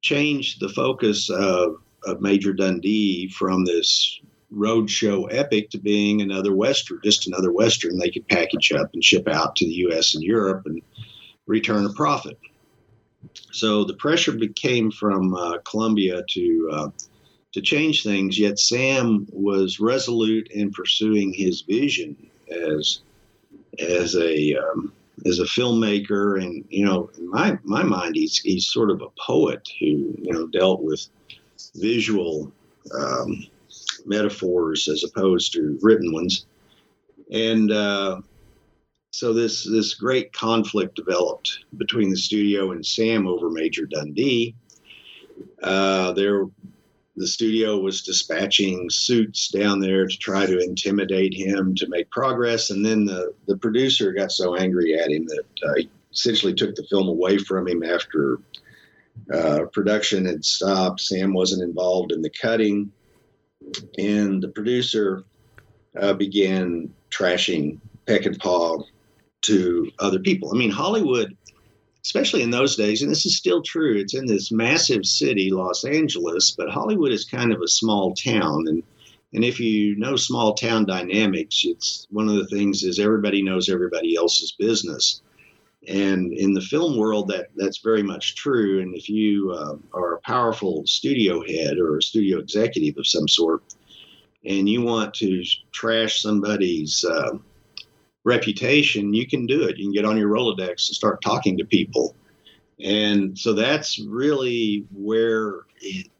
change 0.00 0.58
the 0.58 0.68
focus 0.68 1.30
of, 1.30 1.76
of 2.04 2.20
Major 2.20 2.52
Dundee 2.52 3.28
from 3.28 3.64
this 3.64 4.20
roadshow 4.52 5.28
epic 5.32 5.70
to 5.70 5.78
being 5.78 6.20
another 6.20 6.54
western, 6.54 7.00
just 7.02 7.26
another 7.26 7.52
western 7.52 7.98
they 7.98 8.10
could 8.10 8.28
package 8.28 8.72
up 8.72 8.90
and 8.92 9.02
ship 9.02 9.26
out 9.28 9.56
to 9.56 9.64
the 9.64 9.74
U.S. 9.74 10.14
and 10.14 10.22
Europe 10.22 10.62
and 10.66 10.82
return 11.46 11.86
a 11.86 11.92
profit. 11.92 12.38
So 13.52 13.84
the 13.84 13.94
pressure 13.94 14.32
became 14.32 14.90
from 14.90 15.34
uh, 15.34 15.58
Columbia 15.64 16.22
to 16.28 16.70
uh, 16.72 16.88
to 17.52 17.60
change 17.60 18.02
things. 18.02 18.38
Yet 18.38 18.58
Sam 18.58 19.26
was 19.30 19.80
resolute 19.80 20.48
in 20.50 20.70
pursuing 20.70 21.32
his 21.32 21.62
vision 21.62 22.16
as 22.50 23.00
as 23.78 24.16
a 24.16 24.54
um, 24.54 24.92
as 25.26 25.38
a 25.38 25.44
filmmaker, 25.44 26.42
and 26.42 26.64
you 26.68 26.84
know, 26.84 27.10
in 27.16 27.28
my 27.28 27.58
my 27.64 27.82
mind, 27.82 28.16
he's 28.16 28.38
he's 28.38 28.66
sort 28.66 28.90
of 28.90 29.02
a 29.02 29.08
poet 29.18 29.68
who 29.80 29.86
you 29.86 30.32
know 30.32 30.46
dealt 30.48 30.82
with 30.82 31.06
visual 31.76 32.52
um, 32.98 33.46
metaphors 34.04 34.88
as 34.88 35.04
opposed 35.04 35.52
to 35.52 35.78
written 35.82 36.12
ones, 36.12 36.46
and 37.30 37.70
uh, 37.70 38.20
so 39.12 39.32
this 39.32 39.64
this 39.64 39.94
great 39.94 40.32
conflict 40.32 40.96
developed 40.96 41.64
between 41.76 42.10
the 42.10 42.16
studio 42.16 42.72
and 42.72 42.84
Sam 42.84 43.26
over 43.26 43.50
Major 43.50 43.86
Dundee. 43.86 44.54
Uh, 45.62 46.12
there, 46.12 46.46
the 47.16 47.26
studio 47.26 47.78
was 47.78 48.02
dispatching 48.02 48.88
suits 48.90 49.48
down 49.48 49.80
there 49.80 50.06
to 50.06 50.16
try 50.16 50.46
to 50.46 50.58
intimidate 50.58 51.34
him 51.34 51.74
to 51.74 51.88
make 51.88 52.10
progress, 52.10 52.70
and 52.70 52.84
then 52.84 53.04
the 53.04 53.34
the 53.46 53.56
producer 53.58 54.12
got 54.12 54.32
so 54.32 54.56
angry 54.56 54.98
at 54.98 55.10
him 55.10 55.26
that 55.26 55.68
uh, 55.68 55.74
he 55.76 55.90
essentially 56.12 56.54
took 56.54 56.74
the 56.74 56.86
film 56.90 57.08
away 57.08 57.38
from 57.38 57.68
him 57.68 57.82
after 57.82 58.38
uh, 59.32 59.64
production 59.72 60.24
had 60.24 60.44
stopped. 60.44 61.00
Sam 61.00 61.32
wasn't 61.32 61.62
involved 61.62 62.12
in 62.12 62.22
the 62.22 62.30
cutting, 62.30 62.90
and 63.98 64.42
the 64.42 64.48
producer 64.48 65.24
uh, 66.00 66.14
began 66.14 66.92
trashing 67.10 67.78
Peckinpah 68.06 68.84
to 69.42 69.90
other 69.98 70.18
people. 70.18 70.50
I 70.54 70.56
mean, 70.56 70.70
Hollywood, 70.70 71.36
especially 72.04 72.42
in 72.42 72.50
those 72.50 72.76
days, 72.76 73.02
and 73.02 73.10
this 73.10 73.26
is 73.26 73.36
still 73.36 73.62
true, 73.62 73.96
it's 73.96 74.14
in 74.14 74.26
this 74.26 74.50
massive 74.50 75.04
city, 75.04 75.50
Los 75.50 75.84
Angeles, 75.84 76.50
but 76.50 76.68
Hollywood 76.68 77.12
is 77.12 77.24
kind 77.24 77.52
of 77.52 77.60
a 77.62 77.68
small 77.68 78.14
town. 78.14 78.66
And, 78.66 78.82
and 79.32 79.44
if 79.44 79.60
you 79.60 79.96
know 79.96 80.16
small 80.16 80.54
town 80.54 80.84
dynamics, 80.84 81.62
it's 81.64 82.06
one 82.10 82.28
of 82.28 82.34
the 82.34 82.46
things 82.48 82.82
is 82.82 82.98
everybody 82.98 83.42
knows 83.42 83.68
everybody 83.68 84.16
else's 84.16 84.52
business. 84.58 85.22
And 85.88 86.32
in 86.32 86.54
the 86.54 86.60
film 86.60 86.96
world, 86.96 87.28
that 87.28 87.48
that's 87.56 87.78
very 87.78 88.02
much 88.02 88.36
true. 88.36 88.80
And 88.80 88.94
if 88.94 89.08
you 89.08 89.52
uh, 89.52 89.76
are 89.92 90.14
a 90.14 90.20
powerful 90.20 90.84
studio 90.86 91.42
head 91.44 91.78
or 91.78 91.98
a 91.98 92.02
studio 92.02 92.38
executive 92.38 92.98
of 92.98 93.06
some 93.06 93.26
sort, 93.26 93.62
and 94.44 94.68
you 94.68 94.82
want 94.82 95.14
to 95.14 95.44
trash 95.72 96.20
somebody's 96.20 97.04
uh, 97.04 97.32
reputation, 98.24 99.14
you 99.14 99.26
can 99.26 99.46
do 99.46 99.62
it. 99.62 99.76
You 99.76 99.86
can 99.86 99.92
get 99.92 100.04
on 100.04 100.16
your 100.16 100.28
Rolodex 100.28 100.88
and 100.88 100.96
start 100.96 101.22
talking 101.22 101.58
to 101.58 101.64
people. 101.64 102.14
And 102.82 103.38
so 103.38 103.52
that's 103.52 103.98
really 104.00 104.84
where 104.92 105.60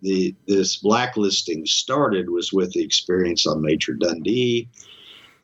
the 0.00 0.34
this 0.46 0.76
blacklisting 0.76 1.66
started 1.66 2.28
was 2.28 2.52
with 2.52 2.72
the 2.72 2.82
experience 2.82 3.46
on 3.46 3.62
Major 3.62 3.94
Dundee, 3.94 4.68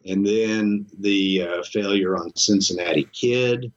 and 0.05 0.27
then 0.27 0.87
the 0.99 1.43
uh, 1.43 1.63
failure 1.65 2.17
on 2.17 2.35
Cincinnati 2.37 3.09
Kid. 3.13 3.73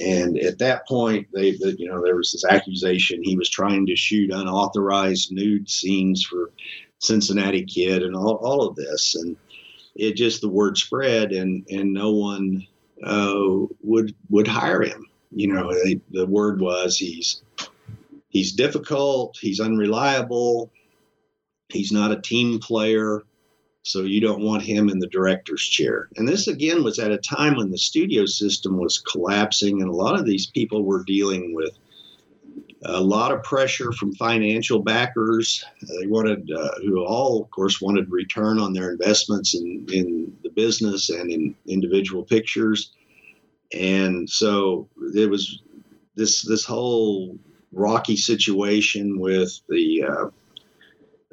And 0.00 0.38
at 0.38 0.58
that 0.58 0.86
point, 0.86 1.26
they, 1.32 1.56
you 1.78 1.88
know, 1.88 2.02
there 2.02 2.16
was 2.16 2.32
this 2.32 2.44
accusation 2.44 3.22
he 3.22 3.36
was 3.36 3.48
trying 3.48 3.86
to 3.86 3.96
shoot 3.96 4.30
unauthorized 4.30 5.32
nude 5.32 5.68
scenes 5.68 6.24
for 6.24 6.50
Cincinnati 6.98 7.64
Kid 7.64 8.02
and 8.02 8.14
all, 8.14 8.34
all 8.36 8.66
of 8.66 8.76
this. 8.76 9.14
And 9.14 9.36
it 9.94 10.16
just 10.16 10.40
the 10.40 10.48
word 10.48 10.76
spread 10.76 11.32
and 11.32 11.66
and 11.70 11.92
no 11.92 12.12
one 12.12 12.66
uh, 13.04 13.66
would 13.82 14.14
would 14.30 14.46
hire 14.46 14.82
him. 14.82 15.06
You 15.30 15.48
know, 15.48 15.72
they, 15.72 16.00
the 16.10 16.26
word 16.26 16.60
was 16.60 16.96
he's 16.96 17.42
he's 18.28 18.52
difficult, 18.52 19.36
he's 19.40 19.60
unreliable, 19.60 20.70
he's 21.68 21.92
not 21.92 22.12
a 22.12 22.20
team 22.20 22.58
player, 22.58 23.22
so 23.82 24.02
you 24.02 24.20
don't 24.20 24.42
want 24.42 24.62
him 24.62 24.88
in 24.88 24.98
the 24.98 25.06
director's 25.06 25.62
chair. 25.62 26.08
And 26.16 26.26
this 26.26 26.48
again 26.48 26.82
was 26.82 26.98
at 26.98 27.12
a 27.12 27.18
time 27.18 27.56
when 27.56 27.70
the 27.70 27.78
studio 27.78 28.26
system 28.26 28.78
was 28.78 28.98
collapsing, 28.98 29.80
and 29.80 29.90
a 29.90 29.94
lot 29.94 30.18
of 30.18 30.26
these 30.26 30.46
people 30.46 30.82
were 30.82 31.04
dealing 31.04 31.54
with 31.54 31.78
a 32.84 33.00
lot 33.00 33.32
of 33.32 33.42
pressure 33.42 33.92
from 33.92 34.14
financial 34.14 34.80
backers. 34.80 35.64
They 36.00 36.06
wanted, 36.06 36.50
uh, 36.50 36.70
who 36.82 37.04
all, 37.04 37.42
of 37.42 37.50
course, 37.50 37.80
wanted 37.80 38.10
return 38.10 38.58
on 38.58 38.72
their 38.72 38.92
investments 38.92 39.54
in, 39.54 39.86
in 39.92 40.36
the 40.42 40.50
business 40.50 41.10
and 41.10 41.30
in 41.30 41.54
individual 41.66 42.22
pictures. 42.22 42.92
And 43.72 44.28
so 44.28 44.88
there 45.12 45.28
was 45.28 45.62
this 46.14 46.42
this 46.42 46.64
whole 46.64 47.36
rocky 47.72 48.16
situation 48.16 49.20
with 49.20 49.60
the 49.68 50.04
uh, 50.04 50.26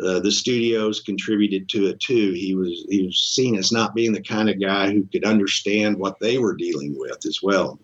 uh, 0.03 0.19
the 0.19 0.31
studios 0.31 0.99
contributed 0.99 1.69
to 1.69 1.87
it 1.87 1.99
too. 1.99 2.33
He 2.33 2.53
was 2.55 2.85
he 2.89 3.05
was 3.05 3.17
seen 3.17 3.55
as 3.55 3.71
not 3.71 3.95
being 3.95 4.11
the 4.11 4.21
kind 4.21 4.49
of 4.49 4.59
guy 4.59 4.91
who 4.91 5.03
could 5.05 5.23
understand 5.23 5.97
what 5.97 6.19
they 6.19 6.37
were 6.37 6.55
dealing 6.55 6.97
with 6.97 7.25
as 7.25 7.39
well. 7.41 7.79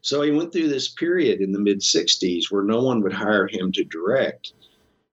So 0.00 0.22
he 0.22 0.30
went 0.30 0.52
through 0.52 0.68
this 0.68 0.88
period 0.88 1.40
in 1.40 1.52
the 1.52 1.58
mid 1.58 1.80
60s 1.80 2.50
where 2.50 2.62
no 2.62 2.82
one 2.82 3.02
would 3.02 3.12
hire 3.12 3.46
him 3.46 3.72
to 3.72 3.84
direct. 3.84 4.52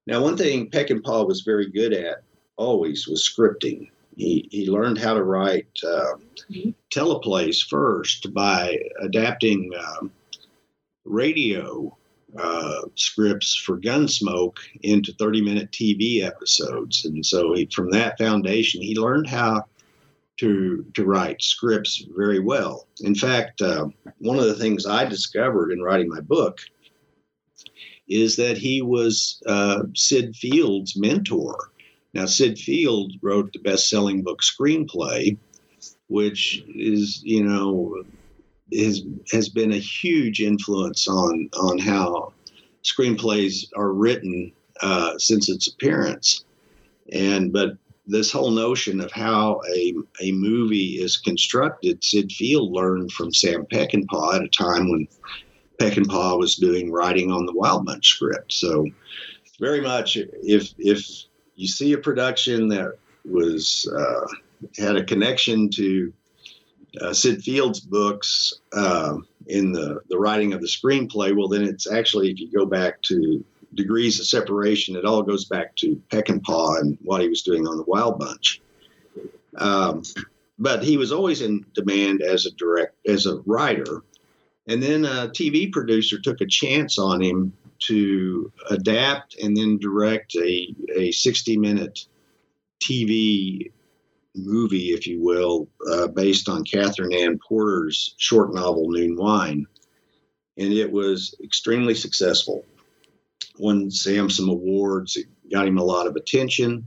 Now, 0.08 0.24
one 0.24 0.38
thing 0.38 0.70
Peckinpah 0.70 1.28
was 1.28 1.42
very 1.42 1.70
good 1.70 1.94
at 1.94 2.24
always 2.58 3.08
was 3.08 3.28
scripting. 3.28 3.90
He, 4.16 4.48
he 4.52 4.70
learned 4.70 4.98
how 4.98 5.14
to 5.14 5.24
write 5.24 5.68
uh, 5.86 6.16
teleplays 6.94 7.66
first 7.66 8.34
by 8.34 8.78
adapting 9.02 9.72
um, 9.80 10.12
radio 11.06 11.96
uh, 12.38 12.82
scripts 12.96 13.56
for 13.56 13.80
Gunsmoke 13.80 14.58
into 14.84 15.14
30 15.14 15.42
minute 15.42 15.72
TV 15.72 16.24
episodes. 16.24 17.06
And 17.06 17.26
so 17.26 17.54
he, 17.54 17.66
from 17.74 17.92
that 17.92 18.18
foundation, 18.18 18.82
he 18.82 18.96
learned 18.96 19.28
how 19.28 19.66
to 20.40 20.86
to 20.94 21.06
write 21.06 21.42
scripts 21.42 22.06
very 22.16 22.40
well. 22.40 22.88
In 23.02 23.16
fact, 23.16 23.62
uh, 23.62 23.88
one 24.20 24.40
of 24.40 24.46
the 24.46 24.56
things 24.56 24.86
I 24.86 25.06
discovered 25.06 25.72
in 25.72 25.82
writing 25.82 26.10
my 26.10 26.22
book 26.22 26.60
is 28.08 28.36
that 28.38 28.58
he 28.58 28.82
was 28.82 29.42
uh, 29.46 29.84
Syd 29.96 30.36
Field's 30.36 30.96
mentor. 30.98 31.72
Now, 32.14 32.26
Syd 32.26 32.58
Field 32.58 33.14
wrote 33.22 33.54
the 33.54 33.60
best-selling 33.60 34.24
book 34.24 34.40
Screenplay, 34.42 35.38
which 36.08 36.64
is 36.74 37.22
you 37.24 37.44
know 37.44 38.04
has 38.74 39.04
has 39.32 39.50
been 39.50 39.74
a 39.74 39.78
huge 39.78 40.42
influence 40.42 41.08
on 41.08 41.50
on 41.60 41.78
how 41.78 42.34
screenplays 42.84 43.66
are 43.76 43.92
written 43.92 44.52
uh, 44.82 45.18
since 45.18 45.50
its 45.50 45.68
appearance. 45.68 46.46
And 47.12 47.52
but 47.52 47.78
this 48.10 48.32
whole 48.32 48.51
notion 48.51 48.99
of 49.01 49.12
how 49.12 49.62
a, 49.74 49.93
a 50.22 50.32
movie 50.32 50.99
is 51.01 51.18
constructed, 51.18 52.03
Syd 52.03 52.32
Field 52.32 52.72
learned 52.72 53.12
from 53.12 53.34
Sam 53.34 53.66
Peckinpah 53.72 54.36
at 54.36 54.43
a 54.43 54.47
time 54.49 54.89
when 54.89 55.07
Peckinpah 55.80 56.38
was 56.38 56.55
doing 56.55 56.91
writing 56.91 57.32
on 57.32 57.45
the 57.45 57.53
Wild 57.53 57.86
Bunch 57.86 58.07
script. 58.07 58.51
So, 58.51 58.88
very 59.60 59.82
much 59.82 60.18
if 60.18 60.74
if 60.78 61.05
you 61.55 61.68
see 61.68 61.93
a 61.93 61.97
production 61.97 62.70
that 62.70 62.97
was 63.26 63.91
uh, 63.95 64.26
had 64.82 64.95
a 64.95 65.03
connection 65.03 65.70
to 65.72 66.14
uh, 67.01 67.14
Syd 67.14 67.43
Field's 67.43 67.80
books, 67.80 68.53
uh, 68.74 69.18
in 69.49 69.72
the 69.72 69.99
the 70.10 70.18
writing 70.18 70.53
of 70.53 70.62
the 70.62 70.68
screenplay. 70.68 71.36
Well, 71.36 71.47
then 71.47 71.64
it's 71.64 71.91
actually 71.91 72.32
if 72.32 72.39
you 72.39 72.51
go 72.51 72.66
back 72.66 73.01
to 73.03 73.43
degrees 73.74 74.20
of 74.20 74.28
separation, 74.28 74.95
it 74.95 75.05
all 75.05 75.22
goes 75.22 75.45
back 75.45 75.76
to 75.78 76.01
Peckinpah 76.09 76.30
and 76.30 76.43
Paw 76.43 76.76
and 76.78 76.97
what 77.01 77.22
he 77.22 77.30
was 77.30 77.43
doing 77.43 77.67
on 77.67 77.78
the 77.78 77.84
Wild 77.84 78.20
Bunch. 78.20 78.61
Um, 79.57 80.03
but 80.57 80.84
he 80.84 80.97
was 80.97 81.11
always 81.11 81.41
in 81.41 81.65
demand 81.74 82.22
as 82.22 82.45
a 82.45 82.51
direct 82.51 82.95
as 83.07 83.26
a 83.26 83.38
writer. 83.45 84.03
And 84.67 84.84
then 84.84 85.05
a 85.05 85.30
tv 85.30 85.72
producer 85.72 86.20
took 86.20 86.41
a 86.41 86.45
chance 86.45 86.99
on 86.99 87.22
him 87.22 87.53
to 87.88 88.51
adapt 88.70 89.36
and 89.41 89.55
then 89.55 89.80
direct 89.80 90.36
a, 90.36 90.76
a 90.95 91.11
60 91.11 91.57
minute 91.57 92.05
tv 92.84 93.72
movie 94.36 94.89
if 94.89 95.07
you 95.07 95.22
will 95.22 95.67
uh, 95.89 96.07
based 96.07 96.49
on 96.49 96.63
Katherine 96.63 97.13
Anne 97.13 97.39
Porter's 97.39 98.13
short 98.17 98.53
novel 98.53 98.89
noon 98.89 99.15
wine. 99.15 99.65
And 100.57 100.74
it 100.74 100.91
was 100.91 101.34
extremely 101.41 101.95
successful 101.95 102.65
won 103.60 103.91
sam 103.91 104.30
some 104.30 104.49
awards 104.49 105.16
it 105.16 105.26
got 105.51 105.68
him 105.68 105.78
a 105.78 105.84
lot 105.84 106.07
of 106.07 106.16
attention 106.16 106.86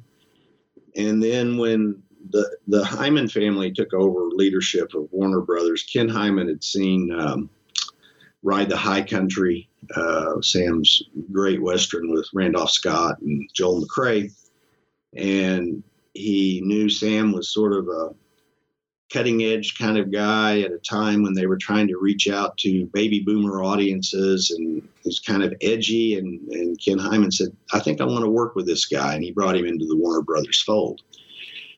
and 0.97 1.23
then 1.23 1.57
when 1.57 2.03
the 2.31 2.57
the 2.69 2.85
Hyman 2.85 3.29
family 3.29 3.73
took 3.73 3.93
over 3.95 4.29
leadership 4.29 4.95
of 4.95 5.09
Warner 5.11 5.41
Brothers. 5.41 5.83
Ken 5.85 6.09
Hyman 6.09 6.49
had 6.49 6.63
seen 6.63 7.13
um, 7.13 7.51
Ride 8.43 8.69
the 8.69 8.77
High 8.77 9.03
Country, 9.03 9.69
uh, 9.95 10.41
Sam's 10.41 11.03
great 11.31 11.63
western 11.63 12.11
with 12.11 12.27
Randolph 12.33 12.71
Scott 12.71 13.21
and 13.21 13.49
Joel 13.53 13.85
McCrea, 13.85 14.33
and 15.17 15.83
he 16.15 16.61
knew 16.65 16.89
Sam 16.89 17.33
was 17.33 17.53
sort 17.53 17.73
of 17.73 17.89
a 17.89 18.11
cutting 19.13 19.43
edge 19.43 19.77
kind 19.79 19.99
of 19.99 20.11
guy 20.11 20.61
at 20.61 20.73
a 20.73 20.79
time 20.79 21.23
when 21.23 21.35
they 21.35 21.47
were 21.47 21.57
trying 21.57 21.87
to 21.89 21.99
reach 21.99 22.29
out 22.29 22.57
to 22.59 22.87
baby 22.87 23.21
boomer 23.21 23.63
audiences 23.63 24.51
and 24.51 24.87
he's 25.03 25.21
kind 25.21 25.43
of 25.43 25.53
edgy 25.61 26.17
and, 26.19 26.41
and 26.49 26.81
ken 26.83 26.99
hyman 26.99 27.31
said 27.31 27.55
i 27.73 27.79
think 27.79 28.01
i 28.01 28.05
want 28.05 28.25
to 28.25 28.31
work 28.31 28.55
with 28.55 28.67
this 28.67 28.87
guy 28.87 29.15
and 29.15 29.23
he 29.23 29.31
brought 29.33 29.57
him 29.57 29.67
into 29.67 29.87
the 29.87 29.97
warner 29.97 30.23
brothers 30.23 30.63
fold 30.63 31.03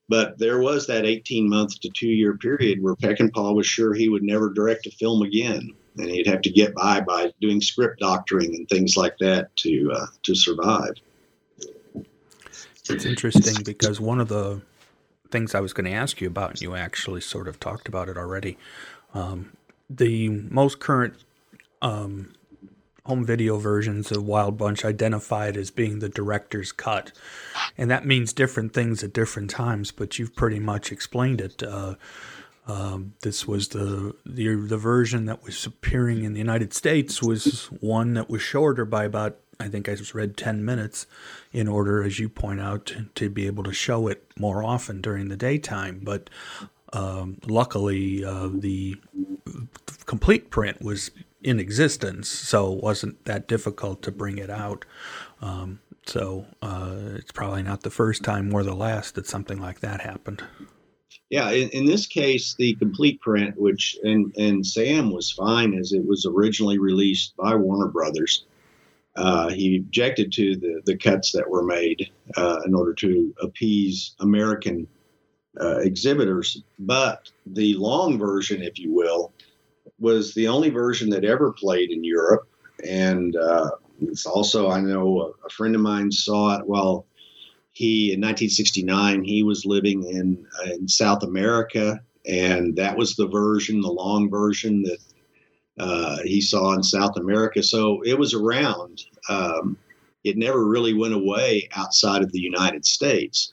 but 0.08 0.38
there 0.38 0.60
was 0.60 0.86
that 0.86 1.06
18 1.06 1.48
month 1.48 1.80
to 1.80 1.88
two 1.90 2.08
year 2.08 2.36
period 2.36 2.82
where 2.82 2.94
Peckinpah 2.94 3.54
was 3.54 3.66
sure 3.66 3.94
he 3.94 4.08
would 4.08 4.22
never 4.22 4.50
direct 4.50 4.86
a 4.86 4.90
film 4.90 5.22
again. 5.22 5.70
And 5.96 6.10
he'd 6.10 6.26
have 6.26 6.42
to 6.42 6.50
get 6.50 6.74
by 6.74 7.00
by 7.00 7.32
doing 7.40 7.60
script 7.60 8.00
doctoring 8.00 8.54
and 8.54 8.68
things 8.68 8.96
like 8.96 9.16
that 9.18 9.54
to 9.58 9.92
uh, 9.94 10.06
to 10.24 10.34
survive. 10.34 10.94
It's 12.90 13.06
interesting 13.06 13.62
because 13.64 14.00
one 14.00 14.20
of 14.20 14.28
the 14.28 14.60
things 15.34 15.52
I 15.52 15.60
was 15.60 15.72
going 15.72 15.90
to 15.90 15.98
ask 16.02 16.20
you 16.20 16.28
about, 16.28 16.50
and 16.50 16.62
you 16.62 16.76
actually 16.76 17.20
sort 17.20 17.48
of 17.48 17.58
talked 17.58 17.88
about 17.88 18.08
it 18.08 18.16
already. 18.16 18.56
Um, 19.14 19.56
the 19.90 20.28
most 20.28 20.78
current 20.78 21.14
um, 21.82 22.34
home 23.04 23.24
video 23.26 23.58
versions 23.58 24.12
of 24.12 24.22
Wild 24.22 24.56
Bunch 24.56 24.84
identified 24.84 25.56
as 25.56 25.72
being 25.72 25.98
the 25.98 26.08
director's 26.08 26.70
cut. 26.70 27.10
And 27.76 27.90
that 27.90 28.06
means 28.06 28.32
different 28.32 28.72
things 28.72 29.02
at 29.02 29.12
different 29.12 29.50
times, 29.50 29.90
but 29.90 30.20
you've 30.20 30.36
pretty 30.36 30.60
much 30.60 30.92
explained 30.92 31.40
it. 31.40 31.64
Uh, 31.64 31.96
um, 32.66 33.14
this 33.22 33.46
was 33.46 33.68
the, 33.68 34.14
the 34.24 34.54
the 34.54 34.78
version 34.78 35.26
that 35.26 35.42
was 35.42 35.66
appearing 35.66 36.24
in 36.24 36.32
the 36.32 36.38
United 36.38 36.72
States 36.72 37.22
was 37.22 37.66
one 37.80 38.14
that 38.14 38.30
was 38.30 38.40
shorter 38.40 38.86
by 38.86 39.04
about 39.04 39.36
I 39.60 39.68
think 39.68 39.88
I 39.88 39.94
just 39.94 40.14
read 40.14 40.36
ten 40.36 40.64
minutes, 40.64 41.06
in 41.52 41.68
order, 41.68 42.02
as 42.02 42.18
you 42.18 42.28
point 42.28 42.60
out, 42.60 42.86
to, 42.86 43.06
to 43.14 43.30
be 43.30 43.46
able 43.46 43.64
to 43.64 43.72
show 43.72 44.08
it 44.08 44.26
more 44.38 44.62
often 44.62 45.00
during 45.00 45.28
the 45.28 45.36
daytime. 45.36 46.00
But 46.02 46.30
um, 46.92 47.38
luckily, 47.46 48.24
uh, 48.24 48.48
the 48.52 48.96
complete 50.06 50.50
print 50.50 50.82
was 50.82 51.10
in 51.42 51.60
existence, 51.60 52.28
so 52.28 52.72
it 52.72 52.82
wasn't 52.82 53.24
that 53.24 53.46
difficult 53.46 54.02
to 54.02 54.10
bring 54.10 54.38
it 54.38 54.50
out. 54.50 54.84
Um, 55.40 55.80
so 56.06 56.46
uh, 56.62 56.96
it's 57.14 57.32
probably 57.32 57.62
not 57.62 57.82
the 57.82 57.90
first 57.90 58.22
time 58.22 58.52
or 58.52 58.62
the 58.62 58.74
last 58.74 59.14
that 59.14 59.26
something 59.26 59.60
like 59.60 59.80
that 59.80 60.00
happened. 60.00 60.42
Yeah, 61.30 61.50
in, 61.50 61.68
in 61.70 61.86
this 61.86 62.06
case, 62.06 62.54
the 62.54 62.74
complete 62.76 63.20
print, 63.20 63.58
which 63.58 63.96
and 64.04 64.32
and 64.36 64.64
Sam 64.64 65.10
was 65.10 65.32
fine 65.32 65.74
as 65.74 65.92
it 65.92 66.06
was 66.06 66.26
originally 66.26 66.78
released 66.78 67.34
by 67.36 67.54
Warner 67.54 67.90
Brothers. 67.90 68.44
Uh, 69.16 69.48
he 69.48 69.76
objected 69.76 70.32
to 70.32 70.56
the 70.56 70.80
the 70.86 70.96
cuts 70.96 71.30
that 71.32 71.48
were 71.48 71.62
made 71.62 72.10
uh, 72.36 72.60
in 72.66 72.74
order 72.74 72.92
to 72.92 73.32
appease 73.40 74.14
American 74.20 74.88
uh, 75.60 75.78
exhibitors, 75.78 76.62
but 76.80 77.30
the 77.46 77.74
long 77.74 78.18
version, 78.18 78.60
if 78.60 78.78
you 78.78 78.92
will, 78.92 79.32
was 80.00 80.34
the 80.34 80.48
only 80.48 80.68
version 80.68 81.08
that 81.10 81.24
ever 81.24 81.52
played 81.52 81.90
in 81.90 82.02
Europe, 82.02 82.48
and 82.84 83.36
uh, 83.36 83.70
it's 84.00 84.26
also 84.26 84.68
I 84.70 84.80
know 84.80 85.20
a, 85.20 85.46
a, 85.46 85.50
friend 85.50 85.74
of 85.76 85.80
mine 85.80 86.10
saw 86.10 86.58
it 86.58 86.66
while 86.66 87.06
he 87.72 88.12
in 88.12 88.20
1969 88.20 89.22
he 89.22 89.42
was 89.42 89.64
living 89.64 90.04
in 90.04 90.44
uh, 90.60 90.70
in 90.72 90.88
South 90.88 91.22
America, 91.22 92.00
and 92.26 92.74
that 92.76 92.96
was 92.96 93.14
the 93.14 93.28
version, 93.28 93.80
the 93.80 93.88
long 93.88 94.28
version 94.28 94.82
that 94.82 94.98
uh, 95.78 96.18
he 96.24 96.40
saw 96.40 96.72
in 96.72 96.82
South 96.82 97.16
America. 97.16 97.62
So 97.62 98.00
it 98.02 98.18
was 98.18 98.34
around. 98.34 99.04
Um, 99.28 99.76
it 100.22 100.36
never 100.36 100.64
really 100.64 100.94
went 100.94 101.14
away 101.14 101.68
outside 101.74 102.22
of 102.22 102.32
the 102.32 102.40
United 102.40 102.84
States. 102.86 103.52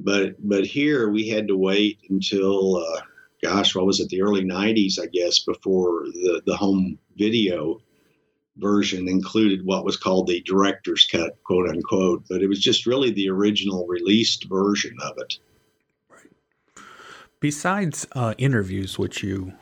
But 0.00 0.36
but 0.48 0.64
here 0.64 1.10
we 1.10 1.28
had 1.28 1.46
to 1.48 1.56
wait 1.56 1.98
until 2.08 2.76
uh, 2.78 3.00
gosh, 3.42 3.74
what 3.74 3.86
was 3.86 4.00
it, 4.00 4.08
the 4.08 4.22
early 4.22 4.44
90s, 4.44 4.98
I 5.00 5.06
guess, 5.06 5.40
before 5.40 6.04
the, 6.12 6.42
the 6.46 6.56
home 6.56 6.98
video 7.16 7.80
version 8.56 9.08
included 9.08 9.64
what 9.64 9.84
was 9.84 9.96
called 9.96 10.26
the 10.26 10.42
director's 10.42 11.06
cut, 11.10 11.42
quote 11.44 11.68
unquote. 11.68 12.24
But 12.28 12.42
it 12.42 12.48
was 12.48 12.60
just 12.60 12.86
really 12.86 13.10
the 13.10 13.30
original 13.30 13.86
released 13.86 14.48
version 14.48 14.96
of 15.02 15.18
it. 15.18 15.38
Right. 16.10 16.84
Besides 17.40 18.06
uh, 18.12 18.34
interviews, 18.38 18.98
which 18.98 19.22
you 19.22 19.52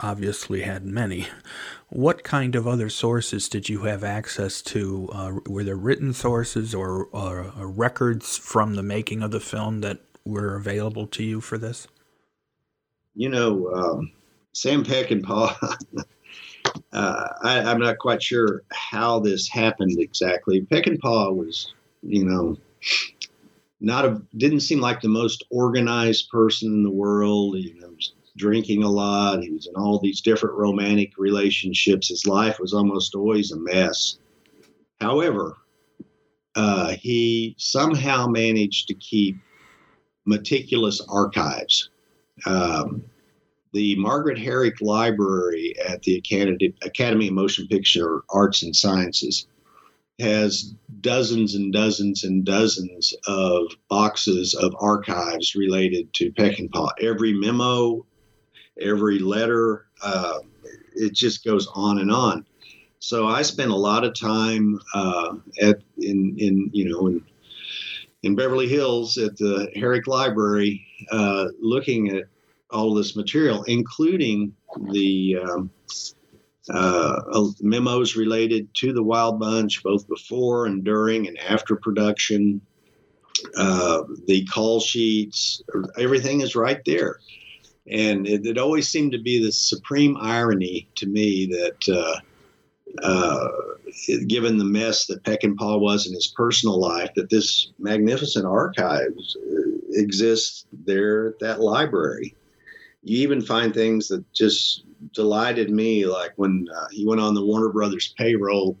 obviously 0.00 0.62
had 0.62 0.84
many, 0.84 1.26
what 1.88 2.24
kind 2.24 2.54
of 2.54 2.66
other 2.66 2.88
sources 2.88 3.48
did 3.48 3.68
you 3.68 3.82
have 3.82 4.04
access 4.04 4.60
to? 4.62 5.08
Uh, 5.12 5.32
were 5.46 5.64
there 5.64 5.76
written 5.76 6.12
sources 6.12 6.74
or, 6.74 7.06
or 7.12 7.52
uh, 7.56 7.64
records 7.64 8.36
from 8.36 8.74
the 8.74 8.82
making 8.82 9.22
of 9.22 9.30
the 9.30 9.40
film 9.40 9.80
that 9.80 10.00
were 10.24 10.56
available 10.56 11.06
to 11.06 11.22
you 11.22 11.40
for 11.40 11.58
this? 11.58 11.86
you 13.14 13.28
know, 13.28 13.72
um, 13.72 14.12
Sam 14.52 14.84
Peckinpah, 14.84 15.56
uh, 16.92 17.28
I, 17.42 17.70
am 17.70 17.80
not 17.80 17.98
quite 17.98 18.22
sure 18.22 18.62
how 18.72 19.20
this 19.20 19.48
happened 19.48 19.98
exactly. 19.98 20.60
Peck 20.62 20.86
and 20.86 21.00
Peckinpah 21.00 21.34
was, 21.34 21.72
you 22.02 22.24
know, 22.24 22.58
not 23.80 24.04
a 24.04 24.22
didn't 24.36 24.60
seem 24.60 24.80
like 24.80 25.00
the 25.00 25.08
most 25.08 25.44
organized 25.50 26.28
person 26.30 26.72
in 26.72 26.82
the 26.82 26.90
world. 26.90 27.56
You 27.56 27.80
know, 27.80 27.94
drinking 28.36 28.82
a 28.82 28.88
lot. 28.88 29.42
He 29.42 29.50
was 29.50 29.66
in 29.66 29.74
all 29.74 29.98
these 29.98 30.20
different 30.20 30.56
romantic 30.56 31.18
relationships. 31.18 32.08
His 32.08 32.26
life 32.26 32.58
was 32.58 32.72
almost 32.72 33.14
always 33.14 33.52
a 33.52 33.56
mess. 33.56 34.18
However, 35.00 35.56
uh, 36.54 36.92
he 36.92 37.54
somehow 37.58 38.26
managed 38.26 38.88
to 38.88 38.94
keep 38.94 39.36
meticulous 40.24 41.00
archives 41.08 41.90
um, 42.46 43.04
the 43.72 43.96
Margaret 43.96 44.38
Herrick 44.38 44.80
Library 44.80 45.74
at 45.84 46.02
the 46.02 46.16
Academy, 46.16 46.74
Academy 46.82 47.28
of 47.28 47.34
Motion 47.34 47.66
Picture 47.66 48.22
Arts 48.30 48.62
and 48.62 48.74
Sciences 48.74 49.46
has 50.20 50.74
dozens 51.00 51.56
and 51.56 51.72
dozens 51.72 52.22
and 52.22 52.44
dozens 52.44 53.14
of 53.26 53.66
boxes 53.88 54.54
of 54.54 54.74
archives 54.78 55.56
related 55.56 56.12
to 56.14 56.30
Peckinpah. 56.32 56.90
Every 57.00 57.32
memo, 57.32 58.06
every 58.80 59.18
letter, 59.18 59.86
uh, 60.02 60.38
it 60.94 61.12
just 61.12 61.44
goes 61.44 61.68
on 61.74 61.98
and 61.98 62.10
on. 62.10 62.46
So 62.98 63.26
I 63.26 63.42
spent 63.42 63.70
a 63.70 63.76
lot 63.76 64.04
of 64.04 64.18
time 64.18 64.80
uh, 64.94 65.34
at 65.60 65.76
in 65.98 66.36
in 66.38 66.70
you 66.72 66.88
know 66.88 67.06
in 67.08 67.24
in 68.22 68.34
Beverly 68.34 68.68
Hills 68.68 69.18
at 69.18 69.36
the 69.36 69.70
Herrick 69.76 70.06
Library, 70.06 70.86
uh, 71.10 71.48
looking 71.60 72.08
at 72.08 72.24
all 72.70 72.94
this 72.94 73.14
material, 73.14 73.62
including 73.64 74.54
the 74.90 75.36
um, 75.36 75.70
uh, 76.70 77.20
memos 77.60 78.16
related 78.16 78.72
to 78.76 78.94
the 78.94 79.02
Wild 79.02 79.38
Bunch, 79.38 79.82
both 79.82 80.08
before 80.08 80.64
and 80.64 80.82
during 80.82 81.28
and 81.28 81.38
after 81.38 81.76
production. 81.76 82.62
Uh, 83.56 84.04
the 84.26 84.46
call 84.46 84.80
sheets, 84.80 85.62
everything 85.98 86.40
is 86.40 86.56
right 86.56 86.80
there. 86.86 87.18
And 87.90 88.26
it, 88.26 88.46
it, 88.46 88.58
always 88.58 88.88
seemed 88.88 89.12
to 89.12 89.18
be 89.18 89.44
the 89.44 89.52
supreme 89.52 90.16
irony 90.18 90.88
to 90.94 91.06
me 91.06 91.46
that 91.46 91.88
uh, 91.94 92.20
uh, 93.02 93.48
given 94.26 94.56
the 94.56 94.64
mess 94.64 95.06
that 95.06 95.22
Peckinpah 95.22 95.80
was 95.80 96.06
in 96.06 96.14
his 96.14 96.28
personal 96.28 96.80
life, 96.80 97.10
that 97.16 97.30
this 97.30 97.72
magnificent 97.78 98.46
archives 98.46 99.36
uh, 99.36 99.70
exists 99.92 100.66
there 100.86 101.28
at 101.28 101.38
that 101.40 101.60
library. 101.60 102.34
You 103.02 103.18
even 103.18 103.42
find 103.42 103.74
things 103.74 104.08
that 104.08 104.24
just 104.32 104.84
delighted 105.12 105.70
me. 105.70 106.06
Like 106.06 106.32
when 106.36 106.66
uh, 106.74 106.88
he 106.90 107.06
went 107.06 107.20
on 107.20 107.34
the 107.34 107.44
Warner 107.44 107.68
Brothers 107.68 108.14
payroll, 108.16 108.78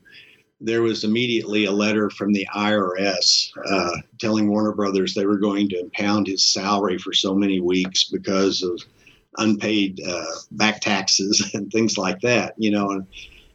there 0.64 0.82
was 0.82 1.04
immediately 1.04 1.66
a 1.66 1.72
letter 1.72 2.08
from 2.08 2.32
the 2.32 2.46
IRS 2.54 3.50
uh, 3.66 3.98
telling 4.18 4.48
Warner 4.48 4.72
Brothers 4.72 5.14
they 5.14 5.26
were 5.26 5.36
going 5.36 5.68
to 5.68 5.78
impound 5.78 6.26
his 6.26 6.46
salary 6.46 6.98
for 6.98 7.12
so 7.12 7.34
many 7.34 7.60
weeks 7.60 8.04
because 8.04 8.62
of 8.62 8.80
unpaid 9.36 10.00
uh, 10.06 10.24
back 10.52 10.80
taxes 10.80 11.50
and 11.54 11.70
things 11.70 11.98
like 11.98 12.20
that. 12.20 12.54
You 12.56 12.70
know, 12.70 12.90
and 12.90 13.06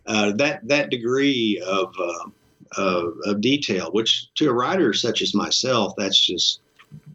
uh, 0.05 0.31
that 0.33 0.67
that 0.67 0.91
degree 0.91 1.61
of, 1.65 1.93
uh, 1.99 2.29
of, 2.77 3.17
of 3.25 3.41
detail, 3.41 3.91
which 3.91 4.27
to 4.35 4.49
a 4.49 4.53
writer 4.53 4.93
such 4.93 5.21
as 5.21 5.33
myself, 5.33 5.93
that's 5.97 6.19
just 6.19 6.61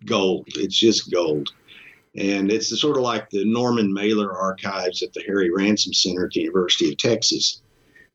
gold. 0.06 0.46
It's 0.56 0.76
just 0.76 1.12
gold. 1.12 1.50
And 2.16 2.50
it's 2.52 2.80
sort 2.80 2.96
of 2.96 3.02
like 3.02 3.30
the 3.30 3.44
Norman 3.44 3.92
Mailer 3.92 4.32
archives 4.32 5.02
at 5.02 5.12
the 5.12 5.22
Harry 5.26 5.50
Ransom 5.50 5.92
Center 5.92 6.26
at 6.26 6.30
the 6.30 6.42
University 6.42 6.90
of 6.90 6.96
Texas, 6.96 7.60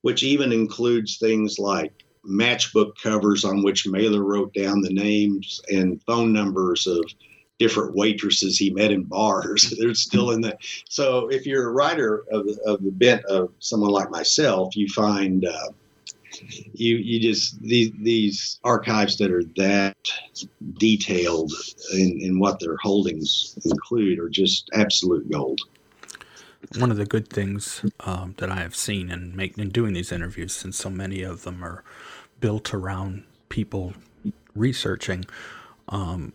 which 0.02 0.24
even 0.24 0.52
includes 0.52 1.18
things 1.18 1.60
like 1.60 1.91
matchbook 2.28 2.93
covers 3.02 3.43
on 3.45 3.64
which 3.64 3.88
Mailer 3.88 4.24
wrote 4.24 4.54
down 4.54 4.82
the 4.82 4.93
names 4.93 5.62
and 5.70 6.02
phone 6.04 6.34
numbers 6.34 6.86
of 6.88 7.04
different 7.60 7.93
waitresses 7.93 8.58
he 8.58 8.70
met 8.70 8.91
in 8.91 9.04
bars. 9.04 9.74
They're 9.80 9.93
still 9.93 10.32
in 10.32 10.41
that. 10.41 10.60
So 10.89 11.28
if 11.28 11.45
you're 11.45 11.70
a 11.70 11.74
writer 11.74 12.24
of, 12.32 12.47
of 12.66 12.84
the 12.84 12.91
bent 12.91 13.24
of 13.26 13.52
someone 13.60 13.91
like 13.91 14.10
myself, 14.10 14.76
you 14.76 14.88
find 14.88 15.45
uh, 15.45 15.70
you 16.74 16.97
you 16.97 17.20
just 17.20 17.62
these 17.62 17.91
these 18.00 18.60
archives 18.64 19.18
that 19.18 19.32
are 19.32 19.43
that 19.58 19.97
detailed 20.78 21.52
in, 21.93 22.20
in 22.22 22.39
what 22.39 22.60
their 22.60 22.78
holdings 22.78 23.58
include 23.66 24.20
are 24.20 24.30
just 24.30 24.70
absolute 24.74 25.30
gold. 25.30 25.60
One 26.78 26.91
of 26.91 26.97
the 26.97 27.05
good 27.05 27.30
things 27.30 27.86
um, 28.01 28.36
that 28.38 28.49
I 28.49 28.57
have 28.57 28.76
seen 28.76 29.10
in 29.10 29.36
making 29.36 29.64
in 29.64 29.70
doing 29.70 29.93
these 29.93 30.12
interviews, 30.12 30.53
since 30.53 30.78
so 30.78 30.89
many 30.89 31.22
of 31.24 31.43
them 31.43 31.64
are 31.64 31.84
built 32.39 32.74
around 32.74 33.24
people 33.47 33.93
researching, 34.55 35.26
um, 35.88 36.34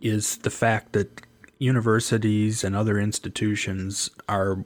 is 0.00 0.38
the 0.38 0.50
fact 0.50 0.92
that 0.92 1.22
universities 1.58 2.62
and 2.62 2.76
other 2.76 2.98
institutions 2.98 4.10
are 4.28 4.64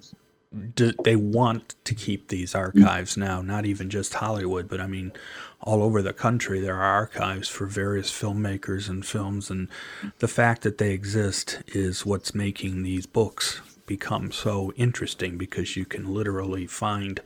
they 1.04 1.16
want 1.16 1.74
to 1.84 1.94
keep 1.94 2.28
these 2.28 2.54
archives 2.54 3.16
now, 3.16 3.42
not 3.42 3.66
even 3.66 3.90
just 3.90 4.14
Hollywood, 4.14 4.68
but 4.68 4.80
I 4.80 4.86
mean, 4.86 5.12
all 5.60 5.82
over 5.82 6.00
the 6.00 6.14
country, 6.14 6.60
there 6.60 6.76
are 6.76 6.94
archives 6.94 7.48
for 7.48 7.66
various 7.66 8.10
filmmakers 8.10 8.88
and 8.88 9.04
films. 9.04 9.50
And 9.50 9.68
the 10.20 10.28
fact 10.28 10.62
that 10.62 10.78
they 10.78 10.92
exist 10.92 11.62
is 11.68 12.06
what's 12.06 12.34
making 12.34 12.82
these 12.82 13.04
books 13.04 13.60
become 13.88 14.30
so 14.30 14.72
interesting 14.76 15.36
because 15.36 15.76
you 15.76 15.84
can 15.84 16.14
literally 16.14 16.68
find 16.68 17.20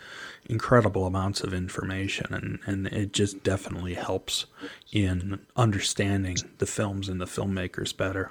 incredible 0.46 1.04
amounts 1.04 1.42
of 1.42 1.52
information. 1.52 2.32
And, 2.32 2.58
and 2.64 2.86
it 2.86 3.12
just 3.12 3.42
definitely 3.42 3.94
helps 3.94 4.46
in 4.92 5.40
understanding 5.56 6.38
the 6.56 6.66
films 6.66 7.10
and 7.10 7.20
the 7.20 7.26
filmmakers 7.26 7.94
better. 7.94 8.30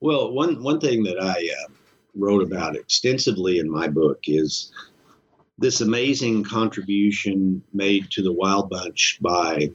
Well, 0.00 0.30
one, 0.32 0.62
one 0.62 0.78
thing 0.78 1.02
that 1.02 1.20
I, 1.20 1.50
uh 1.64 1.72
wrote 2.16 2.42
about 2.42 2.76
extensively 2.76 3.58
in 3.58 3.70
my 3.70 3.86
book 3.86 4.20
is 4.26 4.72
this 5.58 5.80
amazing 5.80 6.44
contribution 6.44 7.62
made 7.72 8.10
to 8.10 8.22
the 8.22 8.32
Wild 8.32 8.68
Bunch 8.70 9.18
by 9.20 9.70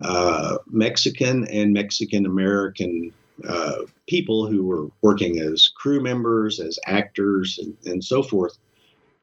uh, 0.00 0.58
Mexican 0.68 1.46
and 1.48 1.72
Mexican 1.72 2.26
American 2.26 3.12
uh, 3.48 3.82
people 4.06 4.46
who 4.46 4.64
were 4.64 4.88
working 5.02 5.40
as 5.40 5.68
crew 5.68 6.00
members, 6.00 6.60
as 6.60 6.78
actors, 6.86 7.58
and, 7.62 7.76
and 7.84 8.02
so 8.02 8.22
forth. 8.22 8.56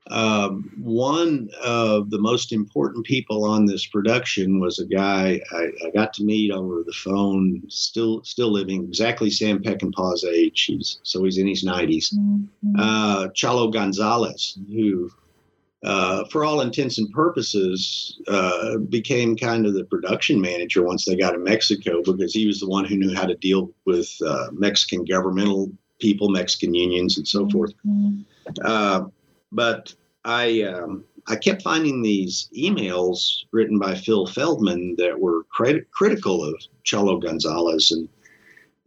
Um, 0.10 0.70
one 0.82 1.50
of 1.64 2.10
the 2.10 2.20
most 2.20 2.52
important 2.52 3.06
people 3.06 3.46
on 3.46 3.66
this 3.66 3.86
production 3.86 4.60
was 4.60 4.78
a 4.78 4.86
guy 4.86 5.40
I, 5.52 5.68
I, 5.86 5.92
got 5.96 6.14
to 6.16 6.26
meet 6.26 6.52
over 6.52 6.84
the 6.84 6.92
phone, 6.92 7.64
still 7.70 8.22
still 8.26 8.52
living, 8.52 8.84
exactly 8.84 9.30
Sam 9.30 9.64
Peckinpah's 9.64 10.26
age. 10.26 10.66
He's 10.66 11.00
so 11.04 11.24
he's 11.24 11.38
in 11.38 11.48
his 11.48 11.64
90s. 11.64 12.14
Mm-hmm. 12.14 12.76
Uh, 12.78 13.28
Chalo 13.30 13.72
Gonzalez, 13.72 14.58
who, 14.68 15.10
uh, 15.84 16.24
for 16.32 16.46
all 16.46 16.62
intents 16.62 16.98
and 16.98 17.10
purposes, 17.12 18.20
uh, 18.28 18.78
became 18.78 19.36
kind 19.36 19.66
of 19.66 19.74
the 19.74 19.84
production 19.86 20.40
manager 20.40 20.84
once 20.84 21.06
they 21.06 21.16
got 21.16 21.32
to 21.32 21.40
Mexico 21.40 22.02
because 22.04 22.34
he 22.34 22.48
was 22.48 22.60
the 22.60 22.68
one 22.68 22.86
who 22.86 22.96
knew 22.96 23.14
how 23.14 23.26
to 23.26 23.36
deal 23.36 23.70
with 23.86 24.10
uh, 24.26 24.48
Mexican 24.54 25.04
governmental 25.04 25.72
people, 26.00 26.30
Mexican 26.30 26.74
unions, 26.74 27.18
and 27.18 27.28
so 27.28 27.42
mm-hmm. 27.42 27.52
forth. 27.52 27.74
Uh, 28.64 29.06
but 29.52 29.94
I 30.26 30.62
um, 30.64 31.04
I 31.28 31.36
kept 31.36 31.62
finding 31.62 32.02
these 32.02 32.50
emails 32.58 33.44
written 33.52 33.78
by 33.78 33.96
Phil 33.96 34.26
Feldman 34.26 34.96
that 34.98 35.20
were 35.20 35.44
crit- 35.50 35.90
critical 35.92 36.44
of 36.44 36.56
Chalo 36.86 37.22
Gonzalez, 37.22 37.92
and 37.92 38.10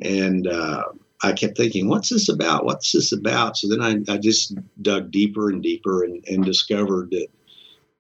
and 0.01 0.47
uh, 0.47 0.84
I 1.22 1.32
kept 1.32 1.56
thinking, 1.56 1.88
what's 1.88 2.10
this 2.10 2.28
about? 2.28 2.64
What's 2.64 2.92
this 2.92 3.12
about? 3.12 3.56
So 3.56 3.68
then 3.68 3.80
I, 3.80 4.12
I 4.12 4.18
just 4.18 4.54
dug 4.82 5.10
deeper 5.10 5.50
and 5.50 5.62
deeper 5.62 6.04
and, 6.04 6.24
and 6.28 6.44
discovered 6.44 7.10
that 7.10 7.28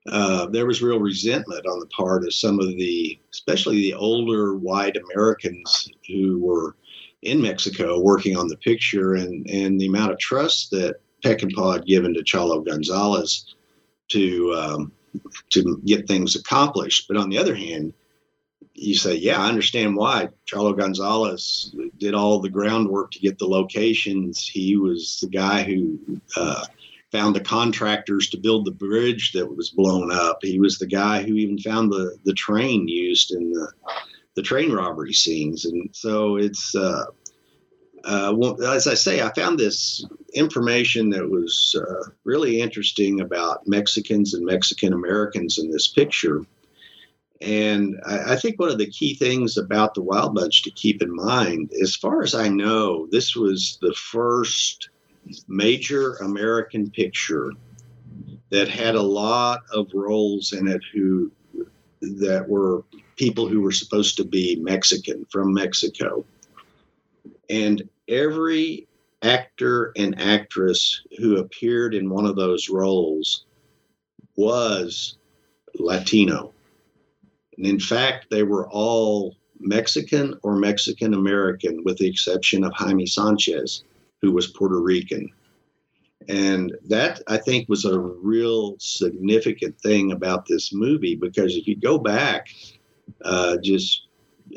uh, 0.08 0.46
there 0.46 0.66
was 0.66 0.82
real 0.82 1.00
resentment 1.00 1.66
on 1.66 1.80
the 1.80 1.86
part 1.86 2.24
of 2.24 2.34
some 2.34 2.60
of 2.60 2.68
the, 2.68 3.18
especially 3.32 3.76
the 3.76 3.94
older 3.94 4.54
white 4.54 4.96
Americans 4.96 5.88
who 6.06 6.38
were 6.38 6.76
in 7.22 7.42
Mexico 7.42 7.98
working 7.98 8.36
on 8.36 8.46
the 8.46 8.56
picture, 8.58 9.14
and 9.14 9.48
and 9.50 9.80
the 9.80 9.86
amount 9.86 10.12
of 10.12 10.18
trust 10.18 10.70
that 10.70 11.00
Peckinpah 11.24 11.72
had 11.72 11.86
given 11.86 12.14
to 12.14 12.22
Chalo 12.22 12.64
Gonzalez 12.64 13.54
to 14.08 14.54
um, 14.54 14.92
to 15.50 15.80
get 15.84 16.06
things 16.06 16.36
accomplished. 16.36 17.08
But 17.08 17.16
on 17.16 17.28
the 17.28 17.38
other 17.38 17.54
hand, 17.54 17.92
you 18.78 18.94
say, 18.94 19.14
yeah, 19.14 19.40
I 19.40 19.48
understand 19.48 19.96
why 19.96 20.28
Chalo 20.46 20.76
Gonzalez 20.76 21.74
did 21.98 22.14
all 22.14 22.40
the 22.40 22.50
groundwork 22.50 23.10
to 23.12 23.18
get 23.18 23.38
the 23.38 23.48
locations. 23.48 24.46
He 24.46 24.76
was 24.76 25.18
the 25.20 25.28
guy 25.28 25.62
who 25.62 25.98
uh, 26.36 26.64
found 27.10 27.34
the 27.34 27.40
contractors 27.40 28.28
to 28.30 28.36
build 28.36 28.66
the 28.66 28.72
bridge 28.72 29.32
that 29.32 29.56
was 29.56 29.70
blown 29.70 30.12
up. 30.12 30.38
He 30.42 30.60
was 30.60 30.78
the 30.78 30.86
guy 30.86 31.22
who 31.22 31.34
even 31.34 31.58
found 31.58 31.90
the 31.90 32.16
the 32.24 32.34
train 32.34 32.86
used 32.86 33.32
in 33.32 33.50
the 33.50 33.72
the 34.34 34.42
train 34.42 34.70
robbery 34.70 35.14
scenes. 35.14 35.64
And 35.64 35.88
so 35.92 36.36
it's 36.36 36.74
uh, 36.74 37.06
uh, 38.04 38.32
well, 38.36 38.62
as 38.62 38.86
I 38.86 38.94
say, 38.94 39.22
I 39.22 39.32
found 39.32 39.58
this 39.58 40.04
information 40.34 41.10
that 41.10 41.28
was 41.28 41.74
uh, 41.76 42.10
really 42.24 42.60
interesting 42.60 43.20
about 43.20 43.66
Mexicans 43.66 44.34
and 44.34 44.44
Mexican 44.44 44.92
Americans 44.92 45.58
in 45.58 45.70
this 45.70 45.88
picture. 45.88 46.42
And 47.40 48.00
I, 48.06 48.32
I, 48.32 48.36
think 48.36 48.58
one 48.58 48.70
of 48.70 48.78
the 48.78 48.90
key 48.90 49.14
things 49.14 49.58
about 49.58 49.94
the 49.94 50.02
Wild 50.02 50.34
Bunch 50.34 50.62
to 50.62 50.70
keep 50.70 51.02
in 51.02 51.14
mind, 51.14 51.70
as 51.82 51.94
far 51.94 52.22
as 52.22 52.34
I 52.34 52.48
know, 52.48 53.06
this 53.10 53.36
was 53.36 53.78
the 53.82 53.92
first 53.92 54.88
major 55.46 56.14
American 56.14 56.90
picture 56.90 57.52
that 58.50 58.68
had 58.68 58.94
a 58.94 59.02
lot 59.02 59.62
of 59.72 59.90
roles 59.92 60.52
in 60.52 60.66
it 60.68 60.80
who 60.92 61.30
that 62.00 62.48
were 62.48 62.84
people 63.16 63.48
who 63.48 63.60
were 63.60 63.72
supposed 63.72 64.16
to 64.16 64.24
be 64.24 64.56
Mexican 64.56 65.26
from 65.30 65.52
Mexico. 65.52 66.24
And 67.50 67.88
every 68.08 68.86
actor 69.22 69.92
and 69.96 70.18
actress 70.20 71.02
who 71.18 71.38
appeared 71.38 71.94
in 71.94 72.10
one 72.10 72.26
of 72.26 72.36
those 72.36 72.68
roles 72.68 73.44
was 74.36 75.16
Latino. 75.78 76.52
And 77.56 77.66
in 77.66 77.80
fact, 77.80 78.26
they 78.30 78.42
were 78.42 78.68
all 78.68 79.36
Mexican 79.60 80.38
or 80.42 80.56
Mexican 80.56 81.14
American, 81.14 81.82
with 81.84 81.98
the 81.98 82.08
exception 82.08 82.64
of 82.64 82.72
Jaime 82.74 83.06
Sanchez, 83.06 83.84
who 84.20 84.32
was 84.32 84.48
Puerto 84.48 84.80
Rican. 84.80 85.30
And 86.28 86.76
that, 86.88 87.22
I 87.28 87.36
think, 87.36 87.68
was 87.68 87.84
a 87.84 87.98
real 87.98 88.76
significant 88.78 89.80
thing 89.80 90.12
about 90.12 90.46
this 90.46 90.72
movie 90.72 91.14
because 91.14 91.56
if 91.56 91.66
you 91.66 91.76
go 91.76 91.98
back 91.98 92.48
uh, 93.24 93.58
just 93.62 94.08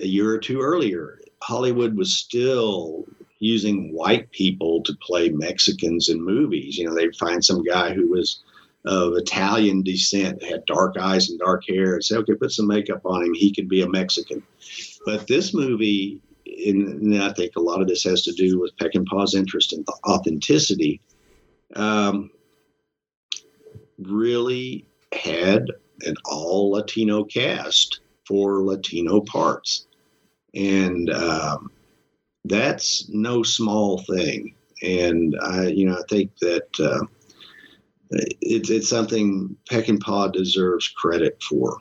a 0.01 0.07
year 0.07 0.31
or 0.31 0.39
two 0.39 0.61
earlier, 0.61 1.19
Hollywood 1.41 1.95
was 1.95 2.13
still 2.13 3.05
using 3.39 3.93
white 3.93 4.29
people 4.31 4.83
to 4.83 4.93
play 5.01 5.29
Mexicans 5.29 6.09
in 6.09 6.21
movies. 6.21 6.77
You 6.77 6.87
know, 6.87 6.95
they'd 6.95 7.15
find 7.15 7.43
some 7.43 7.63
guy 7.63 7.93
who 7.93 8.09
was 8.09 8.43
of 8.85 9.13
Italian 9.17 9.83
descent, 9.83 10.43
had 10.43 10.65
dark 10.65 10.97
eyes 10.97 11.29
and 11.29 11.39
dark 11.39 11.63
hair, 11.67 11.95
and 11.95 12.03
say, 12.03 12.15
okay, 12.17 12.33
put 12.33 12.51
some 12.51 12.67
makeup 12.67 13.01
on 13.05 13.23
him. 13.23 13.33
He 13.33 13.53
could 13.53 13.67
be 13.67 13.81
a 13.81 13.89
Mexican. 13.89 14.41
But 15.05 15.27
this 15.27 15.53
movie, 15.53 16.21
and 16.45 17.21
I 17.21 17.33
think 17.33 17.55
a 17.55 17.61
lot 17.61 17.81
of 17.81 17.87
this 17.87 18.03
has 18.03 18.23
to 18.23 18.31
do 18.31 18.59
with 18.59 18.75
Peckinpah's 18.77 19.35
interest 19.35 19.73
in 19.73 19.83
authenticity, 20.07 21.01
um, 21.75 22.31
really 23.97 24.85
had 25.11 25.69
an 26.01 26.15
all 26.25 26.71
Latino 26.71 27.23
cast 27.23 27.99
for 28.25 28.63
Latino 28.63 29.21
parts. 29.21 29.87
And 30.55 31.09
um, 31.09 31.71
that's 32.45 33.09
no 33.09 33.43
small 33.43 33.99
thing. 34.03 34.55
And 34.81 35.35
I, 35.41 35.67
you 35.67 35.85
know, 35.85 35.97
I 35.97 36.03
think 36.09 36.37
that 36.39 36.79
uh, 36.79 37.05
it's 38.11 38.69
it's 38.69 38.89
something 38.89 39.55
Peckinpah 39.69 40.33
deserves 40.33 40.87
credit 40.87 41.41
for. 41.41 41.77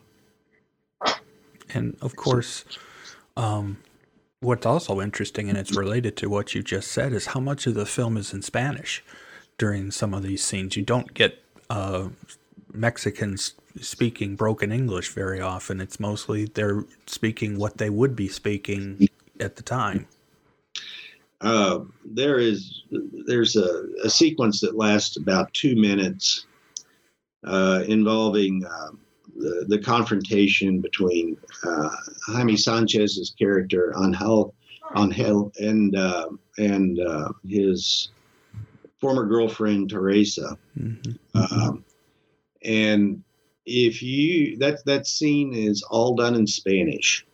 And 1.75 1.97
of 2.01 2.17
course, 2.17 2.65
um, 3.37 3.79
what's 4.41 4.67
also 4.67 5.01
interesting, 5.01 5.49
and 5.49 5.59
it's 5.59 5.77
related 5.77 6.17
to 6.19 6.29
what 6.29 6.55
you 6.55 6.63
just 6.63 6.91
said, 6.91 7.13
is 7.13 7.27
how 7.27 7.41
much 7.41 7.67
of 7.67 7.75
the 7.75 7.87
film 7.87 8.17
is 8.17 8.33
in 8.33 8.43
Spanish 8.43 9.05
during 9.59 9.91
some 9.91 10.15
of 10.15 10.23
these 10.23 10.43
scenes. 10.43 10.77
You 10.77 10.83
don't 10.83 11.13
get 11.13 11.43
uh, 11.69 12.09
Mexicans 12.73 13.55
speaking 13.81 14.35
broken 14.37 14.73
English 14.73 15.11
very 15.13 15.41
often. 15.41 15.81
It's 15.81 16.01
mostly 16.01 16.47
they're 16.47 16.85
speaking 17.07 17.59
what 17.59 17.79
they 17.79 17.91
would 17.91 18.17
be 18.17 18.29
speaking 18.29 19.09
at 19.41 19.57
the 19.57 19.63
time. 19.63 20.07
Uh, 21.41 21.81
there 22.05 22.39
is 22.39 22.83
there's 23.27 23.55
a, 23.55 23.85
a, 24.03 24.11
sequence 24.11 24.61
that 24.61 24.77
lasts 24.77 25.17
about 25.17 25.53
two 25.55 25.77
minutes 25.77 26.47
uh, 27.45 27.85
involving 27.87 28.65
uh, 28.65 28.91
the, 29.37 29.65
the 29.69 29.79
confrontation 29.79 30.81
between 30.81 31.37
uh, 31.65 31.91
Jaime 32.27 32.57
Sanchez's 32.57 33.35
character 33.39 33.95
Angel, 34.03 34.53
Angel 34.97 35.53
and 35.61 35.97
uh, 35.97 36.29
and 36.59 36.99
uh, 36.99 37.29
his 37.47 38.11
former 39.01 39.25
girlfriend 39.27 39.91
Teresa. 39.91 40.59
Mm-hmm. 40.77 41.39
Um, 41.39 41.85
and 42.65 43.23
if 43.65 44.03
you 44.03 44.57
that 44.59 44.85
that 44.87 45.07
scene 45.07 45.55
is 45.55 45.83
all 45.83 46.17
done 46.17 46.35
in 46.35 46.49
Spanish, 46.49 47.25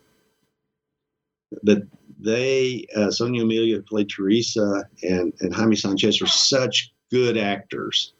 but 1.63 1.83
they 2.19 2.85
uh, 2.95 3.11
Sonia 3.11 3.43
Amelio 3.43 3.85
played 3.85 4.09
Teresa 4.09 4.87
and 5.03 5.33
and 5.41 5.53
Jaime 5.53 5.75
Sanchez 5.75 6.21
are 6.21 6.27
such 6.27 6.93
good 7.11 7.37
actors 7.37 8.13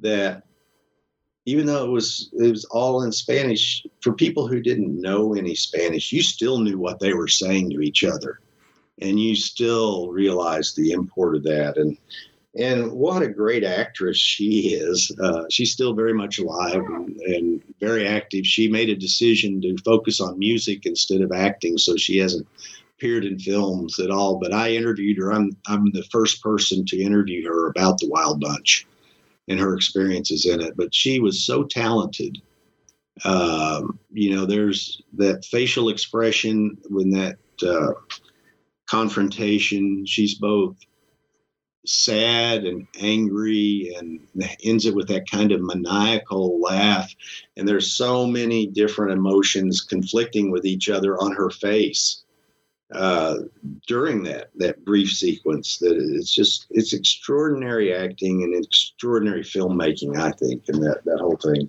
that 0.00 0.42
even 1.46 1.66
though 1.66 1.84
it 1.84 1.90
was 1.90 2.30
it 2.32 2.50
was 2.50 2.64
all 2.66 3.02
in 3.02 3.12
Spanish 3.12 3.86
for 4.00 4.12
people 4.12 4.46
who 4.46 4.60
didn't 4.60 5.00
know 5.00 5.34
any 5.34 5.54
Spanish, 5.54 6.12
you 6.12 6.22
still 6.22 6.58
knew 6.58 6.78
what 6.78 7.00
they 7.00 7.12
were 7.12 7.28
saying 7.28 7.70
to 7.70 7.80
each 7.80 8.04
other, 8.04 8.40
and 9.00 9.20
you 9.20 9.36
still 9.36 10.10
realized 10.10 10.76
the 10.76 10.92
import 10.92 11.36
of 11.36 11.42
that. 11.44 11.76
And 11.76 11.98
and 12.56 12.92
what 12.92 13.22
a 13.22 13.28
great 13.28 13.64
actress 13.64 14.16
she 14.16 14.74
is. 14.74 15.10
Uh, 15.20 15.44
she's 15.50 15.72
still 15.72 15.92
very 15.92 16.14
much 16.14 16.38
alive 16.38 16.76
and, 16.76 17.20
and, 17.20 17.62
very 17.80 18.06
active. 18.06 18.46
She 18.46 18.68
made 18.68 18.88
a 18.88 18.96
decision 18.96 19.60
to 19.60 19.76
focus 19.84 20.20
on 20.20 20.38
music 20.38 20.86
instead 20.86 21.20
of 21.20 21.32
acting, 21.32 21.76
so 21.76 21.96
she 21.96 22.16
hasn't 22.18 22.46
appeared 22.96 23.24
in 23.24 23.38
films 23.38 23.98
at 23.98 24.10
all. 24.10 24.38
But 24.38 24.52
I 24.52 24.72
interviewed 24.72 25.18
her. 25.18 25.32
I'm 25.32 25.50
I'm 25.66 25.90
the 25.92 26.04
first 26.10 26.42
person 26.42 26.84
to 26.86 27.00
interview 27.00 27.46
her 27.48 27.68
about 27.68 27.98
the 27.98 28.08
Wild 28.08 28.40
Bunch 28.40 28.86
and 29.48 29.60
her 29.60 29.74
experiences 29.74 30.46
in 30.46 30.60
it. 30.60 30.76
But 30.76 30.94
she 30.94 31.20
was 31.20 31.44
so 31.44 31.64
talented. 31.64 32.40
Um, 33.24 33.98
you 34.12 34.34
know, 34.34 34.46
there's 34.46 35.02
that 35.14 35.44
facial 35.44 35.88
expression 35.88 36.76
when 36.88 37.10
that 37.10 37.36
uh, 37.62 37.92
confrontation. 38.88 40.04
She's 40.06 40.34
both 40.34 40.76
sad 41.86 42.64
and 42.64 42.86
angry 42.98 43.94
and 43.98 44.20
ends 44.64 44.86
it 44.86 44.94
with 44.94 45.08
that 45.08 45.30
kind 45.30 45.52
of 45.52 45.60
maniacal 45.60 46.58
laugh 46.58 47.14
and 47.56 47.68
there's 47.68 47.92
so 47.92 48.26
many 48.26 48.66
different 48.66 49.12
emotions 49.12 49.82
conflicting 49.82 50.50
with 50.50 50.64
each 50.64 50.88
other 50.88 51.18
on 51.18 51.32
her 51.32 51.50
face 51.50 52.23
uh, 52.92 53.38
during 53.86 54.22
that 54.22 54.50
that 54.56 54.84
brief 54.84 55.10
sequence 55.10 55.78
that 55.78 55.96
it's 55.96 56.32
just 56.34 56.66
it's 56.70 56.92
extraordinary 56.92 57.94
acting 57.94 58.42
and 58.42 58.54
extraordinary 58.54 59.42
filmmaking 59.42 60.16
i 60.18 60.30
think 60.32 60.68
in 60.68 60.80
that 60.80 61.02
that 61.04 61.18
whole 61.18 61.36
thing. 61.36 61.68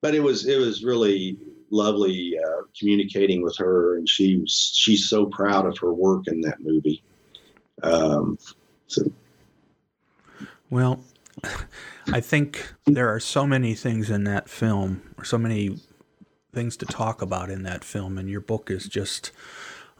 But 0.00 0.14
it 0.14 0.20
was 0.20 0.46
it 0.46 0.58
was 0.58 0.84
really 0.84 1.38
lovely 1.70 2.38
uh, 2.38 2.62
communicating 2.78 3.42
with 3.42 3.56
her 3.56 3.96
and 3.96 4.08
she 4.08 4.44
she's 4.46 5.08
so 5.08 5.26
proud 5.26 5.66
of 5.66 5.78
her 5.78 5.92
work 5.92 6.28
in 6.28 6.40
that 6.42 6.60
movie. 6.60 7.02
Um, 7.82 8.38
so. 8.86 9.10
Well, 10.70 11.02
I 12.12 12.20
think 12.20 12.74
there 12.86 13.08
are 13.12 13.20
so 13.20 13.46
many 13.46 13.74
things 13.74 14.10
in 14.10 14.24
that 14.24 14.48
film, 14.48 15.02
or 15.16 15.24
so 15.24 15.38
many 15.38 15.78
things 16.54 16.76
to 16.78 16.86
talk 16.86 17.22
about 17.22 17.50
in 17.50 17.62
that 17.62 17.84
film, 17.84 18.18
and 18.18 18.28
your 18.28 18.40
book 18.40 18.70
is 18.70 18.86
just 18.86 19.30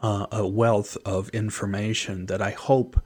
uh, 0.03 0.27
a 0.31 0.47
wealth 0.47 0.99
of 1.05 1.29
information 1.31 2.27
that 2.27 2.43
I 2.43 2.51
hope 2.51 3.01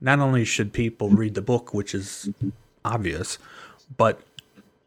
not 0.00 0.20
only 0.20 0.44
should 0.44 0.72
people 0.72 1.08
read 1.08 1.34
the 1.34 1.42
book, 1.42 1.72
which 1.72 1.94
is 1.94 2.28
obvious, 2.84 3.38
but 3.96 4.20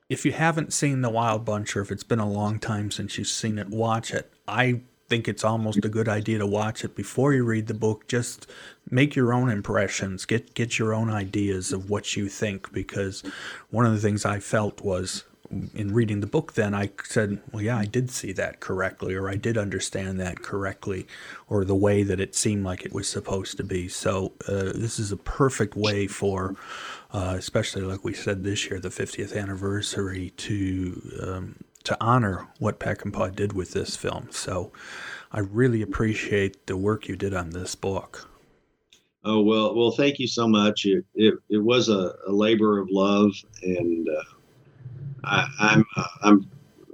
if 0.10 0.26
you 0.26 0.32
haven't 0.32 0.74
seen 0.74 1.02
The 1.02 1.10
Wild 1.10 1.44
Bunch 1.44 1.76
or 1.76 1.82
if 1.82 1.92
it's 1.92 2.04
been 2.04 2.20
a 2.20 2.30
long 2.30 2.60
time 2.60 2.92
since 2.92 3.18
you've 3.18 3.28
seen 3.28 3.58
it, 3.58 3.70
watch 3.70 4.14
it. 4.14 4.32
I 4.48 4.82
think 5.10 5.28
it's 5.28 5.44
almost 5.44 5.84
a 5.84 5.90
good 5.90 6.08
idea 6.08 6.38
to 6.38 6.46
watch 6.46 6.84
it 6.84 6.96
before 6.96 7.34
you 7.34 7.44
read 7.44 7.68
the 7.68 7.74
book. 7.74 8.08
Just 8.08 8.48
make 8.90 9.16
your 9.16 9.34
own 9.34 9.50
impressions, 9.50 10.26
get 10.26 10.54
get 10.54 10.78
your 10.78 10.94
own 10.94 11.10
ideas 11.10 11.72
of 11.72 11.90
what 11.90 12.16
you 12.16 12.30
think. 12.30 12.72
Because 12.72 13.24
one 13.70 13.86
of 13.86 13.94
the 13.94 14.00
things 14.00 14.26
I 14.26 14.40
felt 14.40 14.82
was 14.82 15.24
in 15.74 15.94
reading 15.94 16.20
the 16.20 16.28
book, 16.28 16.54
then 16.54 16.74
I 16.74 16.92
said, 17.04 17.42
"Well, 17.52 17.62
yeah, 17.62 17.78
I 17.78 17.86
did 17.86 18.12
see 18.12 18.32
that 18.34 18.60
correctly, 18.60 19.16
or 19.16 19.30
I 19.30 19.36
did 19.36 19.58
understand 19.58 20.20
that 20.20 20.42
correctly, 20.42 21.08
or 21.48 21.64
the 21.66 21.76
way 21.76 22.04
that 22.04 22.20
it 22.20 22.36
seemed 22.36 22.64
like 22.64 22.86
it 22.86 22.94
was 22.94 23.08
supposed 23.10 23.58
to 23.58 23.64
be." 23.64 23.88
So 23.88 24.34
uh, 24.48 24.74
this 24.76 25.00
is 25.00 25.12
a 25.12 25.18
perfect 25.18 25.76
way 25.76 26.08
for. 26.08 26.56
Uh, 27.10 27.36
especially 27.38 27.84
like 27.84 28.04
we 28.04 28.14
said 28.14 28.44
this 28.44 28.70
year, 28.70 28.82
the 28.82 28.90
50th 28.90 29.34
anniversary, 29.34 30.32
to 30.32 31.02
um, 31.24 31.56
to 31.86 31.98
honor 32.02 32.50
what 32.60 32.82
Peckinpah 32.82 33.34
did 33.34 33.54
with 33.54 33.72
this 33.72 33.96
film. 33.96 34.28
So 34.30 34.74
I 35.32 35.40
really 35.40 35.82
appreciate 35.82 36.68
the 36.68 36.76
work 36.76 37.08
you 37.08 37.16
did 37.16 37.34
on 37.34 37.52
this 37.52 37.76
book. 37.76 38.30
Oh 39.24 39.42
well, 39.42 39.76
well, 39.76 39.92
thank 39.92 40.20
you 40.20 40.28
so 40.28 40.48
much. 40.48 40.86
It 40.86 41.06
it, 41.16 41.34
it 41.50 41.58
was 41.58 41.90
a, 41.90 42.14
a 42.28 42.32
labor 42.32 42.80
of 42.80 42.90
love, 42.90 43.32
and 43.62 44.08
uh, 44.08 44.24
I, 45.28 45.50
I'm 45.60 45.86
uh, 45.96 46.08
I'm 46.24 46.50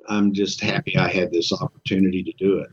I'm 0.08 0.34
just 0.34 0.62
happy 0.62 0.98
I 0.98 1.10
had 1.10 1.32
this 1.32 1.52
opportunity 1.54 2.24
to 2.24 2.34
do 2.34 2.60
it. 2.60 2.72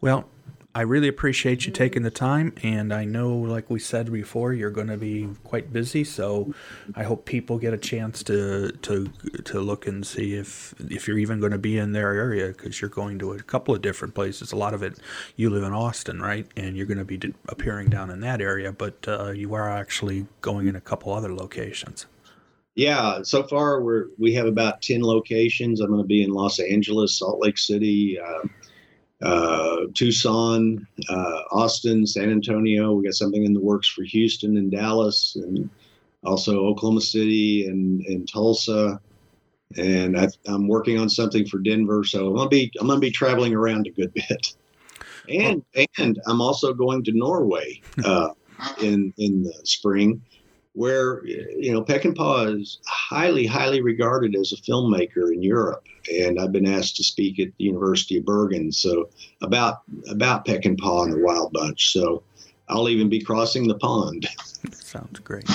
Well, 0.00 0.28
I 0.72 0.82
really 0.82 1.08
appreciate 1.08 1.66
you 1.66 1.72
taking 1.72 2.04
the 2.04 2.12
time, 2.12 2.54
and 2.62 2.94
I 2.94 3.04
know, 3.04 3.34
like 3.34 3.68
we 3.68 3.80
said 3.80 4.12
before, 4.12 4.52
you're 4.52 4.70
going 4.70 4.86
to 4.86 4.96
be 4.96 5.28
quite 5.42 5.72
busy. 5.72 6.04
So 6.04 6.54
I 6.94 7.02
hope 7.02 7.24
people 7.24 7.58
get 7.58 7.74
a 7.74 7.78
chance 7.78 8.22
to 8.24 8.70
to 8.70 9.08
to 9.44 9.60
look 9.60 9.88
and 9.88 10.06
see 10.06 10.34
if 10.34 10.72
if 10.78 11.08
you're 11.08 11.18
even 11.18 11.40
going 11.40 11.50
to 11.50 11.58
be 11.58 11.76
in 11.76 11.90
their 11.90 12.14
area 12.14 12.48
because 12.48 12.80
you're 12.80 12.88
going 12.88 13.18
to 13.18 13.32
a 13.32 13.42
couple 13.42 13.74
of 13.74 13.82
different 13.82 14.14
places. 14.14 14.52
A 14.52 14.56
lot 14.56 14.72
of 14.72 14.84
it, 14.84 14.96
you 15.34 15.50
live 15.50 15.64
in 15.64 15.72
Austin, 15.72 16.22
right? 16.22 16.46
And 16.56 16.76
you're 16.76 16.86
going 16.86 16.98
to 16.98 17.04
be 17.04 17.20
appearing 17.48 17.88
down 17.88 18.08
in 18.08 18.20
that 18.20 18.40
area, 18.40 18.70
but 18.70 19.08
uh, 19.08 19.32
you 19.32 19.54
are 19.54 19.68
actually 19.68 20.28
going 20.40 20.68
in 20.68 20.76
a 20.76 20.80
couple 20.80 21.12
other 21.12 21.34
locations. 21.34 22.06
Yeah, 22.80 23.20
so 23.24 23.42
far 23.42 23.82
we're 23.82 24.06
we 24.16 24.32
have 24.36 24.46
about 24.46 24.80
ten 24.80 25.02
locations. 25.02 25.80
I'm 25.80 25.88
going 25.88 26.00
to 26.00 26.06
be 26.06 26.22
in 26.22 26.30
Los 26.30 26.58
Angeles, 26.58 27.18
Salt 27.18 27.38
Lake 27.38 27.58
City. 27.58 28.18
Uh, 28.18 28.48
uh, 29.20 29.80
Tucson, 29.92 30.86
uh, 31.10 31.40
Austin, 31.52 32.06
San 32.06 32.30
Antonio. 32.30 32.94
We 32.94 33.04
got 33.04 33.12
something 33.12 33.44
in 33.44 33.52
the 33.52 33.60
works 33.60 33.86
for 33.86 34.02
Houston 34.04 34.56
and 34.56 34.70
Dallas, 34.70 35.36
and 35.36 35.68
also 36.24 36.64
Oklahoma 36.64 37.02
City 37.02 37.66
and, 37.66 38.00
and 38.06 38.26
Tulsa. 38.26 38.98
And 39.76 40.18
I, 40.18 40.28
am 40.46 40.66
working 40.66 40.98
on 40.98 41.10
something 41.10 41.46
for 41.46 41.58
Denver, 41.58 42.02
so 42.02 42.28
I'm 42.28 42.36
gonna 42.36 42.48
be 42.48 42.72
I'm 42.80 42.86
gonna 42.86 42.98
be 42.98 43.10
traveling 43.10 43.52
around 43.52 43.88
a 43.88 43.90
good 43.90 44.14
bit. 44.14 44.54
And 45.28 45.62
and 45.98 46.18
I'm 46.26 46.40
also 46.40 46.72
going 46.72 47.04
to 47.04 47.12
Norway 47.12 47.82
uh, 48.06 48.30
in 48.82 49.12
in 49.18 49.42
the 49.42 49.52
spring 49.64 50.22
where 50.74 51.24
you 51.26 51.72
know 51.72 51.82
Peckinpah 51.82 52.60
is 52.60 52.78
highly, 52.86 53.46
highly 53.46 53.80
regarded 53.80 54.36
as 54.36 54.52
a 54.52 54.56
filmmaker 54.56 55.32
in 55.32 55.42
Europe, 55.42 55.84
and 56.12 56.40
I've 56.40 56.52
been 56.52 56.66
asked 56.66 56.96
to 56.96 57.04
speak 57.04 57.40
at 57.40 57.48
the 57.58 57.64
University 57.64 58.18
of 58.18 58.24
Bergen, 58.24 58.70
so 58.72 59.08
about 59.42 59.82
about 60.08 60.44
Peckinpah 60.44 60.66
and 60.66 60.78
Paw 60.78 61.04
and 61.04 61.12
the 61.14 61.24
Wild 61.24 61.52
Bunch. 61.52 61.92
So 61.92 62.22
I'll 62.68 62.88
even 62.88 63.08
be 63.08 63.20
crossing 63.20 63.66
the 63.66 63.78
pond. 63.78 64.28
Sounds 64.72 65.18
great. 65.20 65.48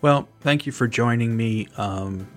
Well, 0.00 0.28
thank 0.40 0.66
you 0.66 0.72
for 0.72 0.86
joining 0.86 1.36
me. 1.36 1.68
Um, 1.76 2.28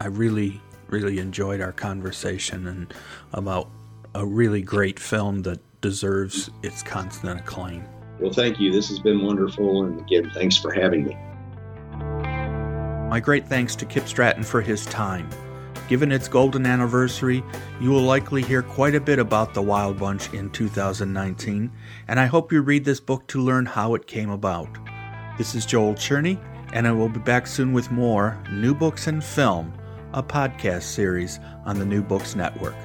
I 0.00 0.06
really, 0.06 0.60
really 0.88 1.18
enjoyed 1.18 1.60
our 1.60 1.72
conversation 1.72 2.66
and 2.68 2.94
about 3.32 3.68
a 4.14 4.24
really 4.24 4.62
great 4.62 4.98
film 4.98 5.42
that 5.42 5.60
deserves 5.80 6.50
its 6.62 6.82
constant 6.82 7.40
acclaim. 7.40 7.84
Well, 8.20 8.32
thank 8.32 8.60
you. 8.60 8.70
This 8.70 8.88
has 8.88 9.00
been 9.00 9.24
wonderful, 9.24 9.84
and 9.84 10.00
again, 10.00 10.30
thanks 10.34 10.56
for 10.56 10.72
having 10.72 11.06
me. 11.06 11.16
My 13.12 13.20
great 13.20 13.46
thanks 13.46 13.76
to 13.76 13.84
Kip 13.84 14.08
Stratton 14.08 14.42
for 14.42 14.62
his 14.62 14.86
time. 14.86 15.28
Given 15.86 16.10
its 16.10 16.28
golden 16.28 16.64
anniversary, 16.64 17.44
you 17.78 17.90
will 17.90 18.00
likely 18.00 18.40
hear 18.40 18.62
quite 18.62 18.94
a 18.94 19.02
bit 19.02 19.18
about 19.18 19.52
the 19.52 19.60
Wild 19.60 19.98
Bunch 19.98 20.32
in 20.32 20.48
2019, 20.48 21.70
and 22.08 22.18
I 22.18 22.24
hope 22.24 22.50
you 22.50 22.62
read 22.62 22.86
this 22.86 23.00
book 23.00 23.26
to 23.26 23.42
learn 23.42 23.66
how 23.66 23.94
it 23.96 24.06
came 24.06 24.30
about. 24.30 24.66
This 25.36 25.54
is 25.54 25.66
Joel 25.66 25.92
Cherney, 25.92 26.42
and 26.72 26.88
I 26.88 26.92
will 26.92 27.10
be 27.10 27.20
back 27.20 27.46
soon 27.46 27.74
with 27.74 27.90
more 27.90 28.42
New 28.50 28.74
Books 28.74 29.06
and 29.06 29.22
Film, 29.22 29.74
a 30.14 30.22
podcast 30.22 30.84
series 30.84 31.38
on 31.66 31.78
the 31.78 31.84
New 31.84 32.00
Books 32.00 32.34
Network. 32.34 32.76